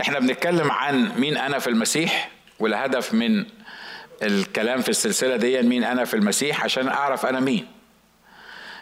إحنا 0.00 0.18
بنتكلم 0.18 0.70
عن 0.70 1.12
مين 1.16 1.36
أنا 1.36 1.58
في 1.58 1.70
المسيح 1.70 2.28
والهدف 2.60 3.14
من 3.14 3.44
الكلام 4.22 4.80
في 4.80 4.88
السلسلة 4.88 5.36
دي 5.36 5.62
مين 5.62 5.84
أنا 5.84 6.04
في 6.04 6.14
المسيح 6.14 6.64
عشان 6.64 6.88
أعرف 6.88 7.26
أنا 7.26 7.40
مين. 7.40 7.66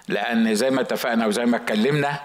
لأن 0.09 0.55
زي 0.55 0.71
ما 0.71 0.81
اتفقنا 0.81 1.27
وزي 1.27 1.45
ما 1.47 1.57
اتكلمنا 1.57 2.21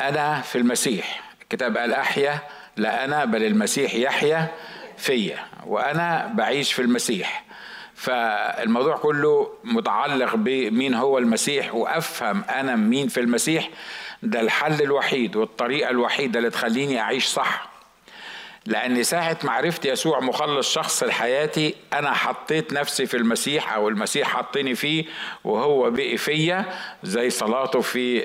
أنا 0.00 0.40
في 0.40 0.58
المسيح. 0.58 1.22
الكتاب 1.42 1.76
قال 1.76 1.92
أحيا 1.94 2.38
لا 2.76 3.04
أنا 3.04 3.24
بل 3.24 3.42
المسيح 3.44 3.94
يحيا 3.94 4.48
فيا 4.96 5.38
وأنا 5.66 6.32
بعيش 6.34 6.72
في 6.72 6.82
المسيح. 6.82 7.44
فالموضوع 7.94 8.96
كله 8.96 9.52
متعلق 9.64 10.34
بمين 10.36 10.94
هو 10.94 11.18
المسيح 11.18 11.74
وأفهم 11.74 12.44
أنا 12.44 12.76
مين 12.76 13.08
في 13.08 13.20
المسيح. 13.20 13.68
ده 14.22 14.40
الحل 14.40 14.82
الوحيد 14.82 15.36
والطريقة 15.36 15.90
الوحيدة 15.90 16.38
اللي 16.38 16.50
تخليني 16.50 17.00
أعيش 17.00 17.26
صح. 17.26 17.71
لأن 18.66 19.02
ساعة 19.02 19.38
معرفة 19.44 19.80
يسوع 19.90 20.20
مخلص 20.20 20.72
شخص 20.72 21.02
لحياتي 21.02 21.74
أنا 21.92 22.12
حطيت 22.12 22.72
نفسي 22.72 23.06
في 23.06 23.16
المسيح 23.16 23.74
أو 23.74 23.88
المسيح 23.88 24.28
حطني 24.28 24.74
فيه 24.74 25.04
وهو 25.44 25.90
بقي 25.90 26.16
فيا 26.16 26.64
زي 27.02 27.30
صلاته 27.30 27.80
في 27.80 28.18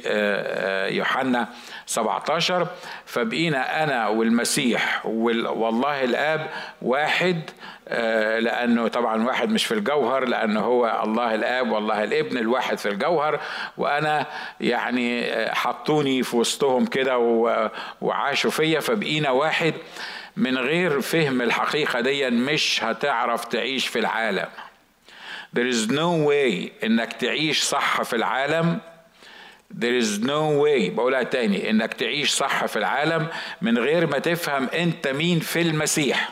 يوحنا 0.92 1.48
17 1.86 2.68
فبقينا 3.06 3.84
أنا 3.84 4.08
والمسيح 4.08 5.06
والله 5.06 6.04
الآب 6.04 6.50
واحد 6.82 7.42
لأنه 8.40 8.88
طبعا 8.88 9.26
واحد 9.26 9.50
مش 9.50 9.66
في 9.66 9.74
الجوهر 9.74 10.26
لأنه 10.26 10.60
هو 10.60 11.02
الله 11.04 11.36
الآب 11.36 11.72
والله 11.72 12.04
الابن 12.04 12.38
الواحد 12.38 12.78
في 12.78 12.90
الجوهر. 12.90 13.40
وأنا 13.78 14.26
يعني 14.62 15.32
حطوني 15.56 16.24
في 16.24 16.36
وسطهم 16.36 16.86
كده 16.86 17.18
وعاشوا 18.02 18.52
فيا. 18.52 18.80
فبقينا 18.80 19.30
واحد. 19.30 19.74
من 20.38 20.58
غير 20.58 21.02
فهم 21.02 21.42
الحقيقة 21.42 22.00
دي 22.00 22.30
مش 22.30 22.84
هتعرف 22.84 23.46
تعيش 23.46 23.88
في 23.88 24.00
العالم. 24.00 24.48
There 25.56 25.74
is 25.74 25.90
no 25.90 26.28
way 26.30 26.84
إنك 26.84 27.14
تعيش 27.14 27.64
صح 27.64 28.02
في 28.02 28.16
العالم. 28.16 28.80
There 29.74 30.04
is 30.04 30.20
no 30.22 30.64
way 30.64 30.90
بقولها 30.92 31.24
تاني 31.24 31.70
إنك 31.70 31.94
تعيش 31.94 32.30
صح 32.30 32.66
في 32.66 32.76
العالم 32.80 33.28
من 33.62 33.78
غير 33.78 34.08
ما 34.08 34.20
تفهم 34.20 34.70
أنت 34.74 35.08
مين 35.08 35.40
في 35.40 35.62
المسيح. 35.62 36.30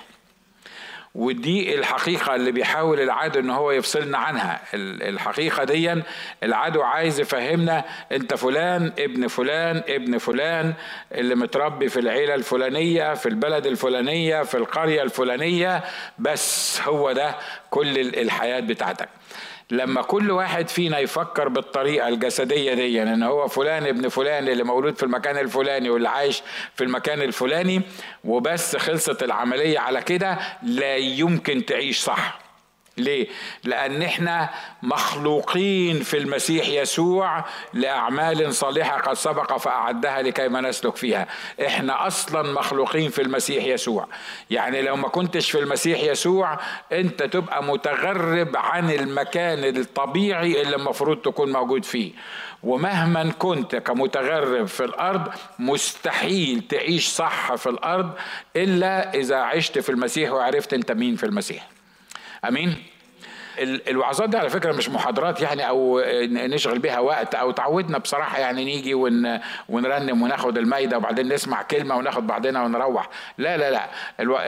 ودي 1.15 1.75
الحقيقة 1.75 2.35
اللي 2.35 2.51
بيحاول 2.51 2.99
العدو 2.99 3.39
إن 3.39 3.49
هو 3.49 3.71
يفصلنا 3.71 4.17
عنها. 4.17 4.61
الحقيقة 4.73 5.63
دي 5.63 6.01
العدو 6.43 6.81
عايز 6.81 7.19
يفهمنا 7.19 7.83
أنت 8.11 8.33
فلان 8.33 8.91
ابن 8.99 9.27
فلان 9.27 9.83
ابن 9.89 10.17
فلان 10.17 10.73
اللي 11.11 11.35
متربي 11.35 11.89
في 11.89 11.99
العيلة 11.99 12.35
الفلانية 12.35 13.13
في 13.13 13.29
البلد 13.29 13.65
الفلانية 13.65 14.43
في 14.43 14.57
القرية 14.57 15.01
الفلانية 15.01 15.83
بس 16.19 16.81
هو 16.81 17.11
ده 17.11 17.35
كل 17.69 17.97
الحياة 17.99 18.59
بتاعتك. 18.59 19.09
لما 19.71 20.01
كل 20.01 20.31
واحد 20.31 20.67
فينا 20.69 20.99
يفكر 20.99 21.47
بالطريقة 21.47 22.07
الجسدية 22.07 22.73
دي 22.73 23.03
إن 23.03 23.23
هو 23.23 23.47
فلان 23.47 23.85
ابن 23.85 24.07
فلان 24.07 24.47
اللي 24.47 24.63
مولود 24.63 24.95
في 24.95 25.03
المكان 25.03 25.37
الفلاني 25.37 25.89
واللي 25.89 26.09
عايش 26.09 26.43
في 26.75 26.83
المكان 26.83 27.21
الفلاني 27.21 27.81
وبس 28.23 28.75
خلصت 28.75 29.23
العملية 29.23 29.79
على 29.79 30.01
كده 30.01 30.37
لا 30.63 30.95
يمكن 30.95 31.65
تعيش 31.65 31.99
صح. 31.99 32.44
ليه؟ 32.97 33.27
لأن 33.63 34.01
إحنا 34.01 34.49
مخلوقين 34.83 36.03
في 36.03 36.17
المسيح 36.17 36.67
يسوع 36.67 37.45
لأعمال 37.73 38.53
صالحة 38.53 38.97
قد 38.97 39.13
سبق 39.13 39.57
فأعدها 39.57 40.21
لكي 40.21 40.47
ما 40.47 40.61
نسلك 40.61 40.95
فيها. 40.95 41.27
إحنا 41.65 42.07
أصلا 42.07 42.51
مخلوقين 42.53 43.09
في 43.09 43.21
المسيح 43.21 43.63
يسوع. 43.65 44.07
يعني 44.49 44.81
لو 44.81 44.95
ما 44.95 45.07
كنتش 45.07 45.51
في 45.51 45.59
المسيح 45.59 45.99
يسوع 46.03 46.59
أنت 46.91 47.23
تبقى 47.23 47.63
متغرب 47.63 48.57
عن 48.57 48.91
المكان 48.91 49.63
الطبيعي 49.77 50.61
اللي 50.61 50.75
المفروض 50.75 51.17
تكون 51.17 51.51
موجود 51.51 51.85
فيه. 51.85 52.11
ومهما 52.63 53.31
كنت 53.39 53.75
كمتغرب 53.75 54.65
في 54.65 54.83
الأرض 54.83 55.27
مستحيل 55.59 56.61
تعيش 56.69 57.07
صح 57.07 57.55
في 57.55 57.69
الأرض 57.69 58.11
إلا 58.55 59.13
إذا 59.13 59.35
عشت 59.37 59.79
في 59.79 59.89
المسيح 59.89 60.31
وعرفت 60.31 60.73
أنت 60.73 60.91
مين 60.91 61.15
في 61.15 61.25
المسيح. 61.25 61.74
أمين. 62.47 62.75
الوعظات 63.59 64.29
دي 64.29 64.37
على 64.37 64.49
فكرة 64.49 64.71
مش 64.71 64.89
محاضرات 64.89 65.41
يعني 65.41 65.69
أو 65.69 66.01
نشغل 66.31 66.79
بها 66.79 66.99
وقت 66.99 67.35
أو 67.35 67.51
تعودنا 67.51 67.97
بصراحة 67.97 68.39
يعني 68.39 68.65
نيجي 68.65 68.93
ون 68.93 69.39
ونرنم 69.69 70.21
وناخد 70.21 70.57
المايده 70.57 70.97
وبعدين 70.97 71.33
نسمع 71.33 71.61
كلمة 71.61 71.95
وناخد 71.95 72.27
بعضنا 72.27 72.63
ونروح. 72.63 73.09
لا 73.37 73.57
لا 73.57 73.71
لا. 73.71 73.89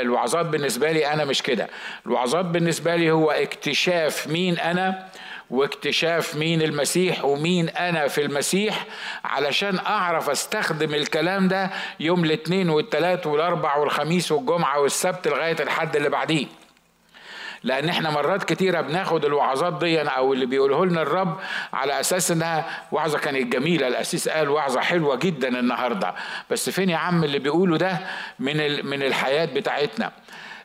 الوعظات 0.01 0.45
بالنسبة 0.45 0.91
لي 0.91 1.13
أنا 1.13 1.25
مش 1.25 1.41
كده. 1.41 1.67
الوعظات 2.05 2.45
بالنسبة 2.45 2.95
لي 2.95 3.11
هو 3.11 3.31
اكتشاف 3.31 4.27
مين 4.27 4.59
أنا 4.59 5.07
واكتشاف 5.49 6.35
مين 6.35 6.61
المسيح 6.61 7.25
ومين 7.25 7.69
أنا 7.69 8.07
في 8.07 8.21
المسيح 8.21 8.85
علشان 9.25 9.79
أعرف 9.79 10.29
أستخدم 10.29 10.93
الكلام 10.93 11.47
ده 11.47 11.69
يوم 11.99 12.23
الاثنين 12.23 12.69
والثلاث 12.69 13.27
والأربع 13.27 13.75
والخميس 13.75 14.31
والجمعة 14.31 14.79
والسبت 14.79 15.27
لغاية 15.27 15.55
الحد 15.59 15.95
اللي 15.95 16.09
بعديه. 16.09 16.45
لأن 17.63 17.89
إحنا 17.89 18.09
مرات 18.09 18.43
كتيره 18.43 18.81
بناخد 18.81 19.25
الوعظات 19.25 19.79
دي 19.79 20.01
أو 20.01 20.33
اللي 20.33 20.45
بيقوله 20.45 20.85
لنا 20.85 21.01
الرب 21.01 21.37
على 21.73 21.99
أساس 21.99 22.31
انها 22.31 22.65
وعظة 22.91 23.19
كانت 23.19 23.53
جميلة. 23.53 23.87
الاسيس 23.87 24.29
قال 24.29 24.49
وعظة 24.49 24.81
حلوة 24.81 25.15
جدا 25.15 25.59
النهارده. 25.59 26.15
بس 26.49 26.69
فين 26.69 26.89
يا 26.89 26.97
عم 26.97 27.23
اللي 27.23 27.39
بيقوله 27.39 27.77
ده 27.77 27.99
من 28.39 28.85
من 28.85 29.03
الحياة 29.03 29.45
بتاعتنا؟ 29.45 30.11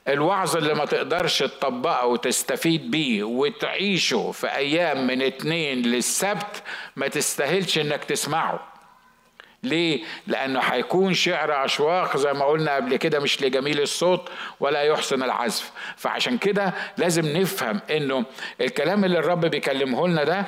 الوعظ 0.09 0.57
اللي 0.57 0.75
ما 0.75 0.85
تقدرش 0.85 1.39
تطبقه 1.39 2.07
وتستفيد 2.07 2.91
بيه 2.91 3.23
وتعيشه 3.25 4.31
في 4.31 4.47
أيام 4.57 5.07
من 5.07 5.23
اتنين 5.23 5.83
للسبت 5.83 6.63
ما 6.97 7.09
تستاهلش 7.09 7.79
انك 7.79 8.05
تسمعه. 8.05 8.72
ليه؟ 9.63 10.03
لأنه 10.27 10.61
هيكون 10.61 11.15
شعر 11.15 11.65
أشواق 11.65 12.17
زي 12.17 12.33
ما 12.33 12.45
قلنا 12.45 12.77
قبل 12.77 12.97
كده 12.97 13.21
مش 13.21 13.43
لجميل 13.43 13.81
الصوت 13.81 14.29
ولا 14.61 14.83
يحسن 14.83 15.23
العزف. 15.23 15.71
فعشان 15.97 16.39
كده 16.39 16.75
لازم 16.97 17.37
نفهم 17.37 17.81
إنه 17.91 18.25
الكلام 18.61 19.05
اللي 19.05 19.19
الرب 19.19 19.41
بيكلمه 19.47 20.09
لنا 20.09 20.25
ده 20.25 20.45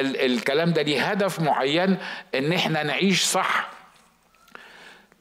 الكلام 0.00 0.72
ده 0.72 0.82
ليه 0.82 1.10
هدف 1.10 1.40
معين 1.40 1.96
إن 2.34 2.52
إحنا 2.52 2.82
نعيش 2.82 3.22
صح. 3.24 3.68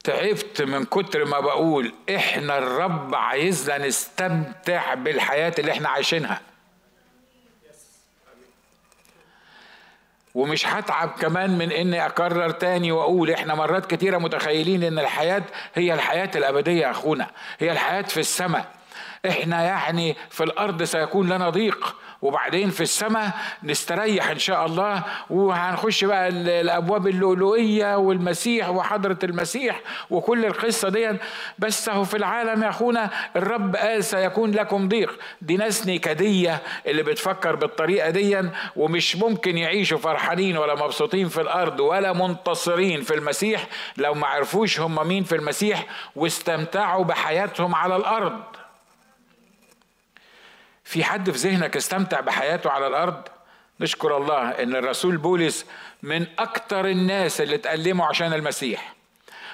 تعبت 0.04 0.62
من 0.62 0.84
كتر 0.86 1.26
ما 1.26 1.40
بقول 1.40 1.94
إحنا 2.16 2.58
الرب 2.58 3.16
عايزنا 3.16 3.78
نستمتع 3.88 4.94
بالحياة 4.94 5.54
اللي 5.60 5.72
إحنا 5.72 5.90
عايشينها. 5.90 6.42
ومش 10.36 10.68
هتعب 10.68 11.10
كمان 11.20 11.58
من 11.58 11.72
إني 11.72 12.06
أكرر 12.06 12.50
تاني 12.50 12.92
وأقول 12.92 13.32
إحنا 13.32 13.56
مرات 13.56 13.86
كتيرة 13.86 14.18
متخيلين 14.18 14.84
إن 14.84 15.00
الحياة 15.00 15.44
هي 15.76 15.94
الحياة 15.94 16.32
الأبدية 16.36 16.82
يا 16.82 16.92
أخونا 16.92 17.28
هي 17.60 17.72
الحياة 17.72 18.02
في 18.02 18.20
السماء. 18.20 18.66
إحنا 19.30 19.64
يعني 19.64 20.16
في 20.30 20.44
الأرض 20.44 20.84
سيكون 20.84 21.30
لنا 21.30 21.50
ضيق. 21.50 21.96
وبعدين 22.22 22.70
في 22.70 22.82
السماء 22.82 23.30
نستريح 23.64 24.30
إن 24.30 24.40
شاء 24.40 24.66
الله 24.66 25.04
وهنخش 25.30 26.04
بقى 26.06 26.28
الأبواب 26.28 27.08
اللؤلؤية 27.08 27.96
والمسيح 27.98 28.70
وحضرة 28.70 29.20
المسيح 29.24 29.82
وكل 30.10 30.46
القصة 30.46 30.90
دي 30.90 31.18
بس 31.60 31.90
هو 31.90 32.04
في 32.04 32.18
العالم 32.18 32.64
يا 32.64 32.70
أخونا 32.70 33.10
الرب 33.36 33.76
قال 33.76 34.04
سيكون 34.04 34.52
لكم 34.52 34.88
ضيق. 34.90 35.20
دي 35.42 35.58
ناس 35.58 35.88
نكديه 35.88 36.62
اللي 36.88 37.04
بتفكر 37.04 37.56
بالطريقة 37.56 38.10
دي 38.10 38.42
ومش 38.76 39.16
ممكن 39.16 39.58
يعيشوا 39.58 39.98
فرحانين 39.98 40.58
ولا 40.58 40.76
مبسوطين 40.76 41.30
في 41.30 41.42
الأرض 41.42 41.80
ولا 41.80 42.14
منتصرين 42.14 43.02
في 43.02 43.14
المسيح 43.14 43.66
لو 43.98 44.14
ما 44.14 44.28
عرفوش 44.28 44.80
هم 44.80 45.08
مين 45.08 45.24
في 45.24 45.36
المسيح 45.36 45.86
واستمتعوا 46.16 47.04
بحياتهم 47.04 47.76
على 47.76 47.96
الأرض. 47.96 48.40
في 50.86 51.04
حد 51.04 51.30
في 51.32 51.38
ذهنك 51.50 51.76
استمتع 51.78 52.20
بحياته 52.20 52.70
على 52.70 52.88
الأرض؟ 52.88 53.22
نشكر 53.80 54.18
الله 54.18 54.50
إن 54.50 54.76
الرسول 54.76 55.18
بولس 55.18 55.66
من 56.04 56.28
أكتر 56.40 56.86
الناس 56.86 57.42
اللي 57.42 57.56
اتألموا 57.56 58.06
عشان 58.06 58.34
المسيح 58.34 58.96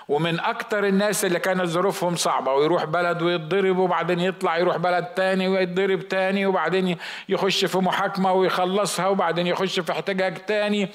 ومن 0.07 0.39
أكتر 0.39 0.85
الناس 0.85 1.25
اللي 1.25 1.39
كانت 1.39 1.65
ظروفهم 1.65 2.15
صعبة 2.15 2.53
ويروح 2.53 2.83
بلد 2.85 3.21
ويتضرب 3.21 3.77
وبعدين 3.77 4.19
يطلع 4.19 4.57
يروح 4.57 4.77
بلد 4.77 5.05
تاني 5.05 5.47
ويتضرب 5.47 6.07
تاني 6.07 6.45
وبعدين 6.45 6.97
يخش 7.29 7.65
في 7.65 7.77
محاكمة 7.77 8.33
ويخلصها 8.33 9.07
وبعدين 9.07 9.47
يخش 9.47 9.79
في 9.79 9.91
احتجاج 9.91 10.37
تاني. 10.37 10.89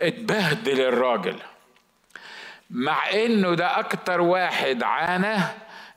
اتبهدل 0.00 0.80
الراجل. 0.80 1.36
مع 2.70 3.10
إنه 3.10 3.54
ده 3.54 3.78
أكتر 3.78 4.20
واحد 4.20 4.82
عانى 4.82 5.36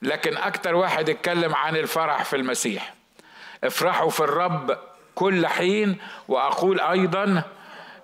لكن 0.01 0.37
أكتر 0.37 0.75
واحد 0.75 1.09
اتكلم 1.09 1.55
عن 1.55 1.75
الفرح 1.75 2.23
في 2.23 2.35
المسيح. 2.35 2.93
افرحوا 3.63 4.09
في 4.09 4.19
الرب 4.19 4.77
كل 5.15 5.47
حين 5.47 5.97
وأقول 6.27 6.79
أيضا 6.79 7.43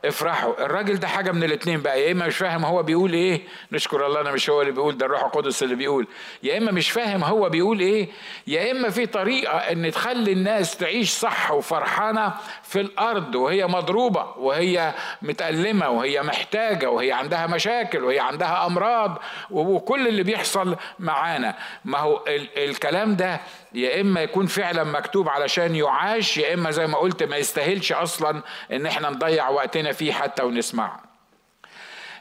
افرحوا. 0.05 0.65
الراجل 0.65 0.99
ده 0.99 1.07
حاجة 1.07 1.31
من 1.31 1.43
الاثنين 1.43 1.81
بقى. 1.81 2.01
يا 2.01 2.11
إما 2.11 2.27
مش 2.27 2.37
فاهم 2.37 2.65
هو 2.65 2.83
بيقول 2.83 3.13
إيه. 3.13 3.41
نشكر 3.71 4.05
الله 4.05 4.21
أنا 4.21 4.31
مش 4.31 4.49
هو 4.49 4.61
اللي 4.61 4.71
بيقول 4.71 4.97
ده 4.97 5.05
الروح 5.05 5.23
القدس 5.23 5.63
اللي 5.63 5.75
بيقول. 5.75 6.07
يا 6.43 6.57
إما 6.57 6.71
مش 6.71 6.91
فاهم 6.91 7.23
هو 7.23 7.49
بيقول 7.49 7.79
إيه. 7.79 8.07
يا 8.47 8.71
إما 8.71 8.89
في 8.89 9.05
طريقة 9.05 9.57
إن 9.57 9.91
تخلي 9.91 10.31
الناس 10.31 10.77
تعيش 10.77 11.09
صح 11.11 11.51
وفرحانة 11.51 12.33
في 12.63 12.81
الأرض 12.81 13.35
وهي 13.35 13.67
مضروبة 13.67 14.25
وهي 14.37 14.93
متألمة 15.21 15.89
وهي 15.89 16.23
محتاجة 16.23 16.89
وهي 16.89 17.11
عندها 17.11 17.47
مشاكل 17.47 18.03
وهي 18.03 18.19
عندها 18.19 18.65
أمراض 18.65 19.21
وكل 19.51 20.07
اللي 20.07 20.23
بيحصل 20.23 20.75
معانا. 20.99 21.55
ما 21.85 21.97
هو 21.97 22.23
الكلام 22.57 23.15
ده 23.15 23.39
يا 23.73 24.01
إما 24.01 24.21
يكون 24.21 24.45
فعلا 24.45 24.83
مكتوب 24.83 25.29
علشان 25.29 25.75
يعاش 25.75 26.37
يا 26.37 26.53
إما 26.53 26.71
زي 26.71 26.87
ما 26.87 26.97
قلت 26.97 27.23
ما 27.23 27.37
يستاهلش 27.37 27.91
أصلا 27.91 28.41
إن 28.71 28.85
إحنا 28.85 29.09
نضيع 29.09 29.49
وقتنا 29.49 29.91
فيه 29.97 30.13
حتى 30.13 30.43
ونسمعه. 30.43 30.99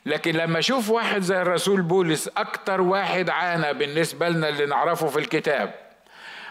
لكن 0.07 0.33
لما 0.37 0.59
أشوف 0.59 0.91
واحد 0.91 1.21
زي 1.23 1.43
الرسول 1.43 1.83
بولس 1.83 2.29
أكتر 2.37 2.81
واحد 2.81 3.31
عانى 3.31 3.73
بالنسبة 3.75 4.29
لنا 4.29 4.49
اللي 4.49 4.67
نعرفه 4.67 5.07
في 5.07 5.19
الكتاب 5.19 5.75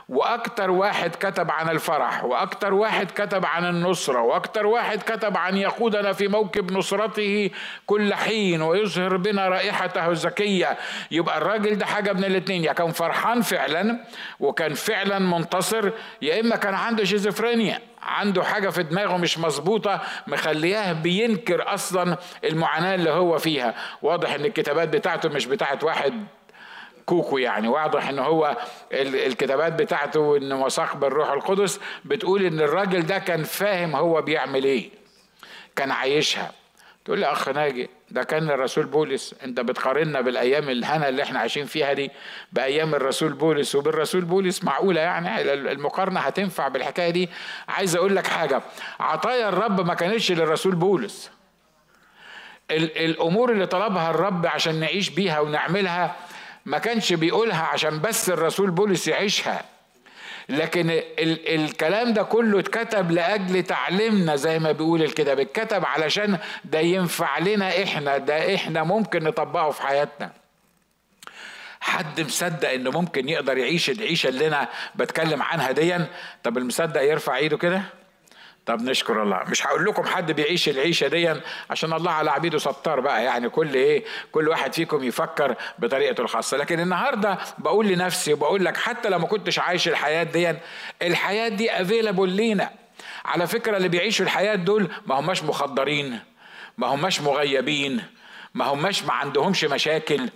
وأكتر 0.09 0.71
واحد 0.71 1.15
كتب 1.15 1.51
عن 1.51 1.69
الفرح 1.69 2.23
وأكتر 2.23 2.73
واحد 2.73 3.11
كتب 3.11 3.45
عن 3.45 3.65
النصرة 3.69 4.21
وأكتر 4.21 4.65
واحد 4.65 5.01
كتب 5.03 5.37
عن 5.37 5.57
يقودنا 5.57 6.13
في 6.13 6.27
موكب 6.27 6.71
نصرته 6.71 7.49
كل 7.85 8.13
حين 8.13 8.61
ويظهر 8.61 9.17
بنا 9.17 9.47
رائحته 9.49 10.09
الزكيه 10.09 10.77
يبقى 11.11 11.37
الراجل 11.37 11.77
ده 11.77 11.85
حاجة 11.85 12.13
من 12.13 12.23
الاثنين 12.25 12.63
يا 12.63 12.73
كان 12.73 12.91
فرحان 12.91 13.41
فعلا 13.41 13.99
وكان 14.39 14.73
فعلا 14.73 15.19
منتصر 15.19 15.91
يا 16.21 16.39
إما 16.39 16.55
كان 16.55 16.73
عنده 16.73 17.03
شيزوفرينيا. 17.03 17.79
عنده 18.05 18.43
حاجة 18.43 18.69
في 18.69 18.83
دماغه 18.83 19.17
مش 19.17 19.37
مظبوطة 19.39 20.01
مخلياه 20.27 20.93
بينكر 20.93 21.73
أصلا 21.73 22.17
المعاناة 22.43 22.95
اللي 22.95 23.09
هو 23.09 23.37
فيها. 23.37 23.75
واضح 24.01 24.33
إن 24.33 24.45
الكتابات 24.45 24.89
بتاعته 24.89 25.29
مش 25.29 25.45
بتاعت 25.45 25.83
واحد 25.83 26.25
كوكو 27.05 27.37
يعني. 27.37 27.67
واضح 27.67 28.09
إن 28.09 28.19
هو 28.19 28.57
الكتابات 28.91 29.73
بتاعته 29.73 30.37
ان 30.37 30.53
وثق 30.53 30.95
بالروح 30.95 31.31
القدس 31.31 31.79
بتقول 32.05 32.45
إن 32.45 32.59
الراجل 32.59 33.05
ده 33.05 33.17
كان 33.17 33.43
فاهم 33.43 33.95
هو 33.95 34.21
بيعمل 34.21 34.63
إيه 34.63 34.89
كان 35.75 35.91
عايشها. 35.91 36.51
تقول 37.05 37.19
لي 37.19 37.25
أخ 37.25 37.49
ناجي 37.49 37.89
ده 38.15 38.23
كان 38.23 38.49
الرسول 38.49 38.85
بولس. 38.85 39.35
انت 39.43 39.59
بتقارنا 39.59 40.21
بالأيام 40.21 40.69
الهنا 40.69 41.09
اللي 41.09 41.23
إحنا 41.23 41.39
عايشين 41.39 41.65
فيها 41.65 41.93
دي 41.93 42.11
بأيام 42.51 42.95
الرسول 42.95 43.33
بولس. 43.33 43.75
وبالرسول 43.75 44.21
بولس 44.21 44.63
معقولة 44.63 45.01
يعني 45.01 45.41
المقارنة 45.53 46.19
هتنفع 46.19 46.67
بالحكاية 46.67 47.09
دي. 47.09 47.29
عايز 47.67 47.95
أقول 47.95 48.15
لك 48.15 48.27
حاجة. 48.27 48.61
عطايا 48.99 49.49
الرب 49.49 49.81
ما 49.87 49.93
كانتش 49.93 50.31
للرسول 50.31 50.75
بولس. 50.75 51.31
الأمور 52.71 53.51
اللي 53.51 53.65
طلبها 53.65 54.09
الرب 54.09 54.45
عشان 54.45 54.79
نعيش 54.79 55.09
بيها 55.09 55.39
ونعملها 55.39 56.15
ما 56.65 56.77
كانش 56.77 57.13
بيقولها 57.13 57.63
عشان 57.63 58.01
بس 58.01 58.29
الرسول 58.29 58.71
بولس 58.71 59.07
يعيشها. 59.07 59.63
لكن 60.49 60.89
ال 60.89 61.55
الكلام 61.55 62.13
ده 62.13 62.23
كله 62.23 62.59
اتكتب 62.59 63.11
لأجل 63.11 63.63
تعليمنا 63.63 64.35
زي 64.35 64.59
ما 64.59 64.71
بيقول 64.71 65.03
الكتاب. 65.03 65.39
اتكتب 65.39 65.85
علشان 65.85 66.37
ده 66.65 66.79
ينفع 66.79 67.37
لنا 67.39 67.83
إحنا 67.83 68.17
ده 68.17 68.55
إحنا 68.55 68.83
ممكن 68.83 69.23
نطبقه 69.23 69.69
في 69.71 69.81
حياتنا. 69.81 70.31
حد 71.79 72.21
مصدق 72.21 72.69
إنه 72.69 72.91
ممكن 72.91 73.29
يقدر 73.29 73.57
يعيش 73.57 73.89
العيشة 73.89 74.27
اللي 74.27 74.47
أنا 74.47 74.69
بتكلم 74.95 75.41
عنها 75.41 75.71
ديا؟ 75.71 76.07
طب 76.43 76.57
المصدق 76.57 77.01
يرفع 77.01 77.35
إيده 77.37 77.57
كده؟ 77.57 77.81
طب 78.65 78.81
نشكر 78.81 79.23
الله. 79.23 79.43
مش 79.47 79.67
هقول 79.67 79.85
لكم 79.85 80.03
حد 80.03 80.31
بيعيش 80.31 80.69
العيشة 80.69 81.07
دي 81.07 81.33
عشان 81.69 81.93
الله 81.93 82.11
على 82.11 82.31
عبيده 82.31 82.57
ستار 82.57 82.99
بقى. 82.99 83.23
يعني 83.23 83.49
كل 83.49 83.73
إيه؟ 83.73 84.03
كل 84.31 84.49
واحد 84.49 84.73
فيكم 84.73 85.03
يفكر 85.03 85.55
بطريقته 85.79 86.21
الخاصة. 86.21 86.57
لكن 86.57 86.79
النهارده 86.79 87.37
بقول 87.57 87.87
لنفسي 87.87 88.33
وبقول 88.33 88.65
لك 88.65 88.77
حتى 88.77 89.09
لو 89.09 89.19
ما 89.19 89.27
كنتش 89.27 89.59
عايش 89.59 89.87
الحياة 89.87 90.23
دي 90.23 90.53
الحياة 91.01 91.47
دي 91.49 91.81
available 91.81 92.29
لينا. 92.29 92.69
على 93.25 93.47
فكرة 93.47 93.77
اللي 93.77 93.87
بيعيشوا 93.87 94.25
الحياة 94.25 94.55
دول 94.55 94.87
ما 95.05 95.19
هماش 95.19 95.43
مخدرين 95.43 96.19
ما 96.77 96.87
هماش 96.87 97.21
مغيبين 97.21 98.03
ما 98.53 98.65
هماش 98.65 99.03
ما 99.03 99.13
عندهمش 99.13 99.63
مشاكل 99.63 100.29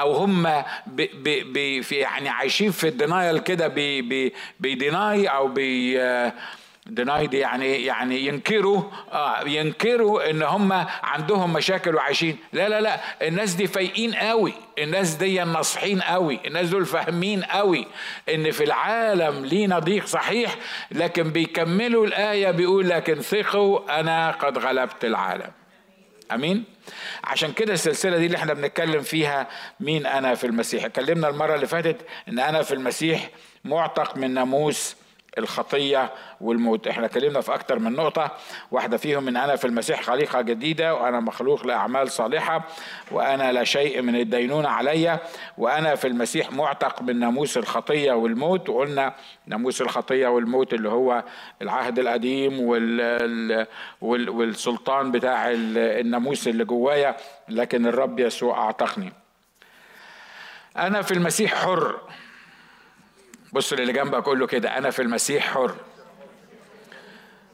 أو 0.00 0.12
هم 0.12 0.62
بي 0.86 1.42
بي 1.42 1.82
في 1.82 1.94
يعني 1.94 2.28
عايشين 2.28 2.70
في 2.70 2.88
ال 2.88 2.95
denial 2.95 3.38
كده 3.38 3.68
بيديناي 4.60 5.26
أو 5.26 5.48
بي 5.48 5.98
دينايد 6.86 7.34
يعني 7.34 7.84
يعني 7.84 8.26
ينكروا 8.26 8.82
آه 9.12 9.40
ينكروا 9.48 10.30
إن 10.30 10.42
هم 10.42 10.72
عندهم 11.02 11.52
مشاكل 11.52 11.94
وعايشين. 11.94 12.38
لا 12.52 12.68
لا 12.68 12.80
لا 12.80 13.00
الناس 13.22 13.54
دي 13.54 13.66
فايقين 13.66 14.14
قوي. 14.14 14.52
الناس 14.78 15.14
دي 15.14 15.38
ناصحين 15.44 16.00
قوي. 16.02 16.40
الناس 16.46 16.68
دول 16.68 16.86
فاهمين 16.86 17.42
قوي 17.44 17.86
إن 18.34 18.50
في 18.50 18.64
العالم 18.64 19.44
لينا 19.44 19.78
ضيق 19.78 20.06
صحيح 20.06 20.56
لكن 20.90 21.30
بيكملوا 21.30 22.06
الآية 22.06 22.50
بيقول 22.50 22.88
لكن 22.88 23.20
ثقوا 23.20 24.00
أنا 24.00 24.30
قد 24.30 24.58
غلبت 24.58 25.04
العالم. 25.04 25.50
آمين؟ 26.32 26.64
عشان 27.24 27.52
كده 27.52 27.72
السلسلة 27.72 28.16
دي 28.18 28.26
اللي 28.26 28.36
إحنا 28.36 28.54
بنتكلم 28.54 29.02
فيها 29.02 29.46
مين 29.80 30.06
أنا 30.06 30.34
في 30.34 30.46
المسيح. 30.46 30.84
اتكلمنا 30.84 31.28
المرة 31.28 31.54
اللي 31.54 31.66
فاتت 31.66 31.96
إن 32.28 32.38
أنا 32.38 32.62
في 32.62 32.74
المسيح 32.74 33.28
معتق 33.64 34.16
من 34.16 34.34
ناموس 34.34 34.96
الخطية 35.38 36.10
والموت. 36.40 36.86
إحنا 36.88 37.06
اتكلمنا 37.06 37.40
في 37.40 37.54
أكتر 37.54 37.78
من 37.78 37.92
نقطة. 37.92 38.30
واحدة 38.70 38.96
فيهم 38.96 39.28
إن 39.28 39.36
أنا 39.36 39.56
في 39.56 39.64
المسيح 39.64 40.02
خليقة 40.02 40.40
جديدة 40.40 40.94
وأنا 40.94 41.20
مخلوق 41.20 41.66
لأعمال 41.66 42.10
صالحة 42.10 42.64
وأنا 43.10 43.52
لا 43.52 43.64
شيء 43.64 44.02
من 44.02 44.16
الدينونة 44.16 44.68
عليا 44.68 45.18
وأنا 45.58 45.94
في 45.94 46.06
المسيح 46.06 46.52
معتق 46.52 47.02
من 47.02 47.18
ناموس 47.18 47.56
الخطية 47.56 48.12
والموت. 48.12 48.68
وقلنا 48.68 49.14
ناموس 49.46 49.82
الخطية 49.82 50.28
والموت 50.28 50.74
اللي 50.74 50.88
هو 50.88 51.24
العهد 51.62 51.98
القديم 51.98 52.60
وال 52.60 53.66
والسلطان 54.00 55.10
بتاع 55.12 55.50
الناموس 55.50 56.48
اللي 56.48 56.64
جوايا. 56.64 57.16
لكن 57.48 57.86
الرب 57.86 58.20
يسوع 58.20 58.64
أعتقني. 58.64 59.12
أنا 60.76 61.02
في 61.02 61.14
المسيح 61.14 61.54
حر. 61.54 62.00
بص 63.52 63.72
للي 63.72 63.92
جنبك 63.92 64.24
قول 64.24 64.38
له 64.38 64.46
كده 64.46 64.78
أنا 64.78 64.90
في 64.90 65.02
المسيح 65.02 65.54
حر. 65.54 65.74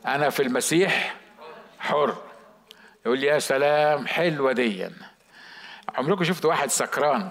أنا 0.06 0.30
في 0.30 0.42
المسيح 0.42 1.14
حر. 1.78 2.16
يقول 3.06 3.18
لي 3.18 3.26
يا 3.26 3.38
سلام 3.38 4.06
حلوة 4.06 4.52
ديا 4.52 4.92
عمركم 5.94 6.24
شفتوا 6.24 6.50
واحد 6.50 6.70
سكران؟ 6.70 7.30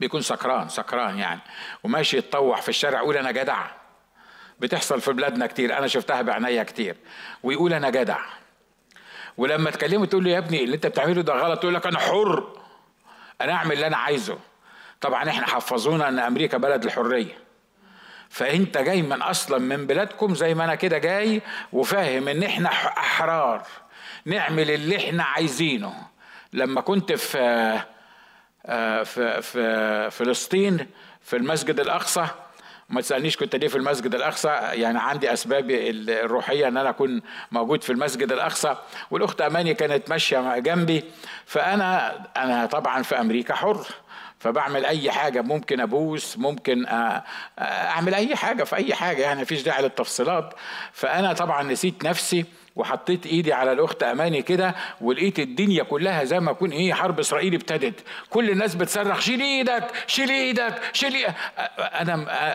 بيكون 0.00 0.20
سكران 0.20 0.68
سكران 0.68 1.18
يعني. 1.18 1.40
وماشي 1.84 2.16
يتطوح 2.18 2.62
في 2.62 2.68
الشارع 2.68 2.98
يقول 2.98 3.16
أنا 3.16 3.30
جدع. 3.30 3.66
بتحصل 4.60 5.00
في 5.00 5.12
بلادنا 5.12 5.46
كتير 5.46 5.78
أنا 5.78 5.86
شفتها 5.86 6.22
بعينيا 6.22 6.62
كتير. 6.62 6.96
ويقول 7.42 7.72
أنا 7.72 7.90
جدع. 7.90 8.18
ولما 9.36 9.70
تكلمه 9.70 10.06
تقول 10.06 10.24
له 10.24 10.30
يا 10.30 10.38
ابني 10.38 10.64
اللي 10.64 10.76
أنت 10.76 10.86
بتعمله 10.86 11.22
ده 11.22 11.32
غلط 11.32 11.64
يقول 11.64 11.74
لك 11.74 11.86
أنا 11.86 11.98
حر. 11.98 12.60
أنا 13.40 13.52
أعمل 13.52 13.72
اللي 13.72 13.86
أنا 13.86 13.96
عايزه. 13.96 14.38
طبعا 15.00 15.28
إحنا 15.28 15.46
حفظونا 15.46 16.08
إن 16.08 16.18
أمريكا 16.18 16.58
بلد 16.58 16.84
الحرية. 16.84 17.38
فأنت 18.28 18.78
جاي 18.78 19.02
من 19.02 19.22
أصلا 19.22 19.58
من 19.58 19.86
بلادكم 19.86 20.34
زي 20.34 20.54
ما 20.54 20.64
أنا 20.64 20.74
كده 20.74 20.98
جاي 20.98 21.42
وفاهم 21.72 22.28
إن 22.28 22.42
إحنا 22.42 22.68
أحرار. 22.68 23.62
نعمل 24.24 24.70
اللي 24.70 24.96
إحنا 24.96 25.24
عايزينه. 25.24 25.94
لما 26.52 26.80
كنت 26.80 27.12
في 27.12 27.38
آه، 28.66 29.02
في 29.02 29.42
في 29.42 30.10
فلسطين 30.10 30.86
في 31.22 31.36
المسجد 31.36 31.80
الأقصى 31.80 32.26
ما 32.88 33.00
تسألنيش 33.00 33.36
كنت 33.36 33.56
ليه 33.56 33.68
في 33.68 33.76
المسجد 33.76 34.14
الأقصى 34.14 34.48
يعني 34.48 34.98
عندي 34.98 35.32
اسباب 35.32 35.70
الروحية 35.70 36.68
إن 36.68 36.76
أنا 36.76 36.90
أكون 36.90 37.22
موجود 37.52 37.82
في 37.84 37.92
المسجد 37.92 38.32
الأقصى 38.32 38.76
والأخت 39.10 39.40
أماني 39.40 39.74
كانت 39.74 40.10
ماشية 40.10 40.58
جنبي. 40.58 41.04
فأنا 41.46 42.18
أنا 42.36 42.66
طبعا 42.66 43.02
في 43.02 43.20
أمريكا 43.20 43.54
حر. 43.54 43.86
فبعمل 44.38 44.84
أي 44.86 45.10
حاجة. 45.10 45.40
ممكن 45.42 45.80
أبوس 45.80 46.38
ممكن 46.38 46.86
أعمل 47.58 48.14
أي 48.14 48.36
حاجة. 48.36 48.64
في 48.64 48.76
أي 48.76 48.94
حاجة 48.94 49.22
يعني 49.22 49.42
مفيش 49.42 49.62
داعي 49.62 49.82
للتفصيلات. 49.82 50.54
فأنا 50.92 51.32
طبعا 51.32 51.62
نسيت 51.62 52.04
نفسي 52.04 52.44
وحطيت 52.76 53.26
إيدي 53.26 53.52
على 53.52 53.72
الأخت 53.72 54.02
أماني 54.02 54.42
كده 54.42 54.74
ولقيت 55.00 55.38
الدنيا 55.38 55.82
كلها 55.82 56.24
زي 56.24 56.40
ما 56.40 56.50
يكون 56.50 56.70
إيه 56.70 56.94
حرب 56.94 57.20
إسرائيل 57.20 57.54
ابتدت. 57.54 58.00
كل 58.30 58.50
الناس 58.50 58.74
بتصرخ 58.74 59.20
شيل 59.20 59.40
إيدك 59.40 59.84
شيل 60.06 60.30
إيدك 60.30 60.74
شيل 60.92 61.26
أنا 61.78 62.14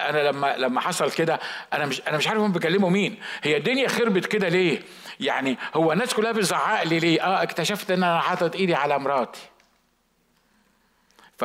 أنا 0.10 0.30
لما 0.30 0.56
لما 0.58 0.82
حصل 0.82 1.12
كده 1.12 1.40
أنا 1.74 1.86
مش 1.86 2.02
أنا 2.08 2.18
مش 2.18 2.28
عارف 2.28 2.40
هم 2.42 2.52
بيكلموا 2.52 2.90
مين. 2.90 3.18
هي 3.44 3.58
الدنيا 3.58 3.88
خربت 3.88 4.26
كده 4.26 4.50
ليه؟ 4.50 4.80
يعني 5.20 5.58
هو 5.76 5.92
الناس 5.92 6.14
كلها 6.14 6.32
بتزعق 6.32 6.84
لي 6.84 7.00
ليه؟ 7.00 7.22
آه 7.24 7.44
اكتشفت 7.44 7.92
إن 7.92 8.04
أنا 8.04 8.20
حاطط 8.20 8.56
إيدي 8.56 8.76
على 8.76 9.00
مراتي. 9.00 9.42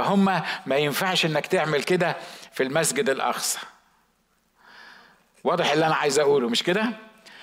فهم 0.03 0.43
ما 0.67 0.77
ينفعش 0.77 1.27
إنك 1.27 1.47
تعمل 1.47 1.83
كده 1.83 2.17
في 2.53 2.63
المسجد 2.63 3.09
الأقصى. 3.11 3.59
واضح 5.45 5.71
اللي 5.71 5.87
أنا 5.87 5.95
عايز 5.95 6.19
أقوله 6.19 6.49
مش 6.49 6.63
كده؟ 6.63 6.93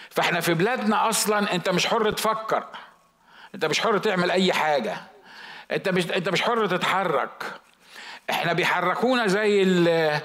فإحنا 0.09 0.39
في 0.39 0.53
بلادنا 0.53 1.09
أصلا 1.09 1.55
أنت 1.55 1.69
مش 1.69 1.87
حر 1.87 2.11
تفكر 2.11 2.63
أنت 3.55 3.65
مش 3.65 3.79
حر 3.79 3.97
تعمل 3.97 4.31
أي 4.31 4.53
حاجة 4.53 4.97
أنت 5.71 5.89
مش 5.89 6.11
أنت 6.11 6.29
مش 6.29 6.41
حر 6.41 6.67
تتحرك. 6.67 7.43
إحنا 8.29 8.53
بيحركونا 8.53 9.27
زي 9.27 9.63
ال 9.63 10.21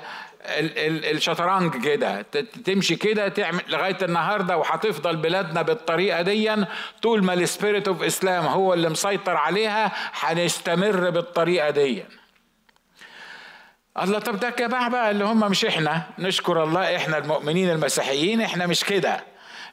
الشطرنج 1.16 1.84
كده 1.84 2.22
تمشي 2.64 2.96
كده 2.96 3.28
تعمل 3.28 3.60
لغاية 3.68 3.96
النهارده 4.02 4.56
وهتفضل 4.56 5.16
بلادنا 5.16 5.62
بالطريقة 5.62 6.22
دي 6.22 6.66
طول 7.02 7.25
ما 7.25 7.34
السبيريت 7.34 7.88
أوف 7.88 8.02
إسلام 8.02 8.46
هو 8.46 8.75
اللي 8.75 8.88
مسيطر 8.88 9.37
عليها 9.37 9.92
هنستمر 10.12 11.10
بالطريقة 11.10 11.70
دي. 11.70 12.04
الله 13.99 14.18
طب 14.18 14.40
ده 14.40 14.50
كباع 14.50 14.88
بقى 14.88 15.11
اللي 15.11 15.25
هم 15.25 15.50
مش 15.50 15.64
إحنا. 15.64 16.02
نشكر 16.18 16.62
الله 16.64 16.97
إحنا 16.97 17.18
المؤمنين 17.18 17.70
المسيحيين 17.70 18.40
إحنا 18.40 18.66
مش 18.66 18.85
كده. 18.85 19.20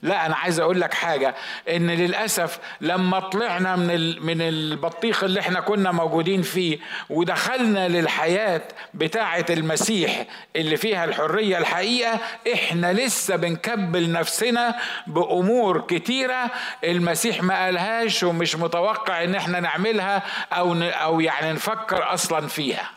لا 0.02 0.26
أنا 0.26 0.36
عايز 0.36 0.60
أقول 0.60 0.82
لك 0.82 0.94
حاجة 0.94 1.36
إن 1.70 1.90
للأسف 1.92 2.60
لما 2.82 3.20
طلعنا 3.20 3.76
من 3.76 4.26
من 4.26 4.42
البطيخ 4.42 5.24
اللي 5.24 5.40
إحنا 5.40 5.60
كنا 5.60 5.92
موجودين 5.92 6.42
فيه 6.42 6.78
ودخلنا 7.10 7.88
للحياة 7.88 8.62
بتاعة 8.94 9.46
المسيح 9.50 10.26
اللي 10.56 10.78
فيها 10.78 11.06
الحرية 11.06 11.58
الحقيقة 11.58 12.20
إحنا 12.54 12.94
لسه 12.94 13.36
بنكبل 13.36 14.12
نفسنا 14.12 14.76
بأمور 15.08 15.82
كتيرة 15.82 16.52
المسيح 16.84 17.44
ما 17.44 17.66
قالهاش 17.66 18.24
ومش 18.24 18.56
متوقع 18.56 19.24
إن 19.24 19.36
إحنا 19.36 19.60
نعملها 19.60 20.24
أو 20.54 20.74
أو 20.84 21.20
يعني 21.20 21.54
نفكر 21.54 22.14
أصلا 22.14 22.48
فيها. 22.48 22.97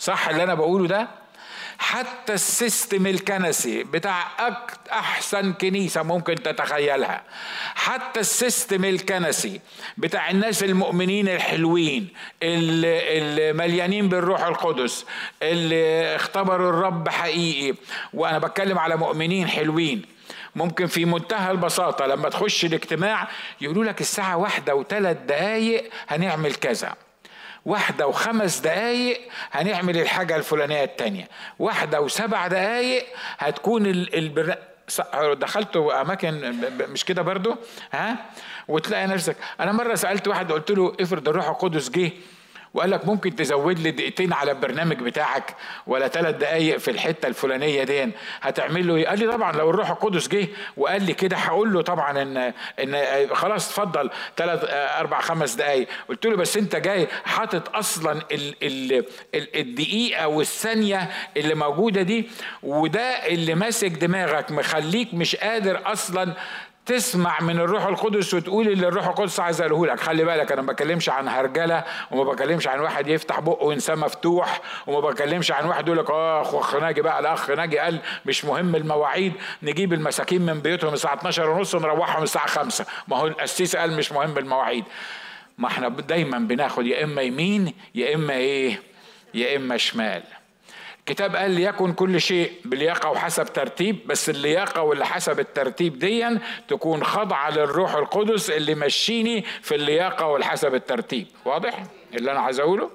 صح 0.00 0.28
اللي 0.28 0.42
أنا 0.42 0.54
بقوله 0.54 0.86
ده؟ 0.86 1.08
حتى 1.78 2.32
ال 2.32 2.43
system 2.43 3.06
الكنسي 3.06 3.82
بتاع 3.84 4.26
أحسن 4.92 5.52
كنيسة 5.52 6.02
ممكن 6.02 6.34
تتخيلها. 6.34 7.22
حتى 7.74 8.20
ال 8.20 8.29
system 8.29 8.84
الكنسي 8.84 9.60
بتاع 9.98 10.30
الناس 10.30 10.62
المؤمنين 10.64 11.28
الحلوين 11.28 12.08
اللي 12.42 13.52
مليانين 13.52 14.08
بالروح 14.08 14.42
القدس 14.42 15.06
اللي 15.42 16.16
اختبروا 16.16 16.70
الرب 16.70 17.08
حقيقي. 17.08 17.74
وأنا 18.14 18.38
بتكلم 18.38 18.78
على 18.78 18.96
مؤمنين 18.96 19.48
حلوين. 19.48 20.02
ممكن 20.56 20.86
في 20.86 21.04
منتهى 21.04 21.50
البساطة 21.50 22.06
لما 22.06 22.28
تخش 22.28 22.64
الاجتماع 22.64 23.28
يقولوا 23.60 23.84
لك 23.84 24.00
الساعة 24.00 24.36
واحدة 24.36 24.74
وثلاث 24.74 25.16
دقايق 25.26 25.90
هنعمل 26.08 26.54
كذا. 26.54 26.94
واحدة 27.64 28.06
وخمس 28.06 28.58
دقايق 28.58 29.20
هنعمل 29.52 29.96
الحاجة 29.96 30.36
الفلانية 30.36 30.84
التانية. 30.84 31.28
واحدة 31.58 32.00
وسبع 32.00 32.46
دقايق 32.46 33.06
هتكون 33.38 33.86
البر... 33.86 34.54
دخلت 35.32 35.76
أماكن 35.76 36.54
مش 36.88 37.04
كده 37.04 37.22
برضو؟ 37.22 37.56
ها؟ 37.92 38.16
وتلاقي 38.68 39.06
نفسك 39.06 39.36
أنا 39.60 39.72
مرة 39.72 39.94
سألت 39.94 40.28
واحد 40.28 40.52
قلت 40.52 40.70
له 40.70 40.96
افرض 41.00 41.28
الروح 41.28 41.48
القدس 41.48 41.90
جه 41.90 42.12
وقال 42.74 42.90
لك 42.90 43.06
ممكن 43.06 43.36
تزود 43.36 43.78
لي 43.78 43.90
دقيقتين 43.90 44.32
على 44.32 44.50
البرنامج 44.50 44.96
بتاعك 44.96 45.56
ولا 45.86 46.08
ثلاث 46.08 46.36
دقايق 46.36 46.76
في 46.76 46.90
الحتة 46.90 47.26
الفلانية 47.26 47.84
دي 47.84 48.10
هتعمل 48.40 48.88
له 48.88 48.96
إيه؟ 48.96 49.06
قال 49.06 49.18
لي 49.18 49.32
طبعا 49.32 49.52
لو 49.52 49.70
الروح 49.70 49.90
القدس 49.90 50.28
جه 50.28 50.48
وقال 50.76 51.02
لي 51.02 51.12
كده 51.12 51.36
هقول 51.36 51.72
له 51.72 51.82
طبعا 51.82 52.22
ان 52.22 52.52
ان 52.82 53.28
خلاص 53.34 53.68
اتفضل 53.68 54.10
ثلاث 54.36 54.60
أربع 54.70 55.20
خمس 55.20 55.54
دقايق 55.54 55.88
قلت 56.08 56.26
له 56.26 56.36
بس 56.36 56.56
أنت 56.56 56.76
جاي 56.76 57.08
حاطط 57.24 57.76
أصلا 57.76 58.12
ال 58.32 58.54
ال 58.62 58.92
ال 59.34 59.56
الدقيقة 59.60 60.28
والثانية 60.28 61.10
اللي 61.36 61.54
موجودة 61.54 62.02
دي 62.02 62.28
وده 62.62 63.00
اللي 63.26 63.54
ماسك 63.54 63.88
دماغك 63.90 64.50
مخليك 64.50 65.14
مش 65.14 65.36
قادر 65.36 65.80
أصلا 65.92 66.34
تسمع 66.86 67.40
من 67.40 67.60
الروح 67.60 67.86
القدس 67.86 68.34
وتقول 68.34 68.68
اللي 68.68 68.88
الروح 68.88 69.06
القدس 69.06 69.40
عايز 69.40 69.60
اقوله 69.60 69.92
لك. 69.92 70.00
خلي 70.00 70.24
بالك 70.24 70.52
أنا 70.52 70.62
ما 70.62 70.72
بكلمش 70.72 71.08
عن 71.08 71.28
هرجلة 71.28 71.84
وما 72.10 72.24
بكلمش 72.24 72.68
عن 72.68 72.80
واحد 72.80 73.08
يفتح 73.08 73.40
بقه 73.40 73.64
وينساه 73.64 73.94
مفتوح 73.94 74.60
وما 74.86 75.00
بكلمش 75.00 75.52
عن 75.52 75.66
واحد 75.66 75.86
يقول 75.86 75.98
لك 75.98 76.10
آه 76.10 76.42
أخ 76.60 76.74
ناجي 76.74 77.02
بقى 77.02 77.18
الأخ 77.20 77.50
ناجي 77.50 77.78
قال 77.78 77.98
مش 78.26 78.44
مهم 78.44 78.76
المواعيد 78.76 79.32
نجيب 79.62 79.92
المساكين 79.92 80.42
من 80.46 80.60
بيوتهم 80.60 80.94
الساعة 80.94 81.14
12 81.14 81.50
ونص 81.50 81.74
ونروحهم 81.74 82.22
الساعة 82.22 82.46
5 82.46 82.86
ما 83.08 83.16
هو 83.16 83.26
القسيس 83.26 83.76
قال 83.76 83.96
مش 83.96 84.12
مهم 84.12 84.38
المواعيد. 84.38 84.84
ما 85.58 85.68
إحنا 85.68 85.88
دايما 85.88 86.38
بناخد 86.38 86.86
يا 86.86 87.04
إما 87.04 87.22
يمين 87.22 87.74
يا 87.94 88.14
إما 88.14 88.32
إيه؟ 88.34 88.82
يا 89.34 89.56
إما 89.56 89.76
شمال. 89.76 90.22
الكتاب 91.10 91.36
قال 91.36 91.50
ليكن 91.50 91.92
كل 91.92 92.20
شيء 92.20 92.52
بلياقة 92.64 93.10
وحسب 93.10 93.44
ترتيب 93.44 94.06
بس 94.06 94.30
اللياقة 94.30 94.82
واللي 94.82 95.06
حسب 95.06 95.40
الترتيب 95.40 95.98
دي 95.98 96.38
تكون 96.68 97.04
خاضعه 97.04 97.50
للروح 97.50 97.94
القدس 97.94 98.50
اللي 98.50 98.74
مشيني 98.74 99.44
في 99.62 99.74
اللياقة 99.74 100.26
والحسب 100.26 100.74
الترتيب. 100.74 101.26
واضح 101.44 101.82
اللي 102.14 102.32
أنا 102.32 102.40
عايز 102.40 102.60
أقوله؟ 102.60 102.90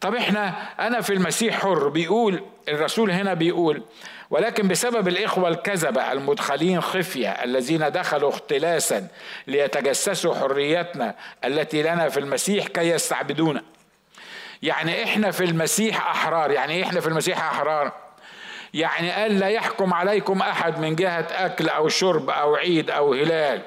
طب 0.00 0.14
إحنا 0.14 0.54
أنا 0.86 1.00
في 1.00 1.12
المسيح 1.12 1.60
حر 1.60 1.88
بيقول 1.88 2.42
الرسول 2.68 3.10
هنا 3.10 3.34
بيقول 3.34 3.82
ولكن 4.30 4.68
بسبب 4.68 5.08
الإخوة 5.08 5.48
الكذبة 5.48 6.12
المدخلين 6.12 6.80
خفية 6.80 7.28
الذين 7.30 7.92
دخلوا 7.92 8.30
اختلاسا 8.30 9.08
ليتجسسوا 9.46 10.34
حريتنا 10.34 11.14
التي 11.44 11.82
لنا 11.82 12.08
في 12.08 12.20
المسيح 12.20 12.66
كي 12.66 12.90
يستعبدونا 12.90 13.62
يعني 14.62 15.04
إحنا 15.04 15.30
في 15.30 15.44
المسيح 15.44 16.10
أحرار. 16.10 16.50
يعني 16.50 16.72
إيه 16.72 16.84
إحنا 16.84 17.00
في 17.00 17.06
المسيح 17.06 17.44
أحرار؟ 17.44 17.92
يعني 18.74 19.10
قال 19.10 19.38
لا 19.38 19.48
يحكم 19.48 19.94
عليكم 19.94 20.40
أحد 20.40 20.78
من 20.78 20.96
جهة 20.96 21.26
أكل 21.30 21.68
أو 21.68 21.88
شرب 21.88 22.30
أو 22.30 22.54
عيد 22.54 22.90
أو 22.90 23.12
هلال 23.12 23.62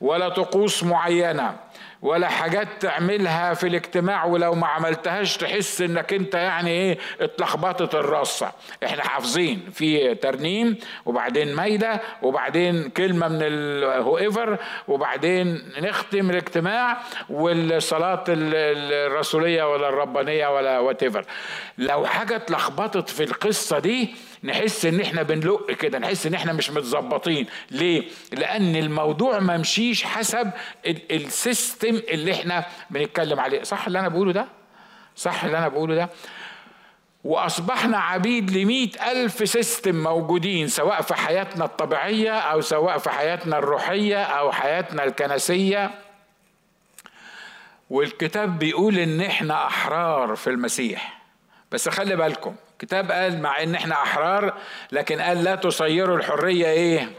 ولا 0.00 0.28
طقوس 0.28 0.84
معينة. 0.84 1.56
ولا 2.04 2.28
حاجات 2.28 2.68
تعملها 2.80 3.54
في 3.54 3.66
الاجتماع 3.66 4.24
ولو 4.24 4.54
ما 4.54 4.66
عملتهاش 4.66 5.36
تحس 5.36 5.80
إنك 5.80 6.12
أنت 6.12 6.34
يعني 6.34 6.70
إيه 6.70 6.98
اتلخبطت 7.20 7.94
الرصة 7.94 8.52
إحنا 8.84 9.02
حافظين 9.02 9.70
في 9.72 10.14
ترنيم 10.14 10.76
وبعدين 11.06 11.54
مايدة 11.54 12.00
وبعدين 12.22 12.88
كلمة 12.88 13.28
من 13.28 13.38
ال 13.42 14.18
whoever 14.18 14.58
وبعدين 14.88 15.72
نختم 15.80 16.30
الاجتماع 16.30 16.98
والصلاة 17.30 18.24
الرسولية 18.28 19.72
ولا 19.72 19.88
الربانية 19.88 20.56
ولا 20.56 20.78
what 20.78 21.04
لو 21.78 22.06
حاجة 22.06 22.36
اتلخبطت 22.36 23.10
في 23.10 23.22
القصة 23.24 23.78
دي 23.78 24.14
نحس 24.44 24.86
إن 24.86 25.00
إحنا 25.00 25.22
بنلق 25.22 25.70
كده 25.70 25.98
نحس 25.98 26.26
إن 26.26 26.34
إحنا 26.34 26.52
مش 26.52 26.70
متظبطين. 26.70 27.46
ليه؟ 27.70 28.02
لأن 28.32 28.76
الموضوع 28.76 29.38
ما 29.40 29.56
مشيش 29.56 30.04
حسب 30.04 30.50
ال 31.10 31.22
system 31.22 31.93
اللي 31.96 32.32
إحنا 32.32 32.64
بنتكلم 32.90 33.40
عليه. 33.40 33.62
صح 33.62 33.86
اللي 33.86 34.00
أنا 34.00 34.08
بقوله 34.08 34.32
ده؟ 34.32 34.46
صح 35.16 35.44
اللي 35.44 35.58
أنا 35.58 35.68
بقوله 35.68 35.94
ده؟ 35.94 36.08
وأصبحنا 37.24 37.98
عبيد 37.98 38.50
لمئة 38.50 39.10
ألف 39.12 39.48
system 39.48 40.02
موجودين 40.02 40.68
سواء 40.68 41.02
في 41.02 41.14
حياتنا 41.14 41.64
الطبيعية 41.64 42.38
أو 42.38 42.60
سواء 42.60 42.98
في 42.98 43.10
حياتنا 43.10 43.58
الروحية 43.58 44.22
أو 44.22 44.52
حياتنا 44.52 45.04
الكنسية. 45.04 45.90
والكتاب 47.90 48.58
بيقول 48.58 48.98
إن 48.98 49.20
إحنا 49.20 49.66
أحرار 49.66 50.36
في 50.36 50.50
المسيح. 50.50 51.20
بس 51.72 51.88
خلي 51.88 52.16
بالكم 52.16 52.54
الكتاب 52.72 53.12
قال 53.12 53.42
مع 53.42 53.62
إن 53.62 53.74
إحنا 53.74 53.94
أحرار 53.94 54.54
لكن 54.92 55.20
قال 55.20 55.44
لا 55.44 55.54
تصيروا 55.54 56.16
الحرية 56.16 56.66
إيه؟ 56.66 57.10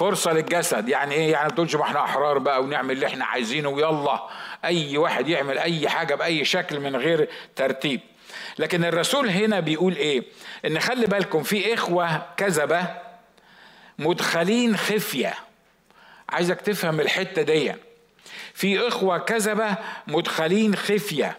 فرصة 0.00 0.32
للجسد. 0.32 0.88
يعني 0.88 1.14
إيه؟ 1.14 1.32
يعني 1.32 1.52
تقولش 1.52 1.74
ما 1.74 1.82
إحنا 1.82 2.04
أحرار 2.04 2.38
بقى 2.38 2.62
ونعمل 2.62 2.90
اللي 2.90 3.06
إحنا 3.06 3.24
عايزينه 3.24 3.68
ويلا. 3.68 4.28
أي 4.64 4.96
واحد 4.96 5.28
يعمل 5.28 5.58
أي 5.58 5.88
حاجة 5.88 6.14
بأي 6.14 6.44
شكل 6.44 6.80
من 6.80 6.96
غير 6.96 7.28
ترتيب. 7.56 8.00
لكن 8.58 8.84
الرسول 8.84 9.28
هنا 9.28 9.60
بيقول 9.60 9.96
إيه؟ 9.96 10.22
إن 10.66 10.80
خلي 10.80 11.06
بالكم 11.06 11.42
في 11.42 11.74
إخوة 11.74 12.22
كذبة 12.36 12.86
مدخلين 13.98 14.76
خفية. 14.76 15.34
عايزك 16.28 16.60
تفهم 16.60 17.00
الحتة 17.00 17.42
دي. 17.42 17.72
في 18.54 18.88
إخوة 18.88 19.18
كذبة 19.18 19.76
مدخلين 20.06 20.76
خفية. 20.76 21.38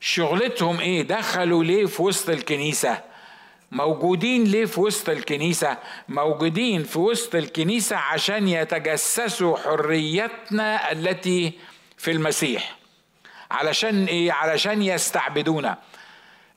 شغلتهم 0.00 0.80
إيه؟ 0.80 1.02
دخلوا 1.02 1.64
ليه 1.64 1.86
في 1.86 2.02
وسط 2.02 2.30
الكنيسة؟ 2.30 3.09
موجودين 3.72 4.44
ليه 4.44 4.64
في 4.64 4.80
وسط 4.80 5.08
الكنيسة؟ 5.08 5.76
موجودين 6.08 6.84
في 6.84 6.98
وسط 6.98 7.34
الكنيسة 7.34 7.96
عشان 7.96 8.48
يتجسسوا 8.48 9.56
حريتنا 9.56 10.92
التي 10.92 11.52
في 11.96 12.10
المسيح. 12.10 12.76
علشان 13.50 14.04
إيه؟ 14.04 14.32
علشان 14.32 14.82
يستعبدونا. 14.82 15.78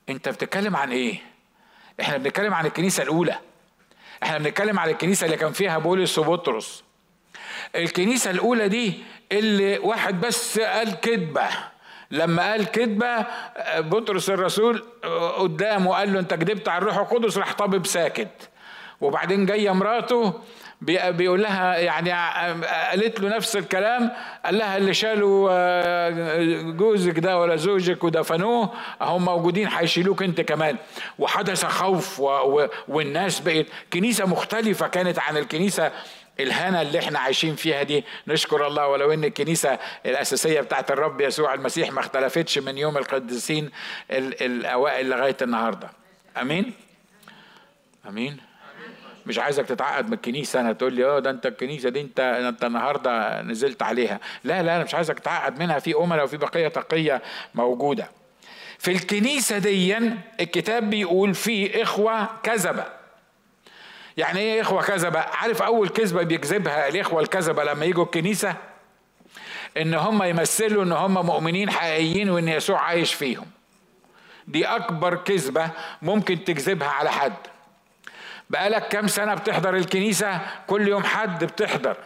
انت 0.08 0.28
بتتكلم 0.28 0.76
عن 0.76 0.92
إيه؟ 0.92 1.18
إحنا 2.00 2.16
بنتكلم 2.16 2.54
عن 2.54 2.66
الكنيسة 2.66 3.02
الأولى. 3.02 3.38
إحنا 4.22 4.38
بنتكلم 4.38 4.78
عن 4.78 4.88
الكنيسة 4.88 5.24
اللي 5.24 5.36
كان 5.36 5.52
فيها 5.52 5.78
بولس 5.78 6.18
وبطرس. 6.18 6.84
الكنيسة 7.76 8.30
الأولى 8.30 8.68
دي 8.68 8.94
اللي 9.32 9.78
واحد 9.78 10.20
بس 10.20 10.58
قال 10.58 11.00
كذبه 11.00 11.48
لما 12.14 12.50
قال 12.50 12.64
كذبة 12.70 13.26
بطرس 13.78 14.30
الرسول 14.30 14.84
قدامه 15.38 15.94
قال 15.94 16.12
له 16.12 16.20
أنت 16.20 16.34
كذبت 16.34 16.68
على 16.68 16.82
الروح 16.82 16.96
القدس 16.96 17.38
راح 17.38 17.52
طبيب 17.52 17.86
ساكت. 17.86 18.48
وبعدين 19.00 19.46
جاية 19.46 19.70
مراته 19.70 20.32
بيقول 20.80 21.42
لها 21.42 21.76
يعني 21.78 22.12
قالت 22.90 23.20
له 23.20 23.36
نفس 23.36 23.56
الكلام 23.56 24.10
قال 24.44 24.58
لها 24.58 24.76
اللي 24.76 24.94
شالوا 24.94 25.48
آه، 25.52 26.10
جوزك 26.62 27.18
ده 27.18 27.38
ولا 27.38 27.56
زوجك 27.56 28.04
ودفنوه 28.04 28.70
هم 29.00 29.24
موجودين 29.24 29.68
هيشيلوك 29.68 30.22
أنت 30.22 30.40
كمان. 30.40 30.76
وحدث 31.18 31.64
خوف 31.64 32.20
والناس 32.88 33.40
بقت 33.40 33.66
كنيسة 33.92 34.26
مختلفة 34.26 34.88
كانت 34.88 35.18
عن 35.18 35.36
الكنيسة 35.36 35.92
الهنا 36.40 36.82
اللي 36.82 36.98
إحنا 36.98 37.18
عايشين 37.18 37.56
فيها 37.56 37.82
دي. 37.82 38.04
نشكر 38.28 38.66
الله 38.66 38.88
ولو 38.88 39.12
إن 39.12 39.24
الكنيسة 39.24 39.78
الأساسية 40.06 40.60
بتاعت 40.60 40.90
الرب 40.90 41.20
يسوع 41.20 41.54
المسيح 41.54 41.92
ما 41.92 42.00
اختلفتش 42.00 42.58
من 42.58 42.78
يوم 42.78 42.96
القديسين 42.98 43.70
الأوائل 44.10 45.08
لغاية 45.08 45.36
النهارده. 45.42 45.90
آمين؟ 46.40 46.72
آمين؟ 48.08 48.36
مش 49.26 49.38
عايزك 49.38 49.66
تتعقد 49.66 50.06
من 50.06 50.12
الكنيسة. 50.12 50.60
أنا 50.60 50.72
تقول 50.72 50.92
لي 50.92 51.04
آه 51.04 51.18
ده 51.18 51.30
أنت 51.30 51.46
الكنيسة 51.46 51.88
دي 51.88 52.00
أنت 52.00 52.20
أنت 52.20 52.64
النهارده 52.64 53.42
نزلت 53.42 53.82
عليها. 53.82 54.20
لا 54.44 54.62
لا 54.62 54.76
أنا 54.76 54.84
مش 54.84 54.94
عايزك 54.94 55.18
تتعقد 55.18 55.58
منها. 55.58 55.78
في 55.78 55.94
امنا 55.96 56.22
وفي 56.22 56.36
بقية 56.36 56.68
تقية 56.68 57.22
موجودة. 57.54 58.10
في 58.78 58.90
الكنيسة 58.90 59.58
دي 59.58 59.96
الكتاب 60.40 60.90
بيقول 60.90 61.34
في 61.34 61.82
إخوة 61.82 62.28
كذبة. 62.42 63.03
يعني 64.16 64.40
إيه 64.40 64.60
إخوة 64.60 64.82
كذبة؟ 64.82 65.20
عارف 65.20 65.62
أول 65.62 65.88
كذبة 65.88 66.22
بيكذبها 66.22 66.88
الإخوة 66.88 67.22
الكذبة 67.22 67.64
لما 67.64 67.84
يجوا 67.84 68.04
الكنيسة؟ 68.04 68.56
إن 69.76 69.94
هم 69.94 70.22
يمثلوا 70.22 70.84
إن 70.84 70.92
هم 70.92 71.26
مؤمنين 71.26 71.70
حقيقيين 71.70 72.30
وإن 72.30 72.48
يسوع 72.48 72.80
عايش 72.80 73.14
فيهم. 73.14 73.46
دي 74.48 74.66
أكبر 74.66 75.14
كذبة 75.14 75.70
ممكن 76.02 76.44
تكذبها 76.44 76.88
على 76.88 77.10
حد. 77.10 77.32
بقالك 78.50 78.88
كام 78.88 79.06
سنة 79.06 79.34
بتحضر 79.34 79.76
الكنيسة؟ 79.76 80.40
كل 80.66 80.88
يوم 80.88 81.04
حد 81.04 81.44
بتحضر. 81.44 81.96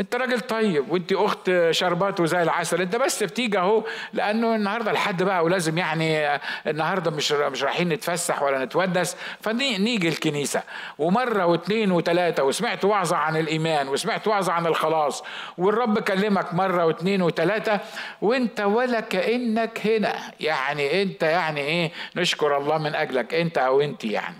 انت 0.00 0.16
راجل 0.16 0.40
طيب 0.40 0.90
وانت 0.90 1.12
اخت 1.12 1.50
شربات 1.70 2.20
وزي 2.20 2.42
العسل 2.42 2.80
انت 2.82 2.96
بس 2.96 3.22
بتيجي 3.22 3.58
اهو 3.58 3.84
لأنه 4.12 4.54
النهارده 4.54 4.90
الحد 4.90 5.22
بقى 5.22 5.44
ولازم 5.44 5.78
يعني 5.78 6.40
النهارده 6.66 7.10
مش 7.10 7.32
مش 7.32 7.62
رايحين 7.62 7.88
نتفسح 7.88 8.42
ولا 8.42 8.64
نتودس 8.64 9.16
فنيجي 9.40 10.08
الكنيسة. 10.08 10.62
ومرة 10.98 11.46
واثنين 11.46 11.92
وثلاثه 11.92 12.42
وسمعت 12.44 12.84
وعظه 12.84 13.16
عن 13.16 13.36
الإيمان 13.36 13.88
وسمعت 13.88 14.28
وعظه 14.28 14.52
عن 14.52 14.66
الخلاص 14.66 15.24
والرب 15.58 15.98
كلمك 15.98 16.54
مرة 16.54 16.84
واثنين 16.86 17.22
وثلاثه 17.22 17.80
وانت 18.22 18.60
ولا 18.60 19.00
كأنك 19.00 19.86
هنا. 19.86 20.16
يعني 20.40 21.02
انت 21.02 21.22
يعني 21.22 21.60
إيه 21.60 21.92
نشكر 22.16 22.56
الله 22.56 22.78
من 22.78 22.94
أجلك 22.94 23.34
انت 23.34 23.58
أو 23.58 23.80
انت 23.80 24.04
يعني. 24.04 24.36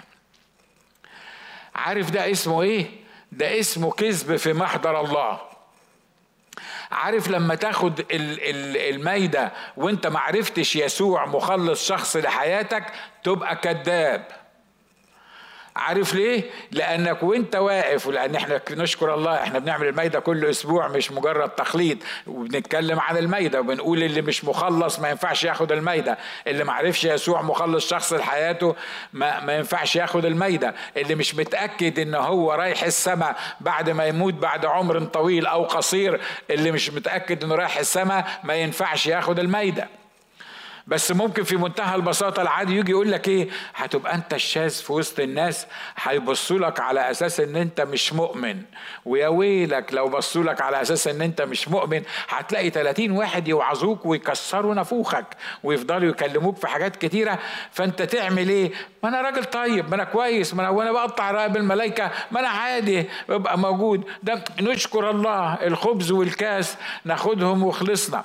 عارف 1.75 2.11
ده 2.11 2.31
اسمه 2.31 2.63
إيه؟ 2.63 3.06
ده 3.37 3.61
اسمه 3.61 3.90
كذب 3.90 4.37
في 4.37 4.52
محضر 4.52 5.00
الله. 5.00 5.40
عارف 6.90 7.28
لما 7.28 7.55
تاخد 7.55 8.05
المايدة 8.11 9.52
وانت 9.76 10.07
معرفتش 10.07 10.76
يسوع 10.76 11.26
مخلص 11.26 11.88
شخص 11.88 12.16
لحياتك 12.16 12.85
تبقى 13.25 13.57
كذاب. 13.57 14.26
عارف 15.76 16.14
ليه؟ 16.14 16.42
لأنك 16.73 17.23
وأنت 17.23 17.56
واقف 17.56 18.06
ولأن 18.06 18.35
إحنا 18.35 18.61
نشكر 18.71 19.14
الله 19.14 19.35
إحنا 19.42 19.59
بنعمل 19.59 19.88
الميدة 19.88 20.21
كل 20.21 20.45
أسبوع 20.45 20.88
مش 20.88 21.12
مجرد 21.12 21.49
تخليط. 21.50 21.99
وبنتكلم 22.26 23.00
عن 23.00 23.16
الميدة 23.16 23.61
وبنقول 23.61 24.02
اللي 24.02 24.23
مش 24.23 24.45
مخلص 24.45 24.99
ما 25.00 25.11
ينفعش 25.11 25.45
ياخد 25.45 25.73
الميدة. 25.73 26.18
اللي 26.47 26.64
ما 26.64 26.73
عرفش 26.73 27.04
يسوع 27.04 27.42
مخلص 27.42 27.90
شخص 27.90 28.12
لحياته 28.12 28.76
ما, 29.12 29.40
ما 29.40 29.56
ينفعش 29.56 29.97
ياخد 29.97 30.25
الميدة. 30.25 30.75
اللي 30.97 31.14
مش 31.14 31.35
متأكد 31.35 31.99
إن 31.99 32.14
هو 32.14 32.52
رايح 32.52 32.83
السماء 32.83 33.37
بعد 33.61 33.90
ما 33.90 34.06
يموت 34.06 34.35
بعد 34.35 34.66
عمر 34.66 35.04
طويل 35.04 35.47
أو 35.47 35.64
قصير. 35.64 36.21
اللي 36.50 36.71
مش 36.73 36.90
متأكد 36.90 37.45
إنه 37.45 37.54
رايح 37.54 37.78
السماء 37.78 38.26
ما 38.45 38.54
ينفعش 38.54 39.06
ياخد 39.06 39.38
الميدة. 39.38 39.88
بس 40.87 41.12
ممكن 41.12 41.43
في 41.43 41.57
منتهى 41.57 41.95
البساطة 41.95 42.43
العادي 42.43 42.76
يجي 42.76 42.90
يقول 42.90 43.12
لك 43.12 43.28
إيه؟ 43.28 43.49
هتبقى 43.75 44.14
أنت 44.14 44.35
الشاذ 44.35 44.71
في 44.71 44.93
وسط 44.93 45.21
الناس 45.21 45.66
هيبصوا 45.97 46.59
لك 46.59 46.81
على 46.81 47.11
أساس 47.11 47.40
إن 47.40 47.57
أنت 47.57 47.81
مش 47.81 48.12
مؤمن. 48.12 48.62
ويا 49.05 49.29
ويلك 49.29 49.94
لو 49.94 50.09
بصوا 50.09 50.44
لك 50.44 50.61
على 50.61 50.83
أساس 50.83 51.09
إن 51.09 51.22
أنت 51.22 51.42
مش 51.42 51.68
مؤمن 51.68 52.03
هتلاقي 52.29 52.70
30 52.70 53.11
واحد 53.11 53.49
يوعظوك 53.49 54.07
ويكسروا 54.07 54.75
نافوخك 54.75 55.27
ويفضلوا 55.62 56.11
يكلموك 56.11 56.57
في 56.57 56.66
حاجات 56.66 56.96
كتيرة. 56.96 57.38
فأنت 57.72 58.03
تعمل 58.03 58.49
إيه؟ 58.49 58.72
ما 59.07 59.12
أنا 59.21 59.21
راجل 59.21 59.45
طيب 59.45 59.88
ما 59.88 59.95
أنا 59.95 60.05
كويس 60.05 60.55
ما 60.55 60.62
أنا 60.62 60.71
وأنا 60.71 60.92
بقطع 60.92 61.31
رقاب 61.31 61.57
الملائكة 61.57 62.11
ما 62.31 62.40
أنا 62.40 62.49
عادي 62.49 63.05
ببقى 63.29 63.59
موجود. 63.59 64.05
ده 64.23 64.45
نشكر 64.61 65.11
الله 65.11 65.55
الخبز 65.55 66.11
والكاس 66.11 66.77
ناخدهم 67.05 67.62
وخلصنا. 67.62 68.25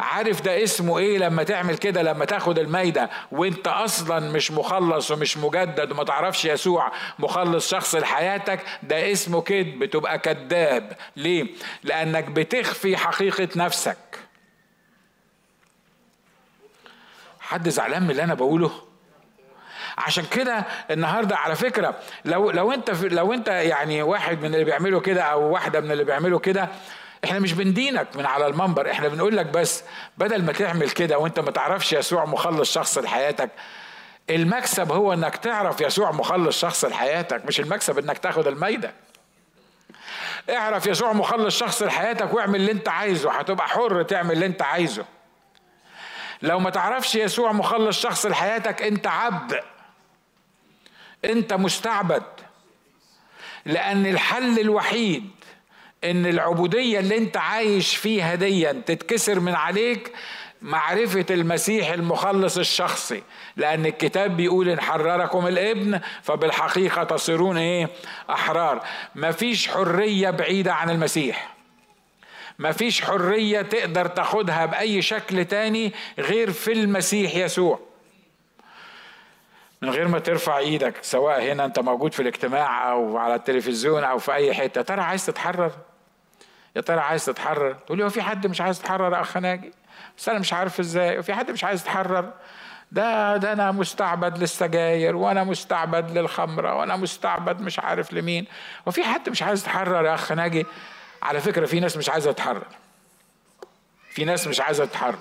عارف 0.00 0.40
ده 0.42 0.62
اسمه 0.62 0.98
إيه 0.98 1.18
لما 1.18 1.42
تعمل 1.42 1.76
كده؟ 1.78 2.02
لما 2.02 2.24
تاخد 2.24 2.58
المايدة 2.58 3.10
وأنت 3.32 3.68
أصلا 3.68 4.20
مش 4.32 4.50
مخلص 4.50 5.10
ومش 5.10 5.36
مجدد 5.36 5.92
وما 5.92 6.04
تعرفش 6.04 6.44
يسوع 6.44 6.92
مخلص 7.18 7.70
شخص 7.70 7.94
لحياتك 7.94 8.60
ده 8.82 9.12
اسمه 9.12 9.40
كذب 9.40 9.84
تبقى 9.84 10.18
كذاب. 10.18 10.92
ليه؟ 11.16 11.46
لأنك 11.84 12.24
بتخفي 12.24 12.96
حقيقة 12.96 13.48
نفسك. 13.56 13.98
حد 17.40 17.68
زعلان 17.68 18.02
من 18.02 18.10
اللي 18.10 18.24
أنا 18.24 18.34
بقوله؟ 18.34 18.91
عشان 19.98 20.24
كده 20.24 20.64
النهارده 20.90 21.36
على 21.36 21.54
فكرة 21.56 21.94
لو 22.24 22.50
لو 22.50 22.72
انت 22.72 22.90
لو 22.90 23.32
انت 23.32 23.48
يعني 23.48 24.02
واحد 24.02 24.38
من 24.38 24.54
اللي 24.54 24.64
بيعملوا 24.64 25.00
كده 25.00 25.22
أو 25.22 25.52
واحدة 25.52 25.80
من 25.80 25.92
اللي 25.92 26.04
بيعملوا 26.04 26.38
كده 26.38 26.68
إحنا 27.24 27.38
مش 27.38 27.52
بندينك 27.52 28.06
من 28.16 28.26
على 28.26 28.46
المنبر 28.46 28.90
إحنا 28.90 29.08
بنقول 29.08 29.36
لك 29.36 29.46
بس 29.46 29.84
بدل 30.18 30.42
ما 30.44 30.52
تعمل 30.52 30.90
كده 30.90 31.18
وانت 31.18 31.40
ما 31.40 31.50
تعرفش 31.50 31.92
يسوع 31.92 32.24
مخلص 32.24 32.74
شخص 32.74 32.98
لحياتك 32.98 33.50
المكسب 34.30 34.92
هو 34.92 35.12
انك 35.12 35.36
تعرف 35.36 35.80
يسوع 35.80 36.10
مخلص 36.10 36.60
شخص 36.60 36.84
لحياتك 36.84 37.46
مش 37.46 37.60
المكسب 37.60 37.98
انك 37.98 38.18
تاخد 38.18 38.46
الميدة 38.46 38.92
اعرف 40.50 40.86
يسوع 40.86 41.12
مخلص 41.12 41.58
شخص 41.58 41.82
لحياتك 41.82 42.34
واعمل 42.34 42.60
اللي 42.60 42.72
انت 42.72 42.88
عايزه 42.88 43.30
هتبقى 43.32 43.68
حر 43.68 44.02
تعمل 44.02 44.32
اللي 44.32 44.46
انت 44.46 44.62
عايزه. 44.62 45.04
لو 46.42 46.58
ما 46.58 46.70
تعرفش 46.70 47.14
يسوع 47.14 47.52
مخلص 47.52 48.00
شخص 48.00 48.26
لحياتك 48.26 48.82
انت 48.82 49.06
عبد. 49.06 49.60
انت 51.24 51.52
مستعبد. 51.52 52.22
لأن 53.66 54.06
الحل 54.06 54.58
الوحيد 54.58 55.30
ان 56.04 56.26
العبودية 56.26 56.98
اللي 56.98 57.18
انت 57.18 57.36
عايش 57.36 57.96
فيها 57.96 58.34
دي 58.34 58.72
تتكسر 58.72 59.40
من 59.40 59.54
عليك 59.54 60.12
معرفة 60.62 61.26
المسيح 61.30 61.90
المخلص 61.90 62.58
الشخصي. 62.58 63.22
لأن 63.56 63.86
الكتاب 63.86 64.36
بيقول 64.36 64.68
إن 64.68 64.80
حرركم 64.80 65.46
الابن 65.46 66.00
فبالحقيقة 66.22 67.04
تصيرون 67.04 67.56
إيه؟ 67.56 67.88
أحرار. 68.30 68.82
مفيش 69.14 69.68
حرية 69.68 70.30
بعيدة 70.30 70.74
عن 70.74 70.90
المسيح. 70.90 71.54
مفيش 72.58 73.02
حرية 73.02 73.62
تقدر 73.62 74.06
تاخدها 74.06 74.66
بأي 74.66 75.02
شكل 75.02 75.44
تاني 75.44 75.92
غير 76.18 76.52
في 76.52 76.72
المسيح 76.72 77.36
يسوع. 77.36 77.91
من 79.82 79.90
غير 79.90 80.08
ما 80.08 80.18
ترفع 80.18 80.58
إيدك 80.58 80.94
سواء 81.02 81.42
هنا 81.42 81.64
انت 81.64 81.78
موجود 81.78 82.12
في 82.14 82.22
الاجتماع 82.22 82.90
أو 82.90 83.18
على 83.18 83.34
التلفزيون 83.34 84.04
أو 84.04 84.18
في 84.18 84.34
اي 84.34 84.54
حتة. 84.54 84.82
ترى 84.82 85.00
عايز 85.00 85.26
تتحرر؟ 85.26 85.72
يا 86.76 86.80
ترى 86.80 87.00
عايز 87.00 87.24
تتحرر؟ 87.24 87.72
تقول 87.72 87.98
لي 87.98 88.04
هو 88.04 88.08
في 88.08 88.22
حد 88.22 88.46
مش 88.46 88.60
عايز 88.60 88.80
يتحرر 88.80 89.20
أخ 89.20 89.36
ناجي؟ 89.36 89.72
بس 90.18 90.28
أنا 90.28 90.38
مش 90.38 90.52
عارف 90.52 90.80
إزاي. 90.80 91.18
وفي 91.18 91.34
حد 91.34 91.50
مش 91.50 91.64
عايز 91.64 91.80
يتحرر؟ 91.80 92.32
ده 92.92 93.36
ده 93.36 93.52
أنا 93.52 93.72
مستعبد 93.72 94.38
للسجاير 94.38 95.16
وأنا 95.16 95.44
مستعبد 95.44 96.18
للخمرة 96.18 96.74
وأنا 96.74 96.96
مستعبد 96.96 97.60
مش 97.60 97.78
عارف 97.78 98.12
لمين. 98.12 98.46
وفي 98.86 99.04
حد 99.04 99.28
مش 99.28 99.42
عايز 99.42 99.60
يتحرر 99.62 100.04
يا 100.06 100.14
أخ 100.14 100.32
ناجي؟ 100.32 100.66
على 101.22 101.40
فكرة 101.40 101.66
في 101.66 101.80
ناس 101.80 101.96
مش 101.96 102.08
عايزة 102.08 102.32
تتحرر. 102.32 102.66
في 104.10 104.24
ناس 104.24 104.46
مش 104.46 104.60
عايزة 104.60 104.84
تتحرر. 104.84 105.18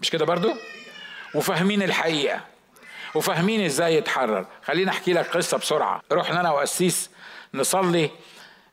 مش 0.00 0.10
كده 0.10 0.24
برضو؟ 0.24 0.52
وفاهمين 1.34 1.82
الحقيقة. 1.82 2.51
وفاهمين 3.14 3.64
إزاي 3.64 3.94
يتحرر. 3.96 4.46
خليني 4.64 4.90
أحكي 4.90 5.12
لك 5.12 5.36
قصة 5.36 5.58
بسرعة. 5.58 6.02
رحنا 6.12 6.40
أنا 6.40 6.50
وقسيس 6.50 7.10
نصلي 7.54 8.10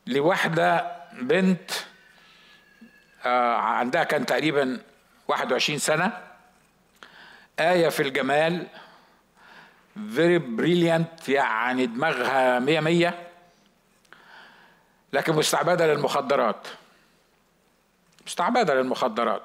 لواحده 0.06 0.92
بنت 1.12 1.70
آه، 3.24 3.54
عندها 3.56 4.04
كان 4.04 4.26
تقريبا 4.26 4.80
21 5.28 5.78
سنة. 5.78 6.12
آية 7.60 7.88
في 7.88 8.02
الجمال 8.02 8.66
very 10.14 10.38
brilliant 10.38 11.28
يعني 11.28 11.86
دماغها 11.86 12.58
مية 12.58 12.80
مية 12.80 13.28
لكن 15.12 15.32
مستعبدة 15.34 15.86
للمخدرات. 15.86 16.66
مستعبدة 18.26 18.74
للمخدرات. 18.74 19.42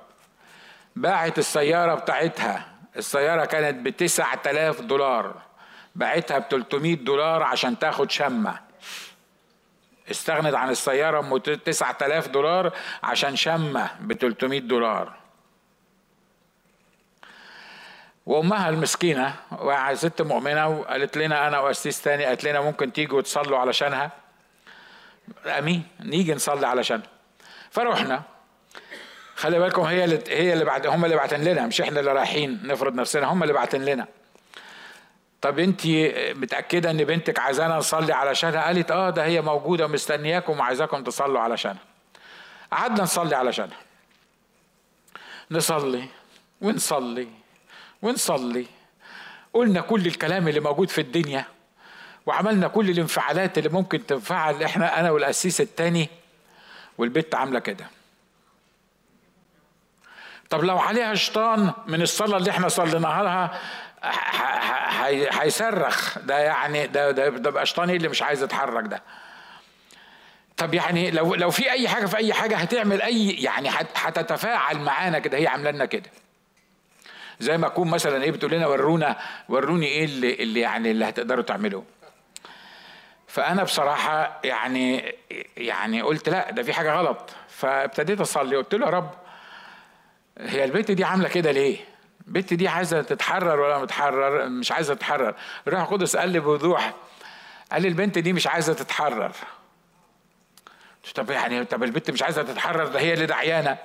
باعت 0.96 1.40
السيارة 1.40 1.96
بتاعتها. 1.96 2.75
السيارة 2.98 3.46
كانت 3.46 3.86
بتسعة 3.86 4.42
آلاف 4.46 4.82
دولار. 4.82 5.42
بعتها 5.96 6.40
ب 6.40 6.44
300 6.50 6.96
دولار 6.96 7.44
عشان 7.44 7.80
تاخد 7.80 8.12
شمة. 8.12 8.60
استغنت 10.12 10.56
عن 10.56 10.70
السيارة 10.70 11.20
ب 11.22 11.38
9000 11.64 12.28
دولار 12.28 12.74
عشان 13.04 13.36
شمة 13.36 13.90
ب 14.00 14.14
300 14.14 14.60
دولار. 14.60 15.14
وأمها 18.26 18.70
المسكينة 18.70 19.36
ست 19.94 20.22
مؤمنة 20.22 20.68
وقالت 20.68 21.18
لنا 21.18 21.48
أنا 21.48 21.60
واسيس 21.60 22.02
تاني 22.02 22.26
قالت 22.26 22.44
لنا 22.44 22.62
ممكن 22.62 22.94
تيجوا 22.94 23.22
تصلوا 23.22 23.58
علشانها. 23.58 24.12
أمين 25.46 25.84
نيجي 26.00 26.34
نصلي 26.34 26.68
علشانها. 26.68 27.08
فروحنا. 27.72 28.35
خلي 29.36 29.60
بالكم 29.60 29.82
هي 29.82 30.04
اللي 30.04 30.20
هي 30.28 30.54
اللي 30.54 30.66
بعد 30.66 30.88
هم 30.88 31.06
اللي 31.06 31.16
بعتن 31.16 31.42
لنا 31.44 31.68
مش 31.68 31.82
إحنا 31.82 32.00
اللي 32.00 32.12
رايحين 32.12 32.60
نفرض 32.64 32.96
نفسنا 32.96 33.28
هم 33.28 33.44
اللي 33.44 33.54
بعتن 33.54 33.82
لنا. 33.82 34.08
طب 35.42 35.60
انت 35.60 35.82
متأكدة 36.36 36.92
ان 36.92 37.04
بنتك 37.04 37.40
عايزانا 37.40 37.78
نصلي 37.78 38.14
علشانها؟ 38.14 38.66
قالت 38.66 38.92
آه 38.92 39.10
ده 39.10 39.26
هي 39.26 39.42
موجودة 39.42 39.88
مستنياكم 39.88 40.60
وعايزاكم 40.60 41.04
تصلوا 41.04 41.40
علشانها. 41.40 41.82
قعدنا 42.72 43.04
نصلي 43.04 43.36
علشانها. 43.36 43.78
نصلي 45.52 46.08
ونصلي 46.62 47.28
ونصلي. 48.02 48.66
قلنا 49.54 49.82
كل 49.82 50.06
الكلام 50.08 50.48
اللي 50.48 50.60
موجود 50.60 50.90
في 50.90 51.02
الدنيا 51.02 51.46
وعملنا 52.26 52.68
كل 52.68 52.90
الانفعالات 52.90 53.58
اللي 53.58 53.70
ممكن 53.70 54.06
تنفعل 54.06 54.64
إحنا 54.64 55.00
أنا 55.00 55.12
والقسيس 55.12 55.62
التاني 55.62 56.10
والبت 56.98 57.36
عاملة 57.36 57.60
كده. 57.60 57.86
طب 60.50 60.64
لو 60.64 60.78
عليها 60.80 61.16
شيطان 61.16 61.74
من 61.88 62.02
الصلاة 62.02 62.38
اللي 62.38 62.52
إحنا 62.52 62.68
صليناها 62.68 63.24
لها 63.24 63.60
هيصرخ. 65.42 66.20
ده 66.20 66.38
يعني 66.40 66.88
ده 66.88 67.12
ده 67.12 67.30
ده 67.30 67.64
شيطان 67.64 67.90
اللي 67.90 68.08
مش 68.08 68.22
عايز 68.22 68.44
يتحرك 68.44 68.84
ده؟ 68.88 69.02
طب 70.58 70.74
يعني 70.74 71.12
لو 71.12 71.36
لو 71.36 71.50
في 71.52 71.72
أي 71.72 71.88
حاجة 71.88 72.06
في 72.06 72.18
أي 72.18 72.34
حاجة 72.34 72.56
هتعمل 72.58 73.02
أي 73.02 73.30
يعني 73.30 73.70
هتتفاعل 73.96 74.78
معانا 74.78 75.20
كده 75.20 75.38
هي 75.38 75.48
عاملة 75.48 75.72
لنا 75.72 75.86
كده. 75.86 76.10
زي 77.40 77.58
ما 77.58 77.68
اكون 77.68 77.88
مثلا 77.90 78.24
إيه 78.24 78.32
بتقول 78.32 78.52
لنا 78.52 78.68
ورونا 78.68 79.18
وروني 79.50 79.86
إيه 79.86 80.06
اللي, 80.06 80.34
اللي 80.34 80.60
يعني 80.60 80.92
اللي 80.92 81.10
هتقدروا 81.10 81.44
تعملوه. 81.44 81.84
فأنا 83.28 83.64
بصراحة 83.64 84.40
يعني 84.44 85.16
يعني 85.58 86.02
قلت 86.02 86.30
لا 86.30 86.52
ده 86.52 86.64
في 86.64 86.74
حاجة 86.74 86.94
غلط. 86.94 87.30
فابتديت 87.50 88.22
أصلي 88.22 88.56
قلت 88.56 88.76
له 88.76 88.86
يا 88.86 88.92
رب 88.92 89.12
هي 90.40 90.64
البنت 90.66 90.92
دي 90.92 91.04
عاملة 91.04 91.30
كده 91.30 91.52
ليه؟ 91.52 91.78
البنت 92.28 92.54
دي 92.54 92.68
عايزة 92.68 93.02
تتحرر 93.02 93.60
ولا 93.60 93.80
متحرر 93.80 94.50
مش 94.50 94.72
عايزة 94.72 94.94
تتحرر. 94.94 95.36
الروح 95.68 95.82
القدس 95.82 96.16
قال 96.16 96.30
لي 96.30 96.40
بوضوح 96.40 96.94
قال 97.72 97.82
لي 97.82 97.88
البنت 97.88 98.18
دي 98.18 98.34
مش 98.34 98.48
عايزة 98.48 98.74
تتحرر. 98.74 99.32
طب 101.16 101.30
يعني 101.32 101.66
طب 101.66 101.84
البنت 101.84 102.12
مش 102.12 102.24
عايزة 102.24 102.44
تتحرر؟ 102.44 102.88
ده 102.88 103.00
هي 103.00 103.14
اللي 103.14 103.26
دعيانة. 103.26 103.78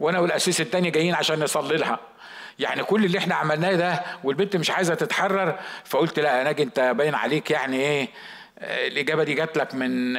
وأنا 0.00 0.18
والقسيس 0.18 0.60
التاني 0.60 0.90
جايين 0.90 1.14
عشان 1.14 1.40
نصلي 1.40 1.76
لها. 1.76 1.98
يعني 2.58 2.82
كل 2.84 3.04
اللي 3.04 3.18
إحنا 3.18 3.34
عملناه 3.34 3.72
ده 3.74 4.02
والبنت 4.24 4.56
مش 4.56 4.70
عايزة 4.70 4.94
تتحرر 4.94 5.58
فقلت 5.84 6.18
لا 6.20 6.38
يا 6.38 6.44
ناجي 6.44 6.62
أنت 6.62 6.80
باين 6.80 7.14
عليك 7.14 7.50
يعني 7.50 7.76
إيه؟ 7.76 8.08
الإجابة 8.58 9.24
دي 9.24 9.34
جات 9.34 9.56
لك 9.56 9.74
من 9.74 10.16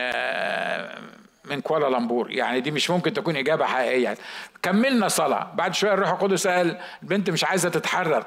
من 1.45 1.61
كوالالمبور 1.61 2.31
يعني 2.31 2.61
دي 2.61 2.71
مش 2.71 2.89
ممكن 2.89 3.13
تكون 3.13 3.35
إجابة 3.35 3.65
حقيقية. 3.65 4.17
كملنا 4.61 5.07
صلاة. 5.07 5.51
بعد 5.55 5.73
شوية 5.73 5.93
الروح 5.93 6.09
القدس 6.09 6.47
قال 6.47 6.79
البنت 7.03 7.29
مش 7.29 7.43
عايزة 7.43 7.69
تتحرر. 7.69 8.25